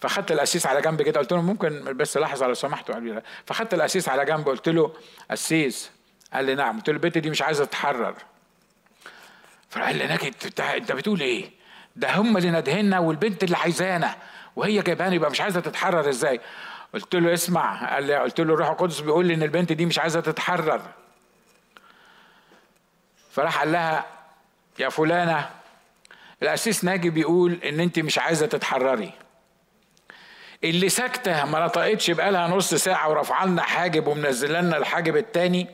فخدت 0.00 0.32
القسيس 0.32 0.66
على 0.66 0.80
جنب 0.80 1.02
كده. 1.02 1.20
قلت 1.20 1.32
له 1.32 1.42
ممكن 1.42 1.96
بس 1.96 2.16
لحظة 2.16 2.46
لو 2.46 2.54
سمحتوا 2.54 3.20
فخدت 3.46 3.74
القسيس 3.74 4.08
على 4.08 4.24
جنب 4.24 4.48
قلت 4.48 4.68
له 4.68 4.92
قسيس 5.30 5.90
قال 6.32 6.44
لي 6.44 6.54
نعم. 6.54 6.76
قلت 6.76 6.88
له 6.88 6.94
البنت 6.94 7.18
دي 7.18 7.30
مش 7.30 7.42
عايزة 7.42 7.64
تتحرر. 7.64 8.14
فقال 9.70 9.96
لي 9.96 10.06
ناجي 10.06 10.32
انت 10.76 10.92
بتقول 10.92 11.20
إيه؟ 11.20 11.50
ده 11.96 12.14
هم 12.16 12.36
اللي 12.36 12.50
ندهنا 12.50 12.98
والبنت 12.98 13.44
اللي 13.44 13.56
عايزانا. 13.56 14.14
وهي 14.56 14.82
جايباني 14.82 15.16
يبقى 15.16 15.30
مش 15.30 15.40
عايزة 15.40 15.60
تتحرر 15.60 16.08
إزاي؟ 16.08 16.40
قلت 16.94 17.14
له 17.16 17.34
اسمع. 17.34 17.94
قال 17.94 18.04
لي 18.04 18.16
قلت 18.16 18.40
له 18.40 18.54
الروح 18.54 18.70
القدس 18.70 19.00
بيقول 19.00 19.26
لي 19.26 19.34
إن 19.34 19.42
البنت 19.42 19.72
دي 19.72 19.86
مش 19.86 19.98
عايزة 19.98 20.20
تتحرر. 20.20 20.80
فراح 23.34 23.58
قال 23.58 23.72
لها 23.72 24.04
يا 24.78 24.88
فلانة 24.88 25.50
الأسيس 26.42 26.84
ناجي 26.84 27.10
بيقول 27.10 27.58
إن 27.64 27.80
أنت 27.80 27.98
مش 27.98 28.18
عايزة 28.18 28.46
تتحرري. 28.46 29.12
اللي 30.64 30.88
ساكتة 30.88 31.44
ما 31.44 31.64
نطقتش 31.64 32.10
بقالها 32.10 32.48
نص 32.48 32.74
ساعة 32.74 33.10
ورفع 33.10 33.44
لنا 33.44 33.62
حاجب 33.62 34.06
ومنزل 34.06 34.52
لنا 34.52 34.76
الحاجب 34.76 35.16
التاني 35.16 35.66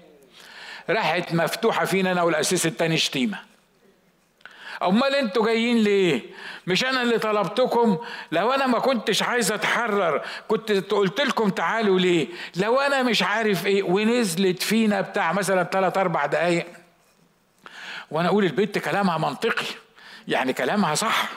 راحت 0.90 1.34
مفتوحة 1.34 1.84
فينا 1.84 2.12
أنا 2.12 2.22
والأسيس 2.22 2.66
التاني 2.66 2.96
شتيمة. 2.96 3.38
أمال 4.82 5.14
أنتوا 5.14 5.46
جايين 5.46 5.78
ليه؟ 5.78 6.22
مش 6.66 6.84
أنا 6.84 7.02
اللي 7.02 7.18
طلبتكم؟ 7.18 7.98
لو 8.32 8.52
أنا 8.52 8.66
ما 8.66 8.78
كنتش 8.78 9.22
عايز 9.22 9.52
أتحرر 9.52 10.22
كنت 10.48 10.72
قلت 10.72 11.20
لكم 11.20 11.48
تعالوا 11.48 11.98
ليه؟ 11.98 12.28
لو 12.56 12.80
أنا 12.80 13.02
مش 13.02 13.22
عارف 13.22 13.66
إيه 13.66 13.82
ونزلت 13.82 14.62
فينا 14.62 15.00
بتاع 15.00 15.32
مثلا 15.32 15.64
ثلاث 15.64 15.98
أربع 15.98 16.26
دقايق 16.26 16.66
وأنا 18.10 18.28
أقول 18.28 18.44
البنت 18.44 18.78
كلامها 18.78 19.18
منطقي 19.18 19.66
يعني 20.28 20.52
كلامها 20.52 20.94
صح. 20.94 21.28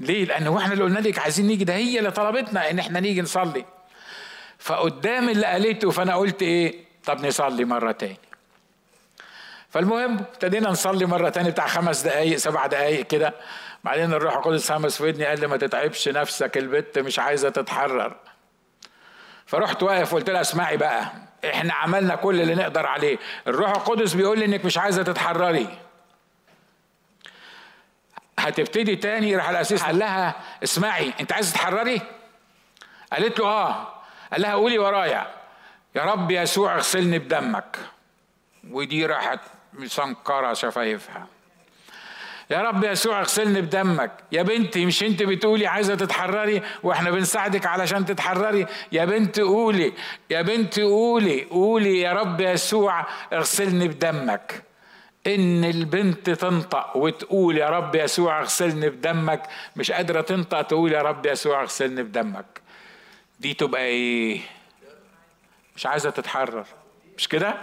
ليه؟ 0.00 0.24
لأن 0.24 0.48
وإحنا 0.48 0.72
اللي 0.72 0.84
قلنا 0.84 0.98
لك 0.98 1.18
عايزين 1.18 1.46
نيجي 1.46 1.64
ده 1.64 1.74
هي 1.74 1.98
اللي 1.98 2.10
طلبتنا 2.10 2.70
إن 2.70 2.78
إحنا 2.78 3.00
نيجي 3.00 3.22
نصلي. 3.22 3.64
فقدام 4.58 5.28
اللي 5.28 5.46
قالته 5.46 5.90
فأنا 5.90 6.14
قلت 6.16 6.42
إيه؟ 6.42 6.84
طب 7.04 7.26
نصلي 7.26 7.64
مرة 7.64 7.92
تاني. 7.92 8.16
فالمهم 9.70 10.18
ابتدينا 10.18 10.70
نصلي 10.70 11.06
مرة 11.06 11.28
تانية 11.28 11.50
بتاع 11.50 11.66
خمس 11.66 12.00
دقايق 12.02 12.36
سبع 12.36 12.66
دقايق 12.66 13.06
كده. 13.06 13.34
بعدين 13.84 14.12
الروح 14.12 14.36
القدس 14.36 14.72
همس 14.72 14.96
في 14.96 15.02
ودني 15.04 15.24
قال 15.24 15.40
لي 15.40 15.46
ما 15.46 15.56
تتعبش 15.56 16.08
نفسك 16.08 16.58
البت 16.58 16.98
مش 16.98 17.18
عايزة 17.18 17.48
تتحرر. 17.48 18.16
فرحت 19.46 19.82
واقف 19.82 20.14
قلت 20.14 20.30
لها 20.30 20.40
اسمعي 20.40 20.76
بقى 20.76 21.12
إحنا 21.44 21.74
عملنا 21.74 22.14
كل 22.14 22.40
اللي 22.40 22.54
نقدر 22.54 22.86
عليه. 22.86 23.18
الروح 23.46 23.70
القدس 23.70 24.14
بيقول 24.14 24.38
لي 24.38 24.44
إنك 24.44 24.64
مش 24.64 24.78
عايزة 24.78 25.02
تتحرري. 25.02 25.68
هتبتدي 28.38 28.96
تاني؟ 28.96 29.36
راح 29.36 29.48
الاسيس 29.48 29.82
قال 29.82 29.98
لها 29.98 30.34
اسمعي 30.62 31.12
أنت 31.20 31.32
عايزه 31.32 31.52
تتحرري؟ 31.52 32.00
قالت 33.12 33.38
له 33.38 33.46
آه. 33.46 33.88
قال 34.32 34.42
لها 34.42 34.52
قولي 34.54 34.78
ورايا. 34.78 35.26
يا 35.94 36.02
رب 36.02 36.30
يسوع 36.30 36.74
اغسلني 36.74 37.18
بدمك. 37.18 37.78
ودي 38.70 39.06
راحت 39.06 39.40
مسنكرة 39.72 40.52
شفايفها. 40.52 41.26
يا 42.50 42.62
رب 42.62 42.84
يسوع 42.84 43.20
اغسلني 43.20 43.60
بدمك. 43.60 44.10
يا 44.32 44.42
بنتي 44.42 44.86
مش 44.86 45.02
أنت 45.02 45.22
بتقولي 45.22 45.66
عايزة 45.66 45.94
تتحرري؟ 45.94 46.62
وإحنا 46.82 47.10
بنساعدك 47.10 47.66
علشان 47.66 48.04
تتحرري. 48.04 48.66
يا 48.92 49.04
بنت 49.04 49.40
قولي. 49.40 49.92
يا 50.30 50.42
بنت 50.42 50.80
قولي 50.80 51.44
قولي 51.44 52.00
يا 52.00 52.12
رب 52.12 52.40
يسوع 52.40 53.06
اغسلني 53.32 53.88
بدمك. 53.88 54.62
إن 55.28 55.64
البنت 55.64 56.30
تنطق 56.30 56.96
وتقول 56.96 57.58
يا 57.58 57.68
رب 57.70 57.94
يسوع 57.94 58.40
اغسلني 58.40 58.88
بدمك 58.88 59.42
مش 59.76 59.92
قادرة 59.92 60.20
تنطق 60.20 60.62
تقول 60.62 60.92
يا 60.92 61.02
رب 61.02 61.26
يسوع 61.26 61.62
اغسلني 61.62 62.02
بدمك. 62.02 62.60
دي 63.40 63.54
تبقى 63.54 63.80
إيه؟ 63.84 64.40
مش 65.76 65.86
عايزة 65.86 66.10
تتحرر. 66.10 66.66
مش 67.16 67.28
كده؟ 67.28 67.54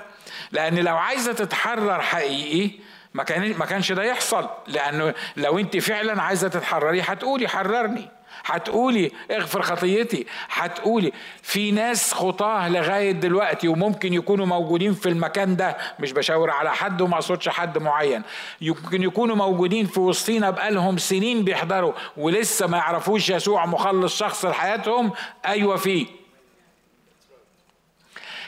لأن 0.52 0.80
لو 0.80 0.98
عايزة 0.98 1.34
تتحرر 1.34 2.02
حقيقي 2.02 2.72
ما 3.16 3.24
كان 3.24 3.58
ما 3.58 3.66
كانش 3.66 3.92
ده 3.92 4.04
يحصل. 4.04 4.50
لأنه 4.68 5.14
لو 5.38 5.60
أنت 5.60 5.78
فعلا 5.78 6.22
عايزة 6.22 6.48
تتحرري 6.48 7.02
هتقولي 7.02 7.48
حررني. 7.48 8.10
هتقولي 8.46 9.12
اغفر 9.32 9.62
خطيتي. 9.62 10.26
هتقولي 10.50 11.12
في 11.42 11.72
ناس 11.72 12.14
خطاة 12.14 12.70
لغاية 12.70 13.12
دلوقتي 13.12 13.68
وممكن 13.68 14.14
يكونوا 14.14 14.46
موجودين 14.46 14.94
في 14.94 15.10
المكان 15.10 15.56
ده. 15.56 15.78
مش 16.00 16.12
بشاور 16.12 16.50
على 16.50 16.72
حد 16.72 17.02
وما 17.02 17.16
أقصدش 17.16 17.50
حد 17.50 17.78
معين. 17.78 18.22
يمكن 18.62 19.04
يكونوا 19.04 19.36
موجودين 19.36 19.86
في 19.86 20.00
وسطينا 20.00 20.50
بقالهم 20.50 20.98
سنين 20.98 21.44
بيحضروا 21.44 21.94
ولسه 22.18 22.68
ما 22.68 22.78
يعرفوش 22.78 23.30
يسوع 23.30 23.66
مخلص 23.66 24.18
شخص 24.20 24.46
لحياتهم. 24.46 25.12
أيوه 25.46 25.76
فيه. 25.76 26.25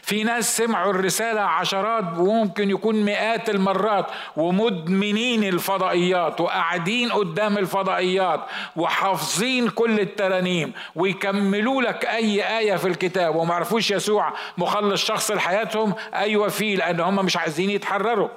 في 0.08 0.24
ناس 0.24 0.58
سمعوا 0.58 0.92
الرسالة 0.92 1.42
عشرات 1.42 2.04
وممكن 2.18 2.70
يكون 2.70 3.06
مئات 3.06 3.50
المرات 3.50 4.06
ومدمنين 4.38 5.44
الفضائيات 5.44 6.42
وقاعدين 6.42 7.12
قدام 7.12 7.58
الفضائيات 7.58 8.42
وحافظين 8.76 9.70
كل 9.70 10.00
الترانيم 10.00 10.74
ويكملوا 10.96 11.82
لك 11.82 12.06
أي 12.06 12.58
آية 12.60 12.76
في 12.76 12.88
الكتاب 12.88 13.36
وما 13.36 13.54
عرفوش 13.54 13.92
يسوع 13.92 14.34
مخلص 14.58 15.06
شخص 15.06 15.32
لحياتهم 15.32 15.94
أيوة 16.14 16.48
فيه 16.48 16.76
لأن 16.76 17.00
هم 17.00 17.26
مش 17.26 17.38
عايزين 17.38 17.70
يتحرروا. 17.70 18.30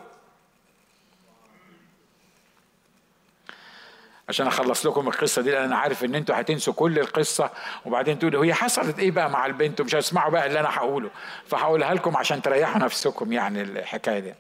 عشان 4.31 4.47
أخلص 4.47 4.87
لكم 4.87 5.09
القصة 5.09 5.43
دي 5.43 5.51
لأن 5.51 5.65
أنا 5.65 5.77
عارف 5.77 6.05
إن 6.05 6.15
أنتوا 6.15 6.41
هتنسوا 6.41 6.73
كل 6.73 6.99
القصة. 6.99 7.51
وبعدين 7.87 8.19
تقولوا 8.19 8.45
هي 8.45 8.55
حصلت 8.55 8.99
إيه 8.99 9.11
بقى 9.11 9.31
مع 9.31 9.47
البنت؟ 9.47 9.81
ومش 9.81 9.95
هتسمعوا 9.95 10.31
بقى 10.31 10.47
اللي 10.47 10.61
أنا 10.61 10.69
هقوله. 10.69 11.11
فهقولها 11.47 11.95
لكم 11.95 12.17
عشان 12.17 12.43
تريحوا 12.43 12.79
نفسكم 12.79 13.33
يعني 13.33 13.63
الحكاية 13.63 14.19
دي. 14.19 14.35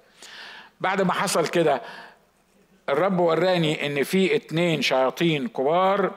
بعد 0.81 1.03
ما 1.03 1.13
حصل 1.13 1.47
كده 1.47 1.83
الرب 2.89 3.19
وراني 3.21 3.87
إن 3.87 4.03
في 4.03 4.37
اتنين 4.37 4.83
شياطين 4.83 5.49
كبار 5.49 6.11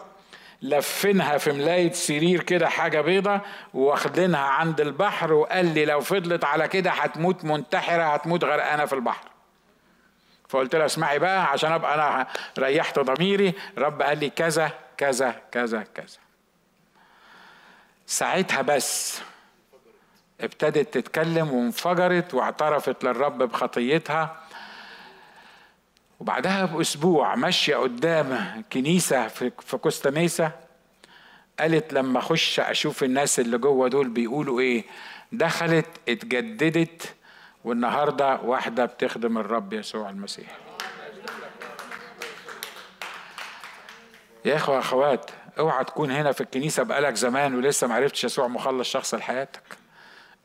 لفنها 0.62 1.38
في 1.38 1.52
ملاية 1.52 1.92
سرير 1.92 2.44
كده 2.44 2.70
حاجة 2.70 3.02
بيضة 3.02 3.42
واخدينها 3.74 4.40
عند 4.40 4.82
البحر 4.82 5.34
وقال 5.34 5.74
لي 5.74 5.86
لو 5.86 6.00
فضلت 6.02 6.44
على 6.44 6.68
كده 6.68 6.92
هتموت 6.92 7.46
منتحرة 7.46 8.04
هتموت 8.04 8.44
غرقانة 8.44 8.86
في 8.86 8.94
البحر. 8.94 9.33
فقلت 10.54 10.76
له 10.76 10.86
اسمعي 10.86 11.20
بقى 11.20 11.52
عشان 11.52 11.72
أبقى 11.72 11.96
أنا 11.96 12.28
ريحت 12.60 13.00
ضميري. 13.00 13.54
رب 13.78 14.02
قال 14.02 14.18
لي 14.18 14.30
كذا 14.30 14.72
كذا 14.98 15.42
كذا 15.52 15.84
كذا. 15.96 16.18
ساعتها 18.06 18.62
بس 18.62 19.22
ابتدت 20.42 20.94
تتكلم 20.94 21.54
وانفجرت 21.54 22.34
واعترفت 22.34 23.04
للرب 23.04 23.38
بخطيتها. 23.38 24.44
وبعدها 26.20 26.66
بأسبوع 26.66 27.36
ماشية 27.36 27.76
قدام 27.76 28.64
كنيسة 28.74 29.28
في 29.28 29.78
كوستا 29.82 30.10
ميسا 30.10 30.52
قالت 31.60 31.94
لما 31.94 32.20
أخش 32.20 32.60
أشوف 32.60 33.04
الناس 33.04 33.40
اللي 33.40 33.58
جوه 33.58 33.88
دول 33.90 34.10
بيقولوا 34.10 34.60
إيه 34.60 34.84
دخلت 35.32 35.88
اتجددت 36.10 37.16
والنهاردة 37.64 38.40
واحدة 38.44 38.86
بتخدم 38.86 39.38
الرب 39.38 39.74
يسوع 39.74 40.10
المسيح. 40.10 40.48
يا 44.46 44.56
إخوة 44.56 44.80
أخوات 44.80 45.32
أوعى 45.60 45.84
تكون 45.84 46.12
هنا 46.12 46.32
في 46.32 46.42
الكنيسة 46.42 46.84
بقالك 46.84 47.14
زمان 47.16 47.56
ولسه 47.56 47.88
معرفتش 47.88 48.24
يسوع 48.24 48.48
مخلص 48.48 48.90
شخص 48.92 49.14
لحياتك. 49.14 49.62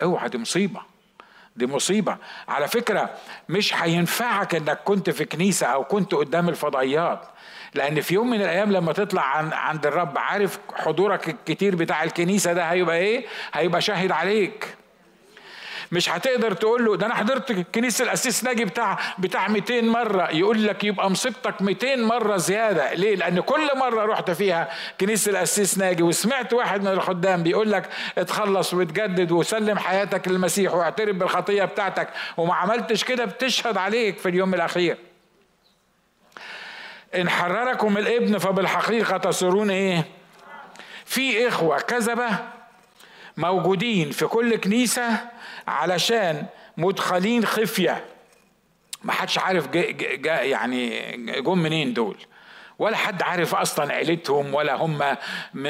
أوعى 0.03 0.29
دي 0.29 0.39
مصيبة. 0.39 0.81
دي 1.57 1.67
مصيبة. 1.67 2.17
على 2.49 2.69
فكرة 2.69 3.11
مش 3.49 3.75
هينفعك 3.75 4.55
إنك 4.55 4.81
كنت 4.85 5.11
في 5.11 5.25
كنيسة 5.25 5.67
أو 5.67 5.85
كنت 5.85 6.15
قدام 6.15 6.49
الفضائيات 6.49 7.29
لأن 7.75 8.01
في 8.01 8.15
يوم 8.15 8.31
من 8.31 8.41
الأيام 8.43 8.73
لما 8.73 8.93
تطلع 8.93 9.23
عن 9.23 9.53
عند 9.53 9.87
الرب 9.87 10.19
عارف 10.19 10.59
حضورك 10.75 11.29
الكتير 11.29 11.77
بتاع 11.77 12.03
الكنيسة 12.05 12.53
ده 12.53 12.65
هيبقى 12.65 12.97
إيه؟ 12.97 13.27
هيبقى 13.53 13.81
شاهد 13.81 14.11
عليك. 14.13 14.77
مش 15.93 16.11
هتقدر 16.11 16.53
تقول 16.53 16.85
له 16.85 16.97
ده 16.97 17.07
أنا 17.07 17.15
حضرت 17.15 17.53
كنيسة 17.75 18.05
الأسيس 18.05 18.45
ناجي 18.45 18.65
بتاع 18.65 18.99
بتاع 19.19 19.49
200 19.49 19.81
مرة 19.81 20.31
يقول 20.31 20.67
لك 20.67 20.85
يبقى 20.85 21.11
مصيبتك 21.11 21.63
200 21.63 21.97
مرة 21.97 22.37
زيادة. 22.37 22.95
ليه؟ 22.95 23.17
لأن 23.17 23.41
كل 23.41 23.69
مرة 23.77 24.05
رحت 24.07 24.31
فيها 24.31 24.69
كنيسة 25.01 25.31
الأسيس 25.31 25.79
ناجي 25.79 26.03
وسمعت 26.03 26.53
واحد 26.53 26.81
من 26.81 26.89
الخدام 26.89 27.43
بيقول 27.43 27.73
لك 27.73 27.89
اتخلص 28.19 28.75
وتجدد 28.75 29.33
وسلم 29.33 29.79
حياتك 29.79 30.29
للمسيح 30.29 30.75
واعترف 30.75 31.17
بالخطية 31.17 31.65
بتاعتك. 31.65 32.09
وما 32.37 32.55
عملتش 32.55 33.05
كده 33.05 33.25
بتشهد 33.25 33.77
عليك 33.77 34.19
في 34.19 34.29
اليوم 34.29 34.55
الأخير. 34.55 34.99
إن 37.15 37.29
حرركم 37.31 37.99
الابن 37.99 38.39
فبالحقيقة 38.39 39.17
تصيرون 39.17 39.71
إيه؟ 39.71 40.05
في 41.05 41.49
إخوة. 41.49 41.79
كذبة. 41.79 42.29
موجودين 43.39 44.11
في 44.11 44.27
كل 44.27 44.57
كنيسة 44.57 45.19
علشان 45.69 46.47
مدخلين 46.77 47.45
خفية. 47.45 48.05
ما 49.05 49.13
حدش 49.13 49.39
عارف 49.39 49.69
جا 49.69 49.91
جا 49.91 50.41
يعني 50.43 51.01
جم 51.41 51.59
منين 51.59 51.95
دول. 51.95 52.17
ولا 52.79 52.97
حد 52.97 53.23
عارف 53.23 53.55
أصلا 53.55 53.93
عيلتهم 53.95 54.55
ولا 54.55 54.75
هم 54.75 55.17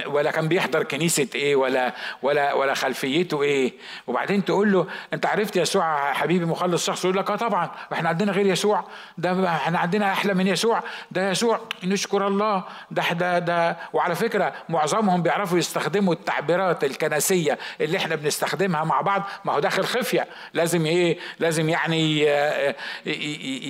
ولا 0.07 0.31
كان 0.31 0.49
بيحضر 0.49 0.83
كنيسة 0.83 1.29
إيه 1.35 1.57
ولا 1.57 1.95
ولا 2.23 2.53
ولا 2.55 2.75
خلفيته 2.75 3.43
إيه. 3.43 3.73
وبعدين 4.07 4.45
تقول 4.45 4.73
له 4.73 4.87
أنت 5.13 5.27
عرفت 5.27 5.57
يسوع 5.57 6.13
حبيبي 6.13 6.45
مخلص 6.45 6.87
شخص؟ 6.87 7.05
يقول 7.05 7.17
لك 7.17 7.31
آه 7.31 7.37
طبعا 7.37 7.71
وإحنا 7.91 8.09
عندنا 8.09 8.33
غير 8.33 8.47
يسوع. 8.47 8.85
ده 9.19 9.49
إحنا 9.49 9.79
عندنا 9.79 10.13
أحلى 10.13 10.35
من 10.35 10.47
يسوع. 10.47 10.83
ده 11.11 11.31
يسوع 11.31 11.61
نشكر 11.85 12.27
الله. 12.27 12.65
ده 12.91 13.13
ده 13.13 13.39
ده 13.39 13.77
وعلى 13.93 14.15
فكرة 14.15 14.53
معظمهم 14.69 15.23
بيعرفوا 15.23 15.59
يستخدموا 15.59 16.15
التعبيرات 16.15 16.85
الكنسية 16.85 17.59
اللي 17.81 17.99
إحنا 17.99 18.15
بنستخدمها 18.15 18.85
مع 18.85 19.01
بعض. 19.01 19.23
ما 19.45 19.53
هو 19.53 19.61
داخل 19.61 19.85
خفية. 19.85 20.27
لازم 20.55 20.87
إيه 20.87 21.19
لازم 21.39 21.69
يعني 21.69 22.29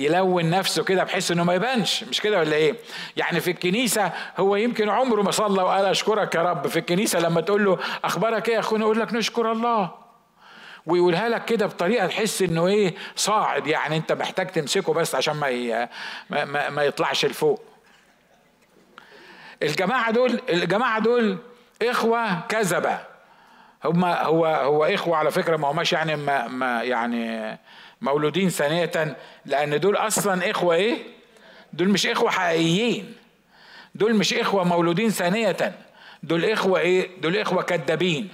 يلون 0.03 0.49
نفسه 0.49 0.83
كده 0.83 1.03
بحيث 1.03 1.31
إنه 1.31 1.43
ما 1.43 1.53
يبانش. 1.53 2.03
مش 2.03 2.21
كده 2.21 2.39
ولا 2.39 2.55
إيه؟ 2.55 2.75
يعني 3.17 3.28
يعني 3.29 3.41
في 3.41 3.51
الكنيسة 3.51 4.11
هو 4.37 4.55
يمكن 4.55 4.89
عمره 4.89 5.21
ما 5.21 5.31
صلى 5.31 5.63
وقال 5.63 5.85
أشكرك 5.85 6.35
يا 6.35 6.41
رب. 6.41 6.67
في 6.67 6.79
الكنيسة 6.79 7.19
لما 7.19 7.41
تقول 7.41 7.65
له 7.65 7.79
أخبارك 8.03 8.49
إيه 8.49 8.55
يا 8.55 8.59
أخونا؟ 8.59 8.83
يقول 8.83 8.99
لك 8.99 9.13
نشكر 9.13 9.51
الله. 9.51 9.91
ويقولها 10.85 11.29
لك 11.29 11.45
كده 11.45 11.65
بطريقة 11.65 12.07
تحس 12.07 12.41
إنه 12.41 12.67
إيه؟ 12.67 12.95
صاعد. 13.15 13.67
يعني 13.67 13.97
أنت 13.97 14.11
محتاج 14.11 14.47
تمسكه 14.47 14.93
بس 14.93 15.15
عشان 15.15 15.35
ما 15.35 15.87
ما, 16.29 16.69
ما 16.69 16.83
يطلعش 16.83 17.25
لفوق. 17.25 17.63
الجماعة 19.63 20.11
دول 20.11 20.41
الجماعة 20.49 20.99
دول 20.99 21.37
إخوة 21.81 22.39
كذبة. 22.39 22.99
هم 23.85 24.05
هو 24.05 24.45
هو 24.45 24.85
إخوة 24.85 25.17
على 25.17 25.31
فكرة 25.31 25.57
ما 25.57 25.71
هماش 25.71 25.93
يعني 25.93 26.15
ما, 26.15 26.47
ما 26.47 26.83
يعني 26.83 27.57
مولودين 28.01 28.49
ثانية 28.49 29.17
لأن 29.45 29.79
دول 29.79 29.95
أصلا 29.95 30.51
إخوة 30.51 30.75
إيه؟ 30.75 30.97
دول 31.73 31.89
مش 31.89 32.07
إخوة 32.07 32.29
حقيقيين. 32.29 33.18
دول 33.99 34.15
مش 34.15 34.33
إخوة 34.33 34.63
مولودين 34.63 35.09
ثانية. 35.09 35.75
دول 36.23 36.45
إخوة 36.45 36.79
إيه؟ 36.79 37.21
دول 37.21 37.37
إخوة 37.37 37.63
كذابين 37.63 38.29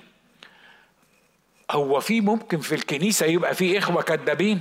هو 1.71 1.99
في 1.99 2.21
ممكن 2.21 2.59
في 2.59 2.75
الكنيسة 2.75 3.25
يبقى 3.25 3.55
في 3.55 3.77
إخوة 3.77 4.01
كذابين؟ 4.01 4.59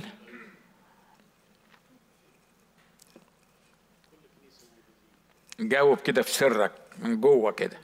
جاوب 5.59 5.99
كده 5.99 6.21
في 6.21 6.31
سرك 6.31 6.71
من 6.99 7.21
جوه 7.21 7.51
كده. 7.51 7.77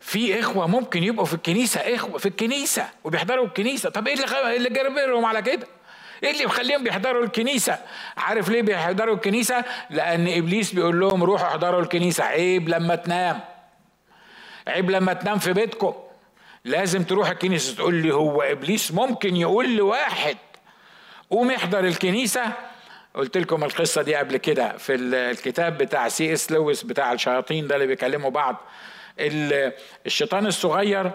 في 0.00 0.40
إخوة 0.40 0.66
ممكن 0.66 1.02
يبقوا 1.02 1.26
في 1.26 1.34
الكنيسة 1.34 1.80
إخوة 1.80 2.18
في 2.18 2.26
الكنيسة 2.26 2.88
وبيحضروا 3.04 3.46
الكنيسة. 3.46 3.90
طب 3.90 4.08
إيه 4.08 4.14
اللي 4.14 4.26
خ... 4.26 4.34
اللي 4.34 4.68
جربهم 4.70 5.24
على 5.24 5.42
كده؟ 5.42 5.66
إيه 6.22 6.30
اللي 6.30 6.46
مخليهم 6.46 6.84
بيحضروا 6.84 7.24
الكنيسة؟ 7.24 7.78
عارف 8.16 8.48
ليه 8.48 8.62
بيحضروا 8.62 9.14
الكنيسة؟ 9.14 9.64
لأن 9.90 10.28
إبليس 10.28 10.72
بيقول 10.72 11.00
لهم 11.00 11.24
روحوا 11.24 11.46
احضروا 11.46 11.80
الكنيسة. 11.80 12.24
عيب 12.24 12.68
لما 12.68 12.94
تنام. 12.94 13.40
عيب 14.68 14.90
لما 14.90 15.12
تنام 15.12 15.38
في 15.38 15.52
بيتكم. 15.52 15.94
لازم 16.64 17.02
تروح 17.04 17.30
الكنيسة 17.30 17.74
تقول 17.76 17.94
لي 17.94 18.14
هو 18.14 18.42
إبليس 18.42 18.92
ممكن 18.92 19.36
يقول 19.36 19.76
لواحد. 19.76 20.36
قوم 21.30 21.50
احضر 21.50 21.84
الكنيسة. 21.84 22.52
قلت 23.14 23.36
لكم 23.38 23.64
القصة 23.64 24.02
دي 24.02 24.14
قبل 24.14 24.36
كده 24.36 24.76
في 24.76 24.94
الكتاب 24.94 25.78
بتاع 25.78 26.08
سي 26.08 26.32
إس 26.32 26.52
لويس 26.52 26.82
بتاع 26.82 27.12
الشياطين 27.12 27.66
ده 27.66 27.74
اللي 27.74 27.86
بيكلموا 27.86 28.30
بعض. 28.30 28.56
الشيطان 30.06 30.46
الصغير 30.46 31.10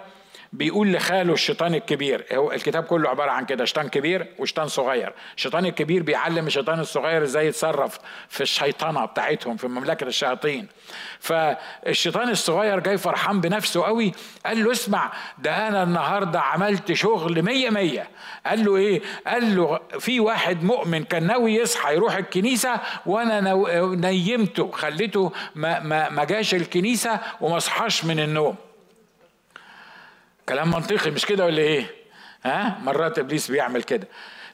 بيقول 0.53 0.93
لخاله 0.93 1.33
الشيطان 1.33 1.75
الكبير 1.75 2.25
هو 2.33 2.51
الكتاب 2.51 2.83
كله 2.83 3.09
عبارة 3.09 3.31
عن 3.31 3.45
كده 3.45 3.65
شيطان 3.65 3.87
كبير 3.89 4.27
وشيطان 4.39 4.67
صغير. 4.67 5.13
الشيطان 5.37 5.65
الكبير 5.65 6.03
بيعلم 6.03 6.47
الشيطان 6.47 6.79
الصغير 6.79 7.23
إزاي 7.23 7.47
يتصرف 7.47 7.99
في 8.29 8.41
الشيطنة 8.41 9.05
بتاعتهم 9.05 9.57
في 9.57 9.67
مملكة 9.67 10.07
الشياطين. 10.07 10.67
فالشيطان 11.19 12.29
الصغير 12.29 12.79
جاي 12.79 12.97
فرحان 12.97 13.41
بنفسه 13.41 13.83
قوي 13.83 14.11
قال 14.45 14.63
له 14.63 14.71
اسمع 14.71 15.11
ده 15.37 15.67
أنا 15.67 15.83
النهارده 15.83 16.39
عملت 16.41 16.93
شغل 16.93 17.41
مية 17.41 17.69
مية. 17.69 18.09
قال 18.45 18.65
له 18.65 18.75
إيه؟ 18.75 19.01
قال 19.27 19.55
له 19.55 19.79
في 19.99 20.19
واحد 20.19 20.63
مؤمن 20.63 21.03
كان 21.03 21.27
ناوي 21.27 21.55
يصحى 21.55 21.95
يروح 21.95 22.15
الكنيسة 22.15 22.79
وأنا 23.05 23.53
نيمته 23.95 24.71
خليته 24.71 25.31
ما, 25.55 25.79
ما, 25.79 26.09
ما 26.09 26.23
جاش 26.23 26.55
الكنيسة 26.55 27.19
وما 27.41 27.59
صحاش 27.59 28.05
من 28.05 28.19
النوم. 28.19 28.55
كلام 30.49 30.71
منطقي 30.71 31.11
مش 31.11 31.25
كده 31.25 31.45
ولا 31.45 31.61
إيه؟ 31.61 31.85
ها؟ 32.45 32.79
مرات 32.83 33.19
إبليس 33.19 33.51
بيعمل 33.51 33.83
كده. 33.83 34.07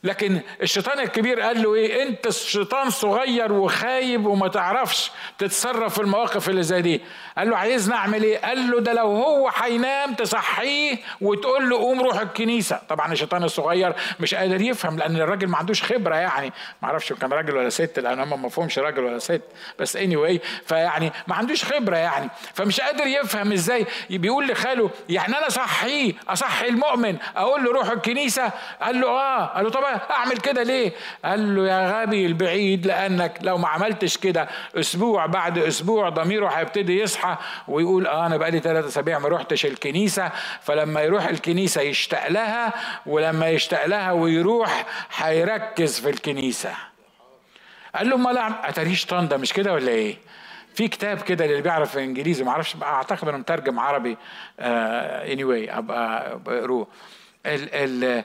لكن 0.03 0.39
الشيطان 0.61 0.99
الكبير 0.99 1.41
قال 1.41 1.63
له 1.63 1.75
إيه؟ 1.75 2.03
أنت 2.03 2.29
شيطان 2.29 2.89
صغير 2.89 3.53
وخايب 3.53 4.25
وما 4.25 4.47
تعرفش 4.47 5.11
تتصرف 5.37 5.93
في 5.93 6.01
المواقف 6.01 6.49
اللي 6.49 6.63
زي 6.63 6.81
دي. 6.81 7.01
قال 7.37 7.49
له 7.49 7.57
عايزني 7.57 7.95
أعمل 7.95 8.23
إيه؟ 8.23 8.37
قال 8.37 8.71
له 8.71 8.79
ده 8.79 8.93
لو 8.93 9.07
هو 9.07 9.51
هينام 9.55 10.13
تصحيه 10.13 10.97
وتقول 11.21 11.69
له 11.69 11.77
قوم 11.77 12.01
روح 12.01 12.19
الكنيسة. 12.19 12.79
طبعا 12.89 13.13
الشيطان 13.13 13.43
الصغير 13.43 13.93
مش 14.19 14.35
قادر 14.35 14.61
يفهم 14.61 14.97
لأن 14.97 15.15
الراجل 15.15 15.47
ما 15.47 15.57
عندوش 15.57 15.83
خبرة 15.83 16.15
يعني. 16.15 16.53
ما 16.81 16.87
أعرفش 16.87 17.13
كان 17.13 17.33
راجل 17.33 17.57
ولا 17.57 17.69
ست 17.69 17.99
لأن 17.99 18.19
هم 18.19 18.41
ما 18.41 18.49
فهمش 18.49 18.79
راجل 18.79 19.03
ولا 19.03 19.19
ست. 19.19 19.41
بس 19.79 19.95
اني 19.95 20.15
anyway 20.15 20.41
فيعني 20.65 21.11
ما 21.27 21.35
عندوش 21.35 21.65
خبرة 21.65 21.97
يعني. 21.97 22.29
فمش 22.53 22.81
قادر 22.81 23.07
يفهم 23.07 23.51
إزاي. 23.51 23.85
بيقول 24.09 24.47
لخاله 24.47 24.89
يعني 25.09 25.37
أنا 25.37 25.47
أصحيه 25.47 26.13
أصحي 26.29 26.67
المؤمن 26.67 27.17
أقول 27.35 27.63
له 27.63 27.71
روح 27.71 27.89
الكنيسة؟ 27.89 28.51
قال 28.81 29.01
له 29.01 29.07
آه. 29.07 29.45
قال 29.45 29.63
له 29.63 29.69
طب 29.93 30.11
أعمل 30.11 30.37
كده 30.37 30.63
ليه؟ 30.63 30.91
قال 31.25 31.55
له 31.55 31.67
يا 31.67 32.01
غبي 32.01 32.25
البعيد 32.25 32.85
لأنك 32.85 33.39
لو 33.41 33.57
ما 33.57 33.67
عملتش 33.67 34.17
كده 34.17 34.47
أسبوع 34.75 35.25
بعد 35.25 35.57
أسبوع 35.57 36.09
ضميره 36.09 36.47
هيبتدي 36.47 36.99
يصحى 36.99 37.37
ويقول 37.67 38.07
آه 38.07 38.25
أنا 38.25 38.37
بقالي 38.37 38.59
ثلاثة 38.59 38.87
أسابيع 38.87 39.19
ما 39.19 39.27
روحتش 39.27 39.65
الكنيسة 39.65 40.31
فلما 40.61 41.01
يروح 41.01 41.25
الكنيسة 41.27 41.81
يشتاق 41.81 42.27
لها 42.27 42.73
ولما 43.05 43.49
يشتاق 43.49 43.85
لها 43.85 44.11
ويروح 44.11 44.85
هيركز 45.17 45.99
في 45.99 46.09
الكنيسة. 46.09 46.73
قال 47.95 48.09
له 48.09 48.17
ما 48.17 48.69
أتاريش 48.69 49.05
طنده 49.05 49.37
مش 49.37 49.53
كده 49.53 49.73
ولا 49.73 49.91
إيه؟ 49.91 50.17
في 50.75 50.87
كتاب 50.87 51.21
كده 51.21 51.45
اللي 51.45 51.61
بيعرف 51.61 51.97
إنجليزي 51.97 52.43
ما 52.43 52.51
أعرفش 52.51 52.75
أعتقد 52.83 53.27
إنه 53.27 53.37
مترجم 53.37 53.79
عربي 53.79 54.17
اني 54.59 55.35
uh, 55.35 55.37
anyway 55.39 55.77
أبقى 55.77 56.39
بقروه 56.39 56.87
ال 57.45 57.73
ال 57.73 58.23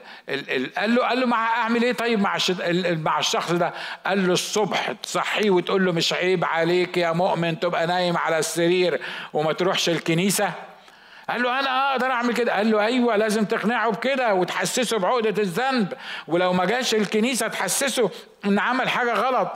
ال 0.49 0.73
قال 0.75 0.95
له 0.95 1.07
قال 1.07 1.19
له 1.19 1.25
مع 1.25 1.47
أعمل 1.57 1.83
إيه 1.83 1.93
طيب 1.93 2.19
مع 2.19 2.37
مع 2.83 3.19
الشخص 3.19 3.51
ده؟ 3.51 3.73
قال 4.05 4.27
له 4.27 4.33
الصبح 4.33 4.91
تصحيه 4.91 5.49
وتقول 5.49 5.85
له 5.85 5.91
مش 5.91 6.13
عيب 6.13 6.45
عليك 6.45 6.97
يا 6.97 7.11
مؤمن 7.11 7.59
تبقى 7.59 7.87
نايم 7.87 8.17
على 8.17 8.37
السرير 8.39 9.01
وما 9.33 9.53
تروحش 9.53 9.89
الكنيسة. 9.89 10.51
قال 11.29 11.43
له 11.43 11.59
أنا 11.59 11.91
أقدر 11.91 12.11
أعمل 12.11 12.33
كده؟ 12.33 12.53
قال 12.55 12.71
له 12.71 12.85
أيوه 12.85 13.15
لازم 13.15 13.45
تقنعه 13.45 13.91
بكده 13.91 14.33
وتحسسه 14.33 14.99
بعقدة 14.99 15.41
الذنب 15.41 15.93
ولو 16.27 16.53
ما 16.53 16.65
جاش 16.65 16.95
الكنيسة 16.95 17.47
تحسسه 17.47 18.09
إن 18.45 18.59
عمل 18.59 18.89
حاجة 18.89 19.13
غلط. 19.13 19.51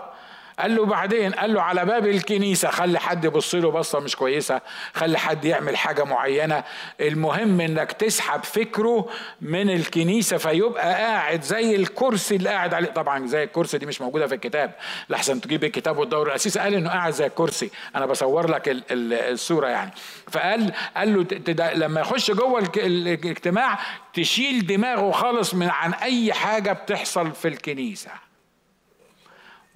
قال 0.60 0.76
له 0.76 0.86
بعدين 0.86 1.32
قال 1.32 1.54
له 1.54 1.62
على 1.62 1.86
باب 1.86 2.08
الكنيسة. 2.08 2.70
خلي 2.70 3.00
حد 3.00 3.26
يبص 3.26 3.56
له 3.56 3.72
بصة 3.72 4.00
مش 4.00 4.16
كويسة. 4.16 4.62
خلي 4.94 5.18
حد 5.18 5.46
يعمل 5.46 5.78
حاجة 5.78 6.04
معينة. 6.04 6.64
المهم 7.02 7.62
إنك 7.62 7.92
تسحب 7.92 8.44
فكره 8.44 9.10
من 9.42 9.70
الكنيسة 9.70 10.38
فيبقى 10.38 10.94
قاعد 10.94 11.42
زي 11.42 11.76
الكرسي 11.76 12.36
اللي 12.36 12.50
قاعد 12.50 12.74
عليه. 12.74 12.90
طبعا 12.90 13.28
زي 13.28 13.44
الكرسي 13.44 13.78
دي 13.78 13.86
مش 13.86 14.02
موجودة 14.02 14.28
في 14.28 14.36
الكتاب. 14.36 14.72
لحسن 15.10 15.42
تجيب 15.42 15.64
الكتاب 15.64 15.98
وتدور 15.98 16.28
الأسيس 16.28 16.58
قال 16.58 16.74
إنه 16.74 16.90
قاعد 16.90 17.14
زي 17.14 17.26
الكرسي. 17.26 17.72
أنا 17.96 18.06
بصور 18.06 18.50
لك 18.52 18.64
الصورة 18.92 19.68
يعني. 19.68 19.92
فقال 20.32 20.74
قال 20.98 21.14
له 21.48 21.74
لما 21.74 22.02
يخش 22.02 22.32
جوه 22.32 22.60
الاجتماع 22.78 23.80
تشيل 24.14 24.68
دماغه 24.68 25.12
خالص 25.12 25.54
من 25.54 25.70
عن 25.70 25.94
أي 25.94 26.34
حاجة 26.34 26.72
بتحصل 26.72 27.32
في 27.32 27.48
الكنيسة. 27.48 28.27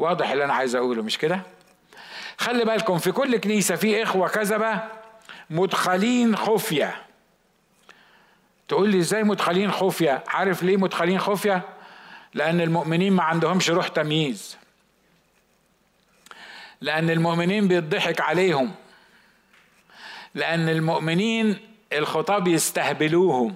واضح 0.02 0.32
اللي 0.32 0.44
أنا 0.44 0.54
عايز 0.54 0.76
أقوله 0.76 1.04
مش 1.04 1.18
كده؟ 1.18 1.42
خلي 2.38 2.66
بالكم 2.66 2.98
في 2.98 3.12
كل 3.12 3.38
كنيسة 3.38 3.76
في 3.76 4.04
إخوة 4.04 4.28
كذبة 4.28 4.80
مدخلين 5.50 6.36
خفية. 6.36 7.02
تقول 8.68 8.90
لي 8.90 9.00
إزاي 9.00 9.24
مدخلين 9.24 9.72
خفية؟ 9.72 10.24
عارف 10.28 10.64
ليه 10.64 10.78
مدخلين 10.78 11.20
خفية؟ 11.20 11.62
لأن 12.34 12.62
المؤمنين 12.62 13.14
ما 13.14 13.24
عندهمش 13.24 13.70
روح 13.70 13.88
تمييز. 13.88 14.58
لأن 16.82 17.10
المؤمنين 17.10 17.68
بيضحك 17.68 18.22
عليهم. 18.22 18.72
لأن 20.36 20.70
المؤمنين 20.70 21.60
الخطاب 21.94 22.48
يستهبلوهم. 22.48 23.56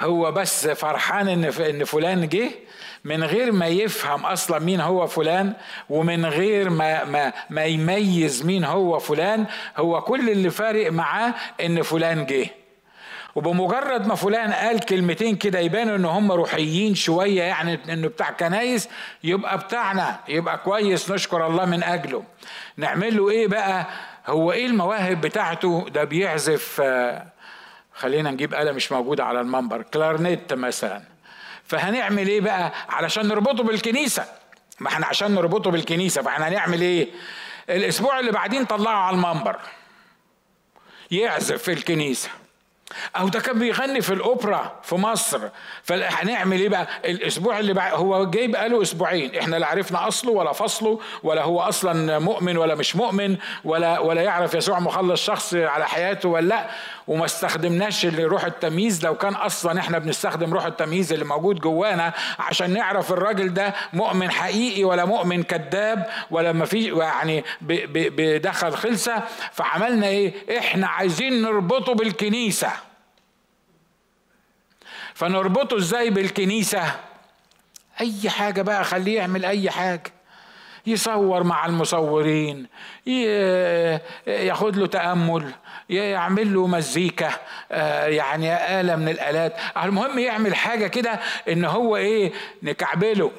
هو 0.00 0.32
بس 0.32 0.68
فرحان 0.68 1.28
إن 1.28 1.44
إن 1.44 1.84
فلان 1.84 2.28
جه 2.28 2.50
من 3.04 3.24
غير 3.24 3.52
ما 3.52 3.66
يفهم 3.66 4.26
أصلا 4.26 4.58
مين 4.58 4.80
هو 4.80 5.06
فلان 5.06 5.52
ومن 5.90 6.26
غير 6.26 6.70
ما 6.70 7.04
ما 7.04 7.32
ما 7.50 7.64
يميز 7.64 8.44
مين 8.46 8.64
هو 8.64 8.98
فلان 8.98 9.46
هو 9.76 10.00
كل 10.00 10.30
اللي 10.30 10.50
فارق 10.50 10.92
معاه 10.92 11.34
إن 11.60 11.82
فلان 11.82 12.26
جه. 12.26 12.46
وبمجرد 13.34 14.06
ما 14.06 14.14
فلان 14.14 14.52
قال 14.52 14.80
كلمتين 14.80 15.36
كده 15.36 15.58
يبانوا 15.58 15.96
إن 15.96 16.04
هم 16.04 16.32
روحيين 16.32 16.94
شوية 16.94 17.42
يعني 17.42 17.78
إنه 17.88 18.08
بتاع 18.08 18.30
كنايس 18.30 18.88
يبقى 19.24 19.58
بتاعنا 19.58 20.20
يبقى 20.28 20.58
كويس 20.58 21.10
نشكر 21.10 21.46
الله 21.46 21.64
من 21.64 21.82
أجله. 21.82 22.24
نعمل 22.76 23.16
له 23.16 23.30
إيه 23.30 23.46
بقى؟ 23.48 23.86
هو 24.26 24.52
إيه 24.52 24.66
المواهب 24.66 25.20
بتاعته؟ 25.20 25.86
ده 25.94 26.04
بيعزف 26.04 26.82
خلينا 28.00 28.30
نجيب 28.30 28.54
آلة 28.54 28.72
مش 28.72 28.92
موجودة 28.92 29.24
على 29.24 29.40
المنبر 29.40 29.82
كلارنيت 29.82 30.52
مثلا. 30.52 31.02
فهنعمل 31.64 32.28
إيه 32.28 32.40
بقى؟ 32.40 32.72
علشان 32.88 33.28
نربطه 33.28 33.62
بالكنيسة. 33.62 34.24
ما 34.80 34.88
إحنا 34.88 35.06
عشان 35.06 35.34
نربطه 35.34 35.70
بالكنيسة 35.70 36.22
فإحنا 36.22 36.48
هنعمل 36.48 36.80
إيه؟ 36.80 37.08
الأسبوع 37.70 38.20
اللي 38.20 38.32
بعدين 38.32 38.64
طلعه 38.64 38.96
على 38.96 39.16
المنبر. 39.16 39.56
يعزف 41.10 41.62
في 41.62 41.72
الكنيسة. 41.72 42.28
أو 43.16 43.28
ده 43.28 43.40
كان 43.40 43.58
بيغني 43.58 44.00
في 44.00 44.12
الأوبرا 44.14 44.80
في 44.82 44.94
مصر. 44.94 45.40
فهنعمل 45.82 46.60
إيه 46.60 46.68
بقى؟ 46.68 46.88
الأسبوع 47.04 47.58
اللي 47.58 47.72
بعد 47.72 47.92
هو 47.92 48.24
جاي 48.24 48.46
بقاله 48.48 48.82
أسبوعين. 48.82 49.36
إحنا 49.38 49.56
لا 49.56 49.66
عرفنا 49.66 50.08
أصله 50.08 50.32
ولا 50.32 50.52
فصله 50.52 51.00
ولا 51.22 51.42
هو 51.42 51.60
أصلا 51.60 52.18
مؤمن 52.18 52.56
ولا 52.56 52.74
مش 52.74 52.96
مؤمن 52.96 53.36
ولا 53.64 53.98
ولا 53.98 54.22
يعرف 54.22 54.54
يسوع 54.54 54.80
مخلص 54.80 55.24
شخص 55.24 55.54
على 55.54 55.88
حياته 55.88 56.28
ولا 56.28 56.46
لأ. 56.46 56.70
وما 57.10 57.24
استخدمناش 57.24 58.06
روح 58.06 58.44
التمييز 58.44 59.04
لو 59.06 59.14
كان 59.16 59.34
أصلا 59.34 59.80
إحنا 59.80 59.98
بنستخدم 59.98 60.54
روح 60.54 60.66
التمييز 60.66 61.12
اللي 61.12 61.24
موجود 61.24 61.60
جوانا 61.60 62.12
عشان 62.38 62.70
نعرف 62.72 63.12
الراجل 63.12 63.54
ده 63.54 63.74
مؤمن 63.92 64.30
حقيقي 64.30 64.84
ولا 64.84 65.04
مؤمن 65.04 65.42
كذاب 65.42 66.06
ولا 66.30 66.52
ما 66.52 66.64
في 66.64 66.98
يعني 66.98 67.44
بدخل 67.60 68.72
خلسه 68.72 69.22
فعملنا 69.52 70.06
إيه؟ 70.06 70.58
إحنا 70.58 70.86
عايزين 70.86 71.42
نربطه 71.42 71.94
بالكنيسة. 71.94 72.70
فنربطه 75.14 75.76
إزاي 75.76 76.10
بالكنيسة؟ 76.10 76.82
أي 78.00 78.30
حاجة 78.30 78.62
بقى 78.62 78.84
خليه 78.84 79.16
يعمل 79.16 79.44
أي 79.44 79.70
حاجة. 79.70 80.12
يصور 80.86 81.42
مع 81.42 81.66
المصورين 81.66 82.66
ياخد 84.26 84.76
له 84.76 84.86
تأمل 84.86 85.50
يعمل 85.90 86.54
له 86.54 86.66
مزيكا 86.66 87.30
آه، 87.72 88.06
يعني 88.06 88.80
آلة 88.80 88.96
من 88.96 89.08
الآلات. 89.08 89.56
المهم 89.82 90.18
يعمل 90.18 90.54
حاجة 90.54 90.86
كده 90.86 91.20
إن 91.48 91.64
هو 91.64 91.96
إيه 91.96 92.32
نكعبله 92.62 93.32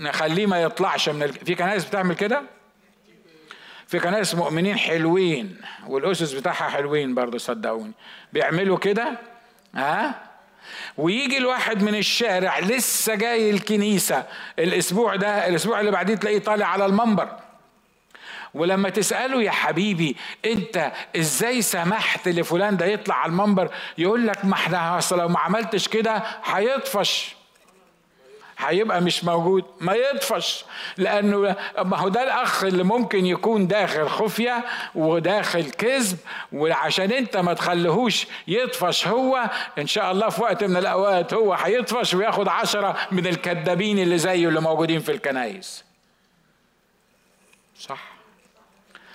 نخليه 0.00 0.46
ما 0.46 0.62
يطلعش 0.62 1.08
من 1.08 1.22
ال... 1.22 1.32
في 1.32 1.54
كنائس 1.54 1.84
بتعمل 1.84 2.14
كده؟ 2.14 2.42
في 3.86 3.98
كنائس 3.98 4.34
مؤمنين 4.34 4.78
حلوين 4.78 5.56
والأسس 5.86 6.32
بتاعها 6.32 6.68
حلوين 6.68 7.14
برضه 7.14 7.38
صدقوني. 7.38 7.92
بيعملوا 8.32 8.78
كده؟ 8.78 9.18
ها؟ 9.74 10.31
ويجي 10.96 11.38
الواحد 11.38 11.82
من 11.82 11.94
الشارع 11.94 12.58
لسه 12.58 13.14
جاي 13.14 13.50
الكنيسة 13.50 14.24
الأسبوع 14.58 15.16
ده 15.16 15.48
الأسبوع 15.48 15.80
اللي 15.80 15.90
بعديه 15.90 16.14
تلاقيه 16.14 16.38
طالع 16.38 16.66
على 16.66 16.86
المنبر. 16.86 17.28
ولما 18.54 18.88
تسأله 18.88 19.42
يا 19.42 19.50
حبيبي 19.50 20.16
أنت 20.44 20.92
إزاي 21.16 21.62
سمحت 21.62 22.28
لفلان 22.28 22.76
ده 22.76 22.86
يطلع 22.86 23.14
على 23.14 23.30
المنبر؟ 23.30 23.70
يقول 23.98 24.26
لك 24.26 24.44
ما 24.44 24.54
إحنا 24.54 25.00
لو 25.12 25.28
ما 25.28 25.38
عملتش 25.38 25.88
كده 25.88 26.22
هيطفش. 26.44 27.36
هيبقى 28.64 29.00
مش 29.00 29.24
موجود 29.24 29.64
ما 29.80 29.92
يطفش. 29.94 30.64
لأنه 30.96 31.56
ما 31.78 31.96
هو 31.96 32.08
ده 32.08 32.22
الأخ 32.22 32.64
اللي 32.64 32.82
ممكن 32.82 33.26
يكون 33.26 33.66
داخل 33.66 34.08
خفية 34.08 34.64
وداخل 34.94 35.70
كذب 35.70 36.18
وعشان 36.52 37.12
أنت 37.12 37.36
ما 37.36 37.54
تخليهوش 37.54 38.26
يطفش 38.48 39.06
هو 39.06 39.50
إن 39.78 39.86
شاء 39.86 40.12
الله 40.12 40.28
في 40.28 40.42
وقت 40.42 40.64
من 40.64 40.76
الأوقات 40.76 41.34
هو 41.34 41.54
هيطفش 41.54 42.14
وياخد 42.14 42.48
عشرة 42.48 42.96
من 43.12 43.26
الكذابين 43.26 43.98
اللي 43.98 44.18
زيه 44.18 44.48
اللي 44.48 44.60
موجودين 44.60 45.00
في 45.00 45.12
الكنايس 45.12 45.84
صح. 47.80 48.11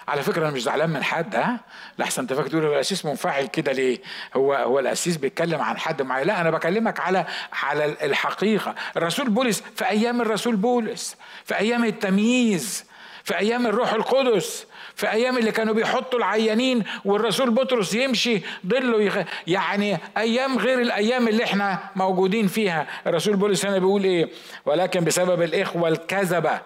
على 0.07 0.21
فكرة 0.23 0.43
أنا 0.43 0.51
مش 0.51 0.63
زعلان 0.63 0.89
من 0.89 1.03
حد 1.03 1.35
ها؟ 1.35 1.59
لحسن 1.99 2.21
انت 2.21 2.33
فاكر 2.33 2.49
تقول 2.49 2.65
الأسيس 2.65 3.05
منفعل 3.05 3.45
كده 3.45 3.71
ليه؟ 3.71 3.99
هو 4.35 4.53
هو 4.53 4.79
الأسيس 4.79 5.17
بيتكلم 5.17 5.61
عن 5.61 5.77
حد 5.77 6.01
معين. 6.01 6.27
لا 6.27 6.41
أنا 6.41 6.51
بكلمك 6.51 6.99
على 6.99 7.25
على 7.63 7.85
الحقيقة. 7.85 8.75
الرسول 8.97 9.29
بولس 9.29 9.63
في 9.75 9.89
أيام 9.89 10.21
الرسول 10.21 10.55
بولس 10.55 11.15
في 11.45 11.57
أيام 11.57 11.85
التمييز 11.85 12.85
في 13.23 13.37
أيام 13.37 13.67
الروح 13.67 13.93
القدس 13.93 14.65
في 14.95 15.11
أيام 15.11 15.37
اللي 15.37 15.51
كانوا 15.51 15.73
بيحطوا 15.73 16.19
العيانين 16.19 16.83
والرسول 17.05 17.49
بطرس 17.51 17.93
يمشي 17.93 18.41
ضله 18.65 19.01
يخ... 19.01 19.17
يعني 19.47 19.97
أيام 20.17 20.57
غير 20.57 20.79
الأيام 20.81 21.27
اللي 21.27 21.43
إحنا 21.43 21.79
موجودين 21.95 22.47
فيها. 22.47 22.87
الرسول 23.07 23.35
بولس 23.35 23.65
هنا 23.65 23.77
بيقول 23.77 24.03
إيه؟ 24.03 24.29
ولكن 24.65 25.03
بسبب 25.03 25.41
الإخوة 25.41 25.89
الكذبة 25.89 26.59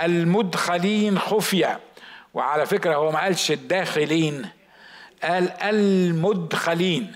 المدخلين 0.00 1.18
خفية. 1.18 1.80
وعلى 2.34 2.66
فكرة 2.66 2.94
هو 2.94 3.10
ما 3.10 3.20
قالش 3.20 3.50
الداخلين 3.50 4.48
قال 5.22 5.50
المدخلين. 5.62 7.12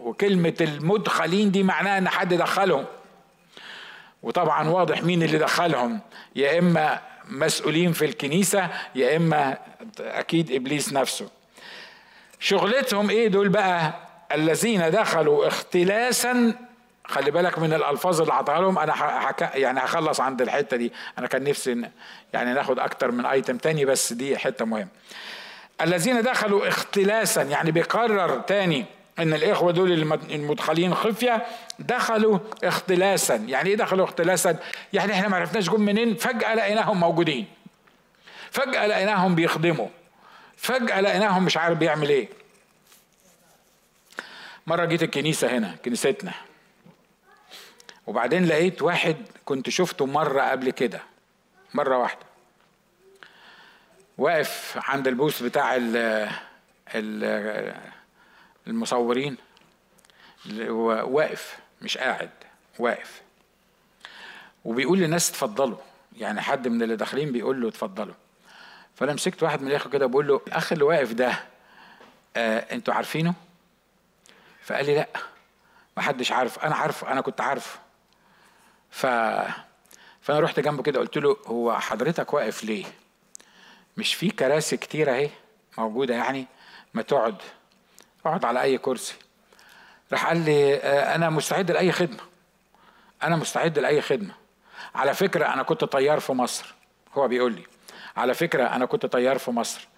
وكلمة 0.00 0.54
المدخلين 0.60 1.50
دي 1.50 1.62
معناها 1.62 1.98
إن 1.98 2.08
حد 2.08 2.34
دخلهم. 2.34 2.84
وطبعا 4.22 4.68
واضح 4.68 5.02
مين 5.02 5.22
اللي 5.22 5.38
دخلهم. 5.38 6.00
يا 6.36 6.58
إما 6.58 7.00
مسؤولين 7.28 7.92
في 7.92 8.04
الكنيسة 8.04 8.68
يا 8.94 9.16
إما 9.16 9.58
أكيد 10.00 10.52
إبليس 10.52 10.92
نفسه. 10.92 11.28
شغلتهم 12.40 13.10
إيه 13.10 13.28
دول 13.28 13.48
بقى؟ 13.48 13.94
الذين 14.32 14.90
دخلوا 14.90 15.46
اختلاسا 15.46 16.54
خلي 17.08 17.30
بالك 17.30 17.58
من 17.58 17.72
الألفاظ 17.72 18.20
اللي 18.20 18.34
عطاها 18.34 18.60
لهم. 18.60 18.78
أنا 18.78 18.92
حك... 18.92 19.50
يعني 19.54 19.80
هخلص 19.80 20.20
عند 20.20 20.42
الحتة 20.42 20.76
دي. 20.76 20.92
أنا 21.18 21.26
كان 21.26 21.44
نفسي 21.44 21.82
يعني 22.32 22.52
ناخد 22.52 22.78
أكتر 22.78 23.10
من 23.10 23.26
ايتم 23.26 23.56
تاني 23.56 23.84
بس 23.84 24.12
دي 24.12 24.38
حتة 24.38 24.64
مهمة. 24.64 24.88
الذين 25.80 26.22
دخلوا 26.22 26.68
اختلاسا 26.68 27.42
يعني 27.42 27.70
بيقرر 27.70 28.38
تاني 28.40 28.84
إن 29.18 29.34
الإخوة 29.34 29.72
دول 29.72 29.92
المدخلين 30.30 30.94
خفية 30.94 31.46
دخلوا 31.78 32.38
اختلاسا. 32.64 33.34
يعني 33.34 33.68
إيه 33.70 33.76
دخلوا 33.76 34.04
اختلاسا؟ 34.04 34.56
يعني 34.92 35.12
إحنا 35.12 35.28
ما 35.28 35.36
عرفناش 35.36 35.70
جم 35.70 35.80
منين 35.80 36.14
فجأة 36.14 36.54
لقيناهم 36.54 37.00
موجودين. 37.00 37.46
فجأة 38.50 38.86
لقيناهم 38.86 39.34
بيخدموا. 39.34 39.88
فجأة 40.56 41.00
لقيناهم 41.00 41.44
مش 41.44 41.56
عارف 41.56 41.78
بيعمل 41.78 42.08
إيه. 42.08 42.28
مرة 44.66 44.84
جيت 44.84 45.02
الكنيسة 45.02 45.58
هنا 45.58 45.76
كنيستنا. 45.84 46.47
وبعدين 48.08 48.46
لقيت 48.46 48.82
واحد 48.82 49.16
كنت 49.44 49.70
شفته 49.70 50.06
مرة 50.06 50.42
قبل 50.42 50.70
كده 50.70 51.00
مرة 51.74 51.98
واحدة. 51.98 52.26
واقف 54.18 54.78
عند 54.82 55.08
البوث 55.08 55.42
بتاع 55.42 55.76
ال 55.76 56.30
المصورين. 58.66 59.36
واقف 60.70 61.58
مش 61.82 61.98
قاعد 61.98 62.30
واقف. 62.78 63.22
وبيقول 64.64 64.98
للناس 64.98 65.30
اتفضلوا. 65.30 65.78
يعني 66.16 66.40
حد 66.40 66.68
من 66.68 66.82
اللي 66.82 66.96
داخلين 66.96 67.32
بيقول 67.32 67.60
له 67.60 67.68
اتفضلوا. 67.68 68.14
فأنا 68.94 69.12
مسكت 69.12 69.42
واحد 69.42 69.62
من 69.62 69.68
الاخوه 69.68 69.92
كده 69.92 70.06
بقول 70.06 70.28
له 70.28 70.40
الأخ 70.46 70.72
اللي 70.72 70.84
واقف 70.84 71.12
ده 71.12 71.44
آه 72.36 72.58
أنتوا 72.58 72.94
عارفينه؟ 72.94 73.34
فقال 74.62 74.86
لي 74.86 74.94
لأ. 74.94 75.08
ما 75.96 76.02
حدش 76.02 76.32
عارف. 76.32 76.58
أنا 76.58 76.74
عارف 76.74 77.04
أنا 77.04 77.20
كنت 77.20 77.40
عارفه. 77.40 77.78
ف 78.90 79.06
فأنا 80.20 80.40
رحت 80.40 80.60
جنبه 80.60 80.82
كده 80.82 81.00
قلت 81.00 81.16
له 81.16 81.36
هو 81.46 81.78
حضرتك 81.78 82.34
واقف 82.34 82.64
ليه؟ 82.64 82.84
مش 83.96 84.14
في 84.14 84.30
كراسي 84.30 84.76
كتير 84.76 85.14
أهي 85.14 85.30
موجودة 85.78 86.14
يعني 86.14 86.46
ما 86.94 87.02
تقعد 87.02 87.36
اقعد 88.26 88.44
على 88.44 88.62
أي 88.62 88.78
كرسي. 88.78 89.14
راح 90.12 90.26
قال 90.26 90.44
لي 90.44 90.74
آه، 90.76 91.14
أنا 91.14 91.30
مستعد 91.30 91.70
لأي 91.70 91.92
خدمة. 91.92 92.20
أنا 93.22 93.36
مستعد 93.36 93.78
لأي 93.78 94.00
خدمة. 94.00 94.34
على 94.94 95.14
فكرة 95.14 95.46
أنا 95.46 95.62
كنت 95.62 95.84
طيار 95.84 96.20
في 96.20 96.32
مصر 96.32 96.74
هو 97.14 97.28
بيقول 97.28 97.52
لي. 97.52 97.66
على 98.16 98.34
فكرة 98.34 98.64
أنا 98.66 98.86
كنت 98.86 99.06
طيار 99.06 99.38
في 99.38 99.50
مصر. 99.50 99.88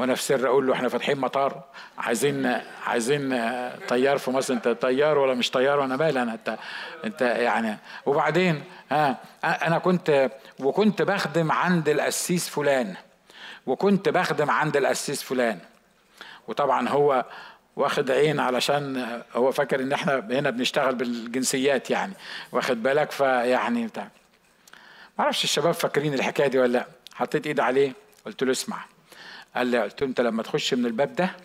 وأنا 0.00 0.14
في 0.14 0.22
سر 0.22 0.46
أقول 0.46 0.66
له 0.66 0.72
إحنا 0.72 0.88
فاتحين 0.88 1.18
مطار 1.18 1.62
عايزين 1.98 2.60
عايزين 2.86 3.50
طيار 3.88 4.18
في 4.18 4.30
مصر 4.30 4.54
انت 4.54 4.68
طيار 4.68 5.18
ولا 5.18 5.34
مش 5.34 5.50
طيار؟ 5.50 5.80
وأنا 5.80 5.96
مالي 5.96 6.22
أنا؟ 6.22 6.32
انت 6.34 6.58
انت 7.04 7.22
يعني 7.22 7.78
وبعدين 8.06 8.62
ها 8.90 9.16
أنا 9.44 9.78
كنت 9.78 10.30
وكنت 10.60 11.02
بخدم 11.02 11.52
عند 11.52 11.88
القسيس 11.88 12.48
فلان 12.48 12.94
وكنت 13.66 14.08
بخدم 14.08 14.50
عند 14.50 14.76
القسيس 14.76 15.22
فلان. 15.22 15.58
وطبعا 16.48 16.88
هو 16.88 17.24
واخد 17.76 18.10
عين 18.10 18.40
علشان 18.40 19.22
هو 19.34 19.52
فاكر 19.52 19.80
ان 19.80 19.92
إحنا 19.92 20.14
هنا 20.30 20.50
بنشتغل 20.50 20.94
بالجنسيات 20.94 21.90
يعني 21.90 22.12
واخد 22.52 22.82
بالك؟ 22.82 23.10
فيعني 23.10 23.86
بتاع. 23.86 24.08
ما 25.18 25.24
أعرفش 25.24 25.44
الشباب 25.44 25.74
فاكرين 25.74 26.14
الحكاية 26.14 26.46
دي 26.48 26.58
ولا 26.58 26.72
لا. 26.72 26.86
حطيت 27.14 27.46
ايدي 27.46 27.62
عليه 27.62 27.92
قلت 28.26 28.42
له 28.42 28.50
اسمع. 28.52 28.89
قال 29.56 29.66
لي 29.66 29.82
قلت 29.82 30.02
له 30.02 30.08
أنت 30.08 30.20
لما 30.20 30.42
تخش 30.42 30.74
من 30.74 30.86
الباب 30.86 31.12
ده 31.14 31.36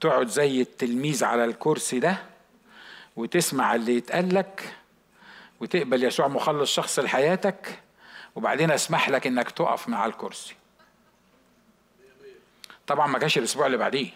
تقعد 0.00 0.28
زي 0.28 0.60
التلميذ 0.60 1.24
على 1.24 1.44
الكرسي 1.44 2.00
ده 2.00 2.16
وتسمع 3.16 3.74
اللي 3.74 3.96
يتقال 3.96 4.34
لك 4.34 4.74
وتقبل 5.60 6.04
يسوع 6.04 6.28
مخلص 6.28 6.72
شخص 6.74 6.98
لحياتك 6.98 7.78
وبعدين 8.36 8.70
أسمح 8.70 9.08
لك 9.08 9.26
إنك 9.26 9.50
تقف 9.50 9.88
مع 9.88 10.06
الكرسي. 10.06 10.54
طبعا 12.86 13.06
ما 13.06 13.18
جاش 13.18 13.38
الأسبوع 13.38 13.66
اللي 13.66 13.76
بعديه. 13.76 14.10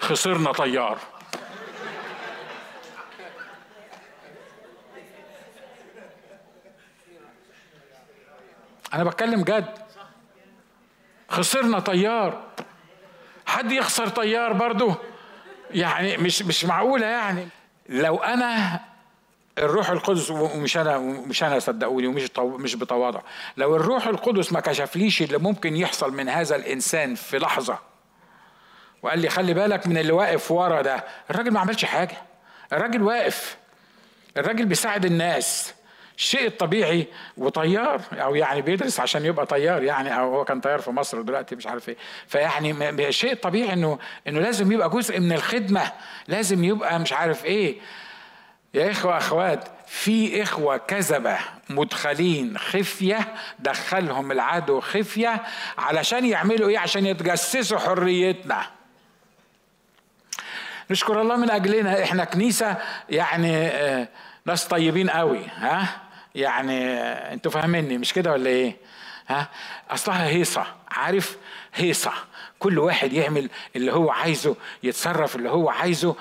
خسرنا 0.00 0.52
طيار. 0.52 0.98
أنا 8.94 9.04
بتكلم 9.04 9.44
جد. 9.44 9.85
خسرنا 11.28 11.78
طيار. 11.78 12.42
حد 13.46 13.72
يخسر 13.72 14.08
طيار 14.08 14.52
برضه؟ 14.52 14.94
يعني 15.70 16.16
مش 16.16 16.42
مش 16.42 16.64
معقولة 16.64 17.06
يعني. 17.06 17.48
لو 17.88 18.16
أنا 18.16 18.80
الروح 19.58 19.90
القدس 19.90 20.30
ومش 20.30 20.76
أنا 20.76 20.98
مش 20.98 21.42
أنا 21.42 21.58
صدقوني 21.58 22.06
ومش 22.06 22.30
مش 22.38 22.74
بتواضع. 22.74 23.20
لو 23.56 23.76
الروح 23.76 24.06
القدس 24.06 24.52
ما 24.52 24.60
كشفليش 24.60 25.22
اللي 25.22 25.38
ممكن 25.38 25.76
يحصل 25.76 26.12
من 26.12 26.28
هذا 26.28 26.56
الإنسان 26.56 27.14
في 27.14 27.38
لحظة 27.38 27.78
وقال 29.02 29.18
لي 29.18 29.28
خلي 29.28 29.54
بالك 29.54 29.86
من 29.86 29.98
اللي 29.98 30.12
واقف 30.12 30.50
ورا 30.50 30.82
ده. 30.82 31.04
الراجل 31.30 31.50
ما 31.50 31.60
عملش 31.60 31.84
حاجة. 31.84 32.16
الراجل 32.72 33.02
واقف. 33.02 33.56
الراجل 34.36 34.64
بيساعد 34.66 35.04
الناس. 35.04 35.74
الشيء 36.18 36.46
الطبيعي 36.46 37.06
وطيار 37.36 38.00
أو 38.12 38.34
يعني 38.34 38.62
بيدرس 38.62 39.00
عشان 39.00 39.24
يبقى 39.24 39.46
طيار 39.46 39.82
يعني 39.82 40.18
أو 40.18 40.34
هو 40.34 40.44
كان 40.44 40.60
طيار 40.60 40.80
في 40.80 40.90
مصر 40.90 41.20
دلوقتي 41.20 41.56
مش 41.56 41.66
عارف 41.66 41.88
إيه. 41.88 41.96
فيعني 42.26 42.90
الشيء 43.08 43.32
الطبيعي 43.32 43.72
إنه 43.72 43.98
إنه 44.28 44.40
لازم 44.40 44.72
يبقى 44.72 44.90
جزء 44.90 45.20
من 45.20 45.32
الخدمة. 45.32 45.92
لازم 46.28 46.64
يبقى 46.64 46.98
مش 46.98 47.12
عارف 47.12 47.44
إيه. 47.44 47.76
يا 48.74 48.90
إخوة 48.90 49.16
أخوات 49.18 49.68
في 49.86 50.42
إخوة 50.42 50.76
كذبة 50.76 51.38
مدخلين 51.70 52.58
خفية 52.58 53.34
دخلهم 53.58 54.32
العدو 54.32 54.80
خفية 54.80 55.42
علشان 55.78 56.24
يعملوا 56.24 56.68
إيه؟ 56.68 56.78
عشان 56.78 57.06
يتجسسوا 57.06 57.78
حريتنا. 57.78 58.66
نشكر 60.90 61.20
الله 61.20 61.36
من 61.36 61.50
أجلنا 61.50 62.02
إحنا 62.02 62.24
كنيسة 62.24 62.76
يعني 63.10 63.56
آه، 63.56 64.08
ناس 64.46 64.64
طيبين 64.64 65.10
قوي 65.10 65.46
ها؟ 65.56 66.05
يعني 66.36 66.94
أنتوا 67.32 67.50
فاهميني 67.50 67.98
مش 67.98 68.12
كده 68.12 68.32
ولا 68.32 68.50
إيه؟ 68.50 68.76
ها؟ 69.28 69.48
أصلها 69.90 70.28
هيصة 70.28 70.66
عارف؟ 70.90 71.36
هيصة. 71.74 72.12
كل 72.58 72.78
واحد 72.78 73.12
يعمل 73.12 73.50
اللي 73.76 73.92
هو 73.92 74.10
عايزه 74.10 74.56
يتصرف 74.82 75.36
اللي 75.36 75.50
هو 75.50 75.68
عايزه. 75.70 76.16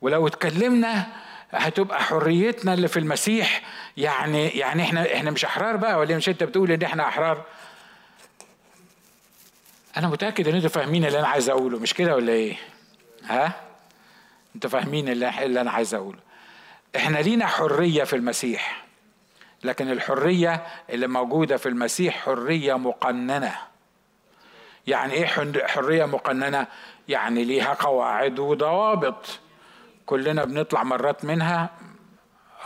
ولو 0.00 0.26
اتكلمنا 0.26 1.06
هتبقى 1.50 2.02
حريتنا 2.02 2.74
اللي 2.74 2.88
في 2.88 2.98
المسيح. 2.98 3.62
يعني 3.96 4.48
يعني 4.48 4.82
إحنا 4.82 5.14
إحنا 5.14 5.30
مش 5.30 5.44
أحرار 5.44 5.76
بقى 5.76 5.98
ولا 5.98 6.16
مش 6.16 6.28
أنت 6.28 6.44
بتقول 6.44 6.72
إن 6.72 6.82
إحنا 6.82 7.08
أحرار؟ 7.08 7.44
أنا 9.96 10.08
متأكد 10.08 10.48
إن 10.48 10.54
أنتوا 10.54 10.68
فاهمين 10.70 11.04
اللي 11.04 11.18
أنا 11.18 11.28
عايز 11.28 11.48
أقوله 11.50 11.78
مش 11.78 11.94
كده 11.94 12.14
ولا 12.16 12.32
إيه؟ 12.32 12.56
ها؟ 13.24 13.52
أنتوا 14.54 14.70
فاهمين 14.70 15.08
اللي, 15.08 15.44
اللي 15.44 15.60
أنا 15.60 15.70
عايز 15.70 15.94
أقوله. 15.94 16.18
إحنا 16.96 17.18
لينا 17.18 17.46
حرية 17.46 18.04
في 18.04 18.16
المسيح. 18.16 18.87
لكن 19.64 19.90
الحرية 19.90 20.62
اللي 20.90 21.06
موجودة 21.06 21.56
في 21.56 21.68
المسيح 21.68 22.24
حرية 22.24 22.74
مقننة. 22.74 23.54
يعني 24.86 25.12
إيه 25.12 25.26
حرية 25.66 26.04
مقننة؟ 26.04 26.66
يعني 27.08 27.44
ليها 27.44 27.74
قواعد 27.74 28.38
وضوابط. 28.38 29.38
كلنا 30.06 30.44
بنطلع 30.44 30.82
مرات 30.82 31.24
منها 31.24 31.70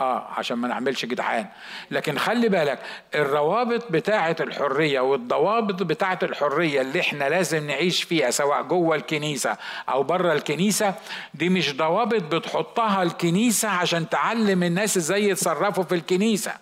آه 0.01 0.27
عشان 0.37 0.57
ما 0.57 0.67
نعملش 0.67 1.05
جدعان. 1.05 1.45
لكن 1.91 2.17
خلي 2.17 2.49
بالك 2.49 2.79
الروابط 3.15 3.91
بتاعة 3.91 4.35
الحرية 4.39 4.99
والضوابط 4.99 5.83
بتاعة 5.83 6.19
الحرية 6.23 6.81
اللي 6.81 6.99
إحنا 6.99 7.29
لازم 7.29 7.67
نعيش 7.67 8.03
فيها 8.03 8.31
سواء 8.31 8.61
جوه 8.61 8.95
الكنيسة 8.95 9.57
أو 9.89 10.03
بره 10.03 10.33
الكنيسة 10.33 10.95
دي 11.33 11.49
مش 11.49 11.77
ضوابط 11.77 12.23
بتحطها 12.35 13.03
الكنيسة 13.03 13.69
عشان 13.69 14.09
تعلم 14.09 14.63
الناس 14.63 14.97
إزاي 14.97 15.29
يتصرفوا 15.29 15.83
في 15.83 15.95
الكنيسة. 15.95 16.53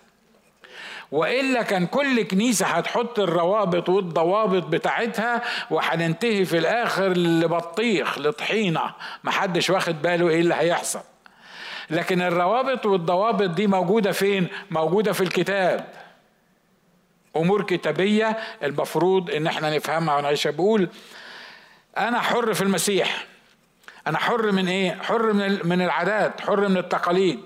وإلا 1.12 1.62
كان 1.62 1.86
كل 1.86 2.22
كنيسة 2.22 2.66
هتحط 2.66 3.18
الروابط 3.18 3.88
والضوابط 3.88 4.62
بتاعتها 4.66 5.42
وهننتهي 5.70 6.44
في 6.44 6.58
الآخر 6.58 7.08
لبطيخ 7.08 8.18
لطحينة. 8.18 8.82
محدش 9.24 9.70
واخد 9.70 10.02
باله 10.02 10.28
إيه 10.28 10.40
اللي 10.40 10.54
هيحصل. 10.54 11.00
لكن 11.90 12.22
الروابط 12.22 12.86
والضوابط 12.86 13.50
دي 13.50 13.66
موجودة 13.66 14.12
فين؟ 14.12 14.48
موجودة 14.70 15.12
في 15.12 15.20
الكتاب. 15.20 15.86
أمور 17.36 17.62
كتابية 17.62 18.38
المفروض 18.62 19.30
إن 19.30 19.46
إحنا 19.46 19.76
نفهمها. 19.76 20.16
ونعيشها 20.16 20.50
بقول؟ 20.52 20.88
أنا 21.98 22.20
حر 22.20 22.54
في 22.54 22.62
المسيح. 22.62 23.24
أنا 24.06 24.18
حر 24.18 24.52
من 24.52 24.68
إيه؟ 24.68 24.98
حر 25.02 25.32
من 25.32 25.58
من 25.64 25.82
العادات 25.82 26.40
حر 26.40 26.68
من 26.68 26.76
التقاليد. 26.76 27.40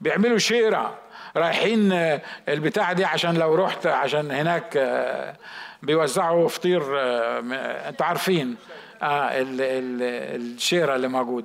بيعملوا 0.00 0.38
شيرة. 0.38 0.98
رايحين 1.36 1.92
آه، 1.92 2.22
البتاعة 2.48 2.92
دي 2.92 3.04
عشان 3.04 3.34
لو 3.34 3.54
رحت 3.54 3.86
عشان 3.86 4.30
هناك 4.30 4.76
آه، 4.76 5.36
بيوزعوا 5.82 6.48
فطير 6.48 6.82
آه، 7.00 7.40
أنتوا 7.88 8.06
عارفين 8.06 8.56
آه 9.02 9.28
الشيرة 9.32 10.96
اللي 10.96 11.08
موجود. 11.08 11.44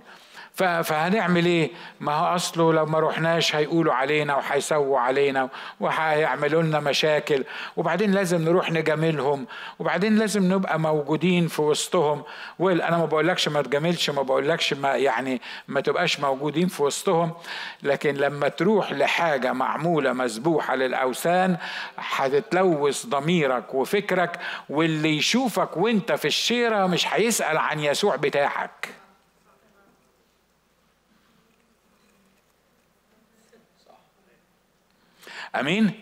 فهنعمل 0.64 1.46
إيه؟ 1.46 1.72
ما 2.00 2.14
هو 2.14 2.36
أصله 2.36 2.74
لو 2.74 2.86
ما 2.86 3.00
رحناش 3.00 3.56
هيقولوا 3.56 3.94
علينا 3.94 4.36
وهيسووا 4.36 5.00
علينا 5.00 5.50
وهيعملوا 5.80 6.62
لنا 6.64 6.80
مشاكل. 6.80 7.44
وبعدين 7.78 8.12
لازم 8.12 8.42
نروح 8.42 8.72
نجاملهم. 8.72 9.46
وبعدين 9.80 10.16
لازم 10.18 10.54
نبقى 10.54 10.80
موجودين 10.80 11.48
في 11.48 11.62
وسطهم. 11.62 12.24
ويل 12.60 12.82
أنا 12.82 12.98
ما 12.98 13.06
بقولكش 13.06 13.48
ما 13.48 13.62
تجاملش 13.62 14.10
ما 14.10 14.22
بقولكش 14.22 14.74
ما 14.74 14.96
يعني 14.96 15.42
ما 15.68 15.82
تبقاش 15.82 16.20
موجودين 16.20 16.68
في 16.68 16.84
وسطهم. 16.84 17.32
لكن 17.84 18.16
لما 18.16 18.48
تروح 18.48 18.92
لحاجة 18.92 19.54
معمولة 19.54 20.14
مذبوحة 20.14 20.76
للأوثان 20.76 21.58
هتتلوث 21.98 23.06
ضميرك 23.06 23.74
وفكرك 23.74 24.40
واللي 24.70 25.18
يشوفك 25.18 25.78
وأنت 25.78 26.12
في 26.12 26.26
الشيرة 26.26 26.88
مش 26.88 27.14
هيسأل 27.14 27.58
عن 27.58 27.80
يسوع 27.80 28.16
بتاعك. 28.16 29.01
أمين؟ 35.56 36.00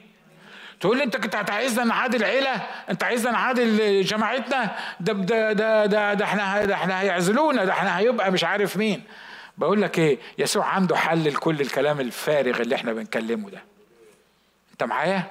تقول 0.80 0.98
لي 0.98 1.04
انت 1.04 1.18
كنت 1.18 1.50
عايزنا 1.50 1.84
نعادل 1.84 2.20
العيلة؟ 2.20 2.56
انت 2.90 3.04
عايزنا 3.04 3.32
نعادل 3.32 4.02
جماعتنا؟ 4.04 4.76
ده 5.00 5.14
ده 5.14 5.54
ده 5.54 5.86
ده, 5.86 6.14
ده 6.14 6.26
إحنا 6.26 6.66
ده 6.66 6.74
إحنا 6.74 7.02
هيعزلونا 7.02 7.66
ده 7.66 7.72
إحنا 7.72 7.98
هيبقى 8.00 8.32
مش 8.32 8.44
عارف 8.44 8.78
مين. 8.78 9.04
بقول 9.58 9.82
لك 9.82 10.00
إيه 10.00 10.20
يسوع 10.38 10.66
عنده 10.66 10.96
حل 10.98 11.26
لكل 11.26 11.62
الكلام 11.62 12.00
الفارغ 12.00 12.62
اللي 12.62 12.76
إحنا 12.76 12.94
بنكلمه 12.94 13.50
ده. 13.50 13.64
انت 14.72 14.84
معايا؟ 14.84 15.24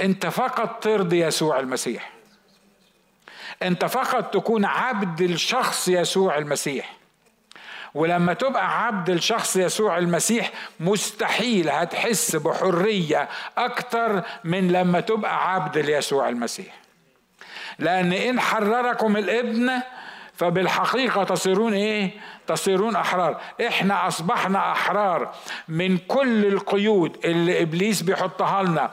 انت 0.00 0.26
فقط 0.26 0.82
ترضي 0.84 1.20
يسوع 1.20 1.60
المسيح. 1.60 2.12
انت 3.62 3.84
فقط 3.84 4.34
تكون 4.34 4.64
عبد 4.64 5.20
الشخص 5.20 5.88
يسوع 5.88 6.38
المسيح. 6.38 6.96
ولما 7.94 8.32
تبقى 8.34 8.86
عبد 8.86 9.10
الشخص 9.10 9.56
يسوع 9.56 9.98
المسيح 9.98 10.50
مستحيل 10.80 11.70
هتحس 11.70 12.36
بحرية 12.36 13.28
أكتر 13.58 14.22
من 14.44 14.72
لما 14.72 15.00
تبقى 15.00 15.54
عبد 15.54 15.78
ليسوع 15.78 16.28
المسيح. 16.28 16.74
لأن 17.78 18.12
إن 18.12 18.40
حرركم 18.40 19.16
الإبن 19.16 19.70
فبالحقيقة 20.34 21.24
تصيرون 21.24 21.74
إيه؟ 21.74 22.10
تصيرون 22.46 22.96
أحرار. 22.96 23.40
إحنا 23.66 24.08
أصبحنا 24.08 24.72
أحرار 24.72 25.34
من 25.68 25.98
كل 25.98 26.46
القيود 26.46 27.16
اللي 27.24 27.62
إبليس 27.62 28.02
بيحطها 28.02 28.62
لنا 28.62 28.90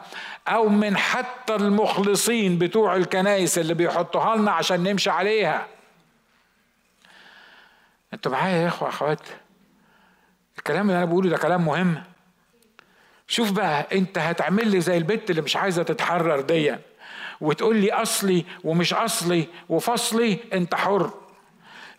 أو 0.48 0.70
من 0.70 0.98
حتى 0.98 1.56
المخلصين 1.56 2.58
بتوع 2.58 2.96
الكنائس 2.96 3.58
اللي 3.58 3.74
بيحطوها 3.74 4.36
لنا 4.36 4.52
عشان 4.52 4.84
نمشي 4.84 5.10
عليها. 5.10 5.66
أنتوا 8.14 8.32
معايا 8.32 8.58
يا 8.58 8.68
إخوة 8.68 8.90
أخوات. 8.90 9.22
الكلام 10.58 10.88
اللي 10.90 10.98
أنا 10.98 11.06
بقوله 11.06 11.30
ده 11.30 11.38
كلام 11.38 11.66
مهم. 11.66 12.04
شوف 13.28 13.52
بقى 13.52 13.88
أنت 13.92 14.18
هتعمل 14.18 14.68
لي 14.68 14.82
زي 14.82 14.98
البت 14.98 15.30
اللي 15.30 15.42
مش 15.42 15.56
عايزة 15.56 15.84
تتحرر 15.84 16.42
دي. 16.42 16.76
وتقول 17.42 17.76
لي 17.76 17.92
أصلي 17.94 18.46
ومش 18.64 18.94
أصلي 18.94 19.48
وفصلي 19.70 20.38
أنت 20.54 20.76
حر. 20.76 21.14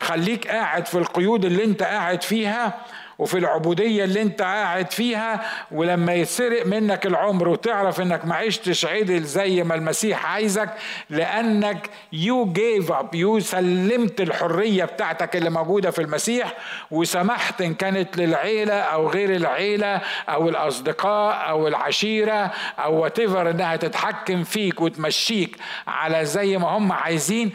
خليك 0.01 0.47
قاعد 0.47 0.85
في 0.85 0.97
القيود 0.97 1.45
اللي 1.45 1.63
أنت 1.63 1.83
قاعد 1.83 2.21
فيها 2.23 2.85
وفي 3.19 3.37
العبودية 3.37 4.03
اللي 4.03 4.21
انت 4.21 4.41
قاعد 4.41 4.91
فيها 4.91 5.41
ولما 5.71 6.13
يتسرق 6.13 6.65
منك 6.65 7.05
العمر 7.05 7.47
وتعرف 7.47 8.01
انك 8.01 8.25
ما 8.25 8.35
عشتش 8.35 8.85
عدل 8.85 9.23
زي 9.23 9.63
ما 9.63 9.75
المسيح 9.75 10.25
عايزك 10.25 10.69
لأنك 11.09 11.89
you 12.13 12.45
give 12.45 12.91
up، 12.91 13.15
you 13.15 13.39
سلمت 13.39 14.21
الحرية 14.21 14.85
بتاعتك 14.85 15.35
اللي 15.35 15.49
موجودة 15.49 15.91
في 15.91 16.01
المسيح 16.01 16.53
وسمحت 16.91 17.61
إن 17.61 17.73
كانت 17.73 18.17
للعيلة 18.17 18.73
أو 18.79 19.09
غير 19.09 19.35
العيلة 19.35 20.01
أو 20.29 20.49
الأصدقاء 20.49 21.49
أو 21.49 21.67
العشيرة 21.67 22.51
أو 22.79 23.03
whatever 23.03 23.49
إنها 23.49 23.75
تتحكم 23.75 24.43
فيك 24.43 24.81
وتمشيك 24.81 25.57
على 25.87 26.25
زي 26.25 26.57
ما 26.57 26.67
هم 26.67 26.91
عايزين 26.91 27.53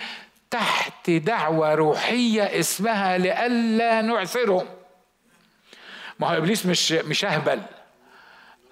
تحت 0.51 1.11
دعوة 1.11 1.75
روحية 1.75 2.61
اسمها 2.61 3.19
لئلا 3.19 4.03
نعثرهم. 4.03 4.65
ما 6.19 6.29
هو 6.29 6.37
إبليس 6.37 6.67
مش 6.67 6.93
مش 6.93 7.25
أهبل. 7.25 7.61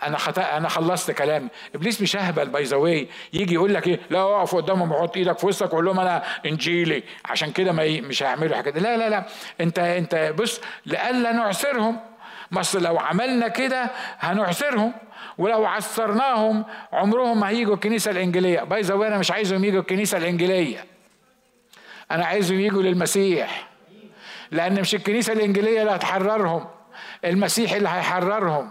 أنا 0.03 0.19
أنا 0.57 0.69
خلصت 0.69 1.11
كلامي 1.11 1.49
إبليس 1.75 2.03
مش 2.03 2.17
أهبل 2.17 2.49
by 2.49 2.63
the 2.63 2.77
way 2.77 3.09
يجي 3.33 3.55
يقول 3.55 3.75
لك 3.75 3.87
إيه؟ 3.87 4.01
لا 4.11 4.21
اقف 4.21 4.55
قدامهم 4.55 4.93
وحط 4.93 5.17
إيدك 5.17 5.39
في 5.39 5.47
وسطك 5.47 5.73
وقول 5.73 5.85
لهم 5.85 6.01
أنا 6.01 6.23
إنجيلي. 6.47 7.03
عشان 7.25 7.53
كده 7.53 7.73
ما 7.73 8.01
مش 8.01 8.23
هيعملوا 8.23 8.57
حاجة 8.57 8.79
لا 8.79 8.97
لا 8.97 9.09
لا. 9.09 9.25
انت 9.61 9.79
أنت 9.79 10.35
بص 10.39 10.61
لئلا 10.87 11.33
نعثرهم. 11.33 12.01
بس 12.53 12.77
لو 12.77 12.99
عملنا 12.99 13.49
كده 13.49 13.91
هنعثرهم. 14.19 14.93
ولو 15.39 15.67
عسرناهم 15.67 16.65
عمرهم 16.93 17.41
ما 17.41 17.49
هيجوا 17.49 17.75
الكنيسة 17.75 18.11
الإنجيلية. 18.11 18.61
باي 18.61 18.81
ذا 18.81 18.95
أنا 18.95 19.19
مش 19.19 19.31
عايزهم 19.31 19.65
يجوا 19.65 19.81
الكنيسة 19.81 20.19
الإنجيلية. 20.19 20.85
أنا 22.11 22.25
عايزهم 22.27 22.61
يجوا 22.61 22.83
للمسيح. 22.83 23.69
لأن 24.51 24.81
مش 24.81 24.95
الكنيسة 24.95 25.33
الإنجيلية 25.33 25.81
اللي 25.81 25.93
هتحررهم. 25.93 26.76
المسيح 27.25 27.73
اللي 27.73 27.89
هيحررهم 27.89 28.71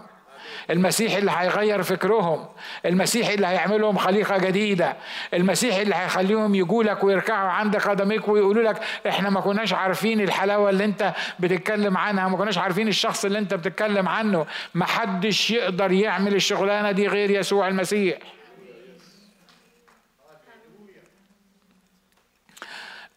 المسيح 0.70 1.16
اللي 1.16 1.30
هيغير 1.30 1.82
فكرهم 1.82 2.48
المسيح 2.86 3.28
اللي 3.28 3.46
هيعملهم 3.46 3.96
خليقة 3.96 4.38
جديدة 4.38 4.96
المسيح 5.34 5.76
اللي 5.76 5.94
هيخليهم 5.94 6.54
يجوا 6.54 6.84
لك 6.84 7.04
ويركعوا 7.04 7.50
عند 7.50 7.76
قدميك 7.76 8.28
ويقولوا 8.28 8.62
لك 8.62 8.82
إحنا 9.08 9.30
ما 9.30 9.40
كناش 9.40 9.72
عارفين 9.72 10.20
الحلاوة 10.20 10.70
اللي 10.70 10.84
أنت 10.84 11.14
بتتكلم 11.38 11.96
عنها 11.96 12.28
ما 12.28 12.36
كناش 12.36 12.58
عارفين 12.58 12.88
الشخص 12.88 13.24
اللي 13.24 13.38
أنت 13.38 13.54
بتتكلم 13.54 14.08
عنه 14.08 14.46
ما 14.74 14.86
حدش 14.86 15.50
يقدر 15.50 15.92
يعمل 15.92 16.34
الشغلانة 16.34 16.90
دي 16.90 17.06
غير 17.06 17.30
يسوع 17.30 17.68
المسيح. 17.68 18.18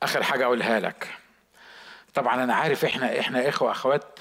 آخر 0.04 0.24
حاجة 0.24 0.46
أقولها 0.46 0.80
لك. 0.80 1.08
طبعا 2.14 2.44
أنا 2.44 2.56
عارف 2.56 2.86
إحنا 2.86 3.20
إحنا 3.20 3.50
إخوة 3.50 3.72
أخوات 3.72 4.19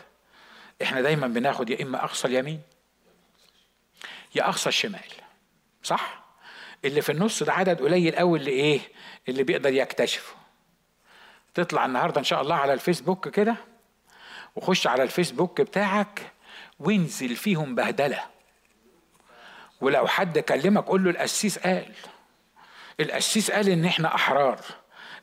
إحنا 0.82 1.00
دايما 1.00 1.26
بناخد 1.26 1.70
يا 1.70 1.82
إما 1.82 2.04
أقصى 2.04 2.28
اليمين 2.28 2.62
يا 4.34 4.48
أقصى 4.48 4.68
الشمال 4.68 5.00
صح؟ 5.82 6.24
اللي 6.84 7.02
في 7.02 7.12
النص 7.12 7.42
ده 7.42 7.52
عدد 7.52 7.82
قليل 7.82 8.16
قوي 8.16 8.38
اللي 8.38 8.50
إيه؟ 8.50 8.80
اللي 9.28 9.42
بيقدر 9.42 9.72
يكتشفه. 9.72 10.32
تطلع 11.54 11.86
النهارده 11.86 12.18
إن 12.18 12.24
شاء 12.24 12.42
الله 12.42 12.54
على 12.54 12.72
الفيسبوك 12.72 13.28
كده 13.28 13.56
وخش 14.56 14.86
على 14.86 15.02
الفيسبوك 15.02 15.60
بتاعك 15.60 16.32
وانزل 16.78 17.36
فيهم 17.36 17.74
بهدلة. 17.74 18.24
ولو 19.80 20.06
حد 20.06 20.38
كلمك 20.38 20.84
قول 20.84 21.04
له 21.04 21.10
القسيس 21.10 21.58
قال. 21.58 21.92
القسيس 23.00 23.50
قال 23.50 23.68
إن 23.68 23.84
إحنا 23.84 24.14
أحرار 24.14 24.60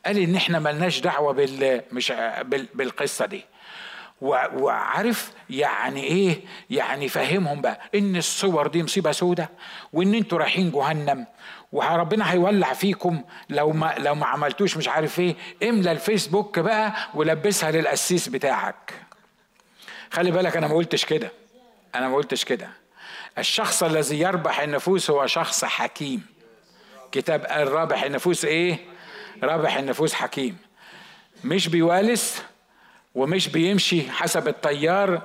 قال 0.05 0.17
إن 0.17 0.35
إحنا 0.35 0.59
ملناش 0.59 0.99
دعوة 0.99 1.33
بال 1.33 1.83
مش 1.91 2.11
بالقصة 2.73 3.25
دي. 3.25 3.45
وعارف 4.21 5.31
يعني 5.49 6.03
إيه؟ 6.03 6.41
يعني 6.69 7.09
فهمهم 7.09 7.61
بقى 7.61 7.81
ان 7.95 8.15
الصور 8.15 8.67
دي 8.67 8.83
مصيبة 8.83 9.11
سودة 9.11 9.49
وان 9.93 10.13
أنتوا 10.15 10.37
رايحين 10.37 10.71
جهنم 10.71 11.25
وربنا 11.71 12.31
هيولع 12.31 12.73
فيكم 12.73 13.23
لو 13.49 13.69
ما 13.71 13.95
لو 13.97 14.15
ما 14.15 14.25
عملتوش 14.25 14.77
مش 14.77 14.87
عارف 14.87 15.19
إيه 15.19 15.35
املى 15.63 15.91
الفيسبوك 15.91 16.59
بقى 16.59 16.93
ولبسها 17.13 17.71
للقسيس 17.71 18.27
بتاعك. 18.27 18.93
خلي 20.11 20.31
بالك 20.31 20.57
أنا 20.57 20.67
ما 20.67 20.75
قلتش 20.75 21.05
كده 21.05 21.31
أنا 21.95 22.07
ما 22.09 22.15
قلتش 22.15 22.45
كده. 22.45 22.69
الشخص 23.37 23.83
الذي 23.83 24.19
يربح 24.19 24.59
النفوس 24.59 25.09
هو 25.09 25.27
شخص 25.27 25.65
حكيم. 25.65 26.25
كتاب 27.11 27.45
الرابح 27.51 28.03
النفوس 28.03 28.45
إيه؟ 28.45 28.79
رابح 29.43 29.77
النفوس 29.77 30.13
حكيم. 30.13 30.57
مش 31.43 31.67
بيوالس 31.67 32.43
ومش 33.15 33.47
بيمشي 33.47 34.11
حسب 34.11 34.47
التيار 34.47 35.21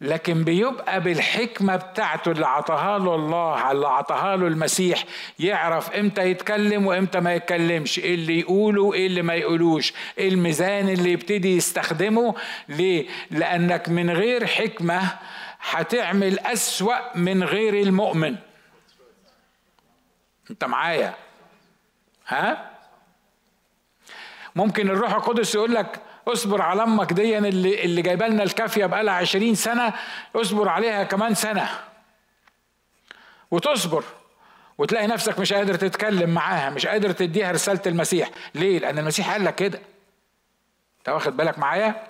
لكن 0.00 0.44
بيبقى 0.44 1.00
بالحكمة 1.00 1.76
بتاعته 1.76 2.30
اللي 2.30 2.46
عطاها 2.46 2.98
له 2.98 3.14
الله 3.14 3.70
اللي 3.70 3.88
عطاها 3.88 4.36
له 4.36 4.46
المسيح 4.46 5.04
يعرف 5.38 5.90
إمتى 5.90 6.30
يتكلم 6.30 6.86
وإمتى 6.86 7.20
ما 7.20 7.34
يتكلمش 7.34 7.98
إيه 7.98 8.14
اللي 8.14 8.40
يقوله 8.40 8.92
إيه 8.94 9.06
اللي 9.06 9.22
ما 9.22 9.34
يقولوش 9.34 9.92
إيه 10.18 10.28
الميزان 10.28 10.88
اللي 10.88 11.12
يبتدي 11.12 11.56
يستخدمه 11.56 12.34
ليه؟ 12.68 13.06
لأنك 13.30 13.88
من 13.88 14.10
غير 14.10 14.46
حكمة 14.46 15.00
هتعمل 15.70 16.38
أسوأ 16.38 17.16
من 17.16 17.44
غير 17.44 17.74
المؤمن. 17.74 18.36
أنت 20.50 20.64
معايا؟ 20.64 21.14
ها؟ 22.26 22.70
ممكن 24.56 24.90
الروح 24.90 25.14
القدس 25.14 25.54
يقول 25.54 25.74
لك 25.74 26.00
اصبر 26.28 26.62
على 26.62 26.82
أمك 26.82 27.12
دي 27.12 27.38
اللي 27.38 27.84
اللي 27.84 28.02
جايبة 28.02 28.26
لنا 28.26 28.42
الكافية 28.42 28.86
بقالها 28.86 29.14
عشرين 29.14 29.54
سنة 29.54 29.92
اصبر 30.36 30.68
عليها 30.68 31.04
كمان 31.04 31.34
سنة. 31.34 31.68
وتصبر 33.50 34.04
وتلاقي 34.78 35.06
نفسك 35.06 35.38
مش 35.38 35.52
قادر 35.52 35.74
تتكلم 35.74 36.30
معاها 36.30 36.70
مش 36.70 36.86
قادر 36.86 37.12
تديها 37.12 37.52
رسالة 37.52 37.80
المسيح. 37.86 38.30
ليه؟ 38.54 38.78
لأن 38.78 38.98
المسيح 38.98 39.32
قال 39.32 39.44
لك 39.44 39.54
كده. 39.54 39.80
أنت 40.98 41.08
واخد 41.08 41.36
بالك 41.36 41.58
معايا؟ 41.58 42.04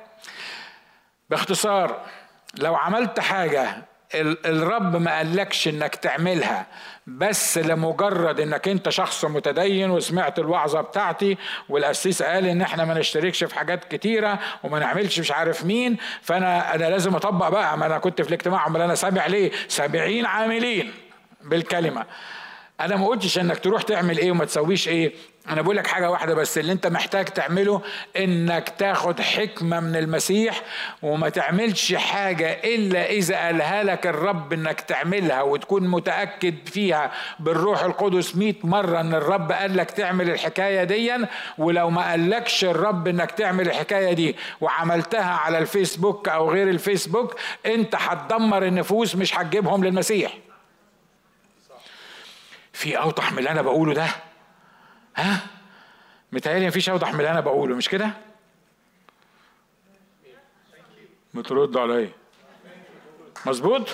باختصار 1.31 2.07
لو 2.55 2.75
عملت 2.75 3.21
حاجة 3.21 3.83
الرب 4.15 4.97
ما 4.97 5.17
قالكش 5.17 5.69
إنك 5.69 5.95
تعملها 5.95 6.67
بس 7.07 7.59
لمجرد 7.59 8.41
إنك 8.41 8.69
أنت 8.69 8.89
شخص 8.89 9.25
متدين 9.25 9.91
وسمعت 9.91 10.39
الوعظة 10.39 10.81
بتاعتي 10.81 11.39
والقسيس 11.69 12.23
قال 12.23 12.47
إن 12.47 12.61
إحنا 12.63 12.85
ما 12.85 12.95
نشتركش 12.95 13.45
في 13.45 13.55
حاجات 13.55 13.85
كتيرة 13.95 14.39
وما 14.65 14.79
نعملش 14.79 15.21
مش 15.21 15.33
عارف 15.33 15.65
مين 15.65 15.97
فأنا 16.23 16.75
أنا 16.75 16.91
لازم 16.91 17.15
أطبق 17.15 17.49
بقى. 17.49 17.79
ما 17.79 17.87
أنا 17.87 17.99
كنت 17.99 18.23
في 18.23 18.29
الاجتماع 18.29 18.67
امال 18.67 18.81
أنا 18.81 18.95
سامع 18.95 19.27
ليه؟ 19.27 19.51
سابعين 19.69 20.27
عاملين 20.27 20.93
بالكلمة. 21.43 22.07
أنا 22.81 22.97
ما 22.97 23.07
قلتش 23.07 23.39
إنك 23.39 23.59
تروح 23.59 23.83
تعمل 23.83 24.19
إيه 24.19 24.31
وما 24.31 24.45
تسويش 24.45 24.89
إيه. 24.89 25.13
أنا 25.49 25.63
بقول 25.63 25.77
لك 25.77 25.87
حاجة 25.87 26.11
واحدة 26.11 26.35
بس 26.35 26.59
اللي 26.59 26.73
انت 26.73 26.87
محتاج 26.87 27.25
تعمله 27.25 27.83
انك 28.17 28.69
تاخد 28.69 29.21
حكمة 29.21 29.81
من 29.81 29.97
المسيح 29.97 30.63
وما 31.03 31.29
تعملش 31.29 31.95
حاجة 31.95 32.53
إلا 32.65 33.11
إذا 33.11 33.37
قالها 33.37 33.83
لك 33.83 34.07
الرب 34.07 34.53
إنك 34.53 34.81
تعملها 34.81 35.43
وتكون 35.43 35.89
متأكد 35.89 36.69
فيها 36.69 37.13
بالروح 37.41 37.83
القدس 37.83 38.37
مئة 38.37 38.55
مرة 38.65 39.01
إن 39.01 39.15
الرب 39.15 39.53
قال 39.53 39.77
لك 39.77 39.91
تعمل 39.91 40.31
الحكاية 40.31 40.85
دي 40.85 41.13
ولو 41.59 41.91
ما 41.91 42.11
قالكش 42.11 42.65
الرب 42.65 43.09
إنك 43.09 43.31
تعمل 43.31 43.67
الحكاية 43.69 44.13
دي 44.13 44.37
وعملتها 44.61 45.31
على 45.35 45.59
الفيسبوك 45.59 46.29
أو 46.29 46.51
غير 46.51 46.69
الفيسبوك 46.71 47.37
أنت 47.67 47.95
هتدمر 47.95 48.67
النفوس 48.67 49.17
مش 49.17 49.39
هتجيبهم 49.39 49.85
للمسيح. 49.85 50.33
في 52.73 52.99
أوضح 52.99 53.33
من 53.33 53.39
اللي 53.39 53.51
أنا 53.51 53.63
بقوله 53.63 53.95
ده؟ 53.95 54.07
ها؟ 55.17 55.41
متهيألي 56.33 56.67
مفيش 56.67 56.89
اوضح 56.89 57.13
من 57.13 57.21
اللي 57.21 57.31
أنا 57.31 57.41
بقوله 57.41 57.77
مش 57.77 57.89
كده؟ 57.89 58.11
بترد 61.35 61.77
عليا. 61.77 62.11
مظبوط؟ 63.47 63.89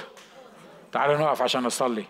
تعالوا 0.93 1.17
نقف 1.17 1.43
عشان 1.43 1.63
نصلي. 1.63 2.05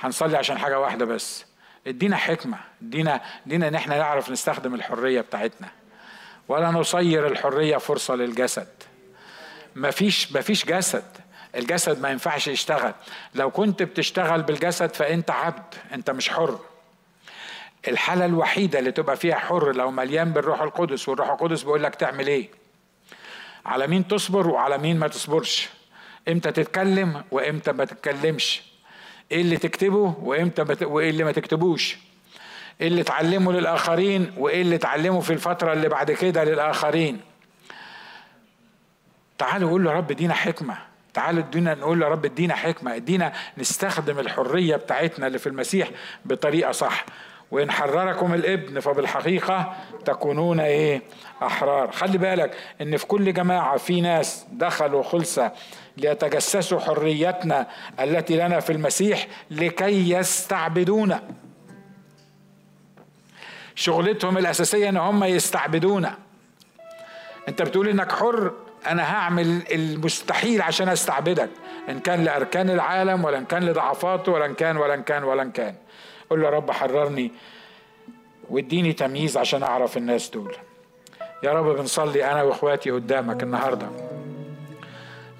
هنصلي 0.00 0.36
عشان 0.36 0.58
حاجة 0.58 0.80
واحدة 0.80 1.04
بس. 1.04 1.44
ادينا 1.86 2.16
حكمة. 2.16 2.58
ادينا 2.82 3.20
ادينا 3.46 3.68
إن 3.68 3.74
إحنا 3.74 3.98
نعرف 3.98 4.30
نستخدم 4.30 4.74
الحرية 4.74 5.20
بتاعتنا. 5.20 5.68
ولا 6.48 6.70
نصير 6.70 7.26
الحرية 7.26 7.76
فرصة 7.76 8.14
للجسد. 8.14 8.68
مفيش 9.76 10.32
مفيش 10.32 10.66
جسد. 10.66 11.04
الجسد 11.54 12.00
ما 12.00 12.10
ينفعش 12.10 12.48
يشتغل. 12.48 12.94
لو 13.34 13.50
كنت 13.50 13.82
بتشتغل 13.82 14.42
بالجسد 14.42 14.94
فأنت 14.94 15.30
عبد 15.30 15.74
أنت 15.92 16.10
مش 16.10 16.28
حر. 16.30 16.58
الحالة 17.88 18.24
الوحيدة 18.24 18.78
اللي 18.78 18.92
تبقى 18.92 19.16
فيها 19.16 19.34
حر 19.36 19.72
لو 19.72 19.90
مليان 19.90 20.32
بالروح 20.32 20.62
القدس 20.62 21.08
والروح 21.08 21.30
القدس 21.30 21.62
بيقول 21.62 21.82
لك 21.82 21.94
تعمل 21.94 22.26
إيه؟ 22.26 22.48
على 23.66 23.86
مين 23.86 24.08
تصبر 24.08 24.48
وعلى 24.48 24.78
مين 24.78 24.98
ما 24.98 25.08
تصبرش. 25.08 25.68
إمتى 26.28 26.52
تتكلم 26.52 27.24
وإمتى 27.30 27.72
ما 27.72 27.84
تتكلمش. 27.84 28.62
إيه 29.32 29.40
اللي 29.40 29.56
تكتبه 29.56 30.14
وإمتى 30.22 30.64
بت... 30.64 30.82
وإيه 30.82 31.10
اللي 31.10 31.24
ما 31.24 31.32
تكتبوش. 31.32 31.96
إيه 32.80 32.88
اللي 32.88 33.02
تعلمه 33.02 33.52
للآخرين 33.52 34.32
وإيه 34.36 34.62
اللي 34.62 34.78
تعلمه 34.78 35.20
في 35.20 35.32
الفترة 35.32 35.72
اللي 35.72 35.88
بعد 35.88 36.10
كده 36.12 36.44
للآخرين. 36.44 37.20
تعالوا 39.38 39.70
قول 39.70 39.84
له 39.84 39.92
رب 39.92 40.12
دينا 40.12 40.34
حكمة. 40.34 40.78
تعالوا 41.14 41.42
ادينا 41.42 41.74
نقول 41.74 42.02
يا 42.02 42.08
رب 42.08 42.24
ادينا 42.24 42.54
حكمة. 42.54 42.96
ادينا 42.96 43.32
نستخدم 43.58 44.18
الحرية 44.18 44.76
بتاعتنا 44.76 45.26
اللي 45.26 45.38
في 45.38 45.46
المسيح 45.46 45.90
بطريقة 46.24 46.72
صح. 46.72 47.04
وإن 47.50 47.70
حرركم 47.70 48.34
الإبن 48.34 48.80
فبالحقيقة 48.80 49.72
تكونون 50.04 50.60
إيه؟ 50.60 51.02
أحرار. 51.42 51.92
خلي 51.92 52.18
بالك 52.18 52.54
إن 52.80 52.96
في 52.96 53.06
كل 53.06 53.32
جماعة 53.32 53.76
في 53.76 54.00
ناس 54.00 54.46
دخلوا 54.52 55.02
خلصة 55.02 55.52
ليتجسسوا 55.96 56.80
حريتنا 56.80 57.66
التي 58.00 58.36
لنا 58.36 58.60
في 58.60 58.72
المسيح 58.72 59.26
لكي 59.50 60.10
يستعبدونا 60.10 61.22
شغلتهم 63.74 64.38
الأساسية 64.38 64.88
إن 64.88 64.96
هم 64.96 65.24
يستعبدونا 65.24 66.18
أنت 67.48 67.62
بتقول 67.62 67.88
إنك 67.88 68.12
حر 68.12 68.52
أنا 68.86 69.14
هعمل 69.14 69.62
المستحيل 69.72 70.62
عشان 70.62 70.88
أستعبدك. 70.88 71.50
إن 71.88 72.00
كان 72.00 72.24
لأركان 72.24 72.70
العالم 72.70 73.24
ولا 73.24 73.38
إن 73.38 73.44
كان 73.44 73.64
لضعفاته 73.64 74.32
ولا 74.32 74.46
إن 74.46 74.54
كان 74.54 74.76
ولا 74.76 74.94
إن 74.94 75.02
كان 75.02 75.24
ولا 75.24 75.42
إن 75.42 75.50
كان. 75.50 75.74
قول 76.30 76.40
له 76.40 76.46
يا 76.46 76.50
رب 76.50 76.70
حررني 76.70 77.32
واديني 78.50 78.92
تمييز 78.92 79.36
عشان 79.36 79.62
أعرف 79.62 79.96
الناس 79.96 80.30
دول. 80.30 80.54
يا 81.42 81.52
رب 81.52 81.76
بنصلي 81.76 82.32
أنا 82.32 82.42
وإخواتي 82.42 82.90
قدامك 82.90 83.42
النهارده. 83.42 83.86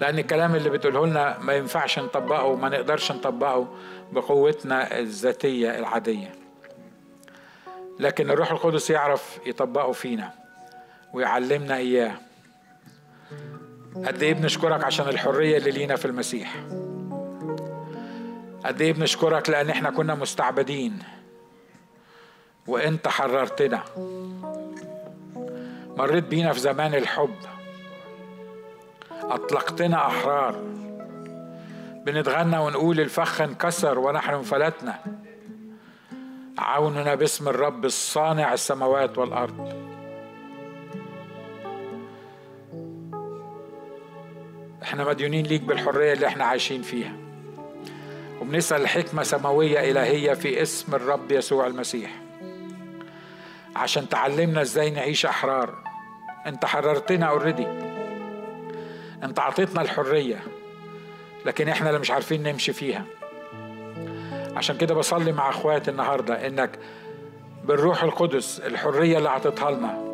لأن 0.01 0.19
الكلام 0.19 0.55
اللي 0.55 0.69
بتقوله 0.69 1.05
لنا 1.05 1.37
ما 1.39 1.53
ينفعش 1.53 1.99
نطبقه 1.99 2.43
وما 2.43 2.69
نقدرش 2.69 3.11
نطبقه 3.11 3.67
بقوتنا 4.11 4.99
الذاتية 4.99 5.79
العادية. 5.79 6.31
لكن 7.99 8.31
الروح 8.31 8.51
القدس 8.51 8.89
يعرف 8.89 9.39
يطبقه 9.45 9.91
فينا 9.91 10.33
ويعلمنا 11.13 11.77
إياه. 11.77 12.15
قد 14.05 14.23
إيه 14.23 14.33
بنشكرك 14.33 14.83
عشان 14.83 15.07
الحرية 15.07 15.57
اللي 15.57 15.71
لينا 15.71 15.95
في 15.95 16.05
المسيح. 16.05 16.55
قد 18.65 18.81
إيه 18.81 18.93
بنشكرك 18.93 19.49
لأن 19.49 19.69
إحنا 19.69 19.89
كنا 19.89 20.15
مستعبدين. 20.15 20.99
وانت 22.67 23.07
حررتنا 23.07 23.83
مريت 25.97 26.23
بينا 26.23 26.53
في 26.53 26.59
زمان 26.59 26.95
الحب. 26.95 27.35
أطلقتنا 29.11 30.07
أحرار. 30.07 30.55
بنتغنى 32.05 32.57
ونقول 32.57 32.99
الفخ 32.99 33.41
انكسر 33.41 33.99
ونحن 33.99 34.33
انفلتنا. 34.33 34.99
عوننا 36.57 37.15
باسم 37.15 37.47
الرب 37.47 37.85
الصانع 37.85 38.53
السماوات 38.53 39.17
والأرض. 39.17 39.85
إحنا 44.83 45.03
مديونين 45.03 45.45
ليك 45.45 45.61
بالحرية 45.61 46.13
اللي 46.13 46.27
إحنا 46.27 46.45
عايشين 46.45 46.81
فيها. 46.81 47.13
وبنسأل 48.41 48.87
حكمة 48.87 49.23
سماوية 49.23 49.91
إلهية 49.91 50.33
في 50.33 50.61
اسم 50.61 50.95
الرب 50.95 51.31
يسوع 51.31 51.67
المسيح. 51.67 52.11
عشان 53.75 54.09
تعلمنا 54.09 54.61
إزاي 54.61 54.89
نعيش 54.89 55.25
أحرار. 55.25 55.75
أنت 56.47 56.65
حررتنا 56.65 57.25
اوريدي 57.25 57.67
أنت 59.23 59.39
عطيتنا 59.39 59.81
الحرية. 59.81 60.43
لكن 61.45 61.67
إحنا 61.67 61.89
اللي 61.89 61.99
مش 61.99 62.11
عارفين 62.11 62.43
نمشي 62.43 62.73
فيها. 62.73 63.05
عشان 64.55 64.77
كده 64.77 64.95
بصلي 64.95 65.31
مع 65.31 65.49
أخواتي 65.49 65.91
النهارده 65.91 66.47
إنك 66.47 66.79
بالروح 67.63 68.03
القدس 68.03 68.59
الحرية 68.59 69.17
اللي 69.17 69.29
عطيتها 69.29 69.71
لنا 69.71 70.05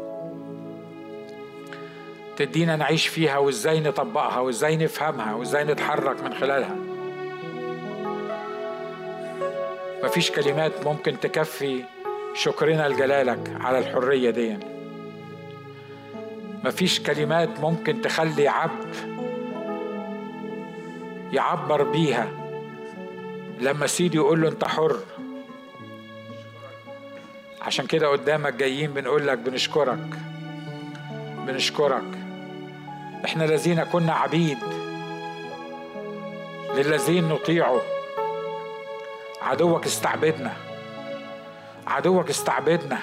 تدينا 2.38 2.76
نعيش 2.76 3.08
فيها 3.08 3.38
وإزاي 3.38 3.80
نطبقها 3.80 4.40
وإزاي 4.40 4.78
نفهمها 4.78 5.34
وإزاي 5.36 5.64
نتحرك 5.64 6.24
من 6.24 6.34
خلالها. 6.34 6.76
مفيش 10.04 10.32
كلمات 10.32 10.86
ممكن 10.86 11.20
تكفي 11.20 11.84
شكرنا 12.34 12.88
لجلالك 12.90 13.58
على 13.62 13.80
الحرية 13.80 14.30
دي. 14.30 14.58
مفيش 16.64 17.00
كلمات 17.00 17.60
ممكن 17.60 18.02
تخلي 18.02 18.48
عبد 18.48 18.96
يعبر 21.34 21.84
بيها 21.84 22.28
لما 23.60 23.88
سيدي 23.88 24.18
يقول 24.18 24.42
له 24.42 24.50
انت 24.50 24.64
حر. 24.64 25.00
عشان 27.62 27.86
كده 27.88 28.08
قدامك 28.08 28.54
جايين 28.54 28.94
بنقول 28.94 29.28
لك 29.28 29.38
بنشكرك 29.38 30.10
بنشكرك. 31.48 32.04
إحنا 33.26 33.46
الذين 33.46 33.84
كنا 33.84 34.14
عبيد 34.14 34.58
للذين 36.76 37.30
نطيعه. 37.30 37.82
عدوك 39.42 39.86
استعبدنا. 39.86 40.54
عدوك 41.88 42.30
استعبدنا. 42.30 43.00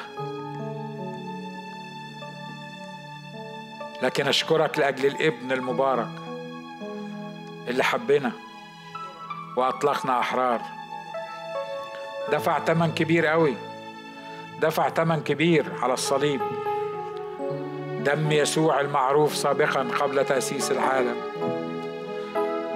لكن 4.03 4.29
أشكرك 4.29 4.79
لأجل 4.79 5.07
الإبن 5.07 5.53
المبارك 5.53 6.09
اللي 7.69 7.85
حبنا 7.85 8.33
وأطلقنا 9.57 10.21
أحرار. 10.21 10.61
دفع 12.33 12.59
ثمن 12.59 12.93
كبير 12.93 13.27
قوي. 13.27 13.55
دفع 14.61 14.89
ثمن 14.89 15.21
كبير 15.21 15.73
على 15.83 15.93
الصليب. 15.93 16.41
دم 18.05 18.33
يسوع 18.33 18.81
المعروف 18.81 19.37
سابقا 19.37 19.89
قبل 20.01 20.25
تأسيس 20.25 20.71
العالم. 20.71 21.17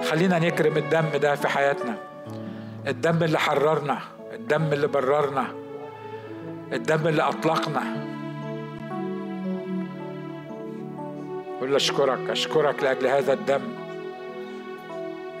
خلينا 0.09 0.39
نكرم 0.39 0.77
الدم 0.77 1.09
ده 1.09 1.35
في 1.35 1.47
حياتنا. 1.47 2.12
الدم 2.87 3.23
اللي 3.23 3.39
حررنا 3.39 3.99
الدم 4.33 4.73
اللي 4.73 4.87
بررنا 4.87 5.47
الدم 6.73 7.07
اللي 7.07 7.21
أطلقنا 7.21 7.81
قل 11.61 11.75
أشكرك 11.75 12.29
أشكرك 12.29 12.83
لأجل 12.83 13.07
هذا 13.07 13.33
الدم 13.33 13.61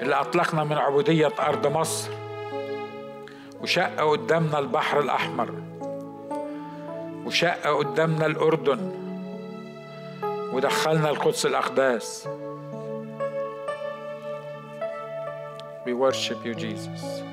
اللي 0.01 0.15
أطلقنا 0.15 0.63
من 0.63 0.77
عبودية 0.77 1.31
أرض 1.39 1.67
مصر 1.67 2.11
وشق 3.61 4.01
قدامنا 4.01 4.59
البحر 4.59 4.99
الأحمر 4.99 5.49
وشق 7.25 7.67
قدامنا 7.67 8.25
الأردن 8.25 8.91
ودخلنا 10.53 11.09
القدس 11.09 11.45
الأقداس 11.45 12.27
We 15.85 15.93
worship 15.93 16.45
you, 16.45 16.55
Jesus. 16.55 17.32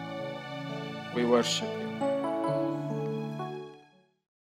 We 1.15 1.25
worship 1.25 1.69
you. 1.81 1.90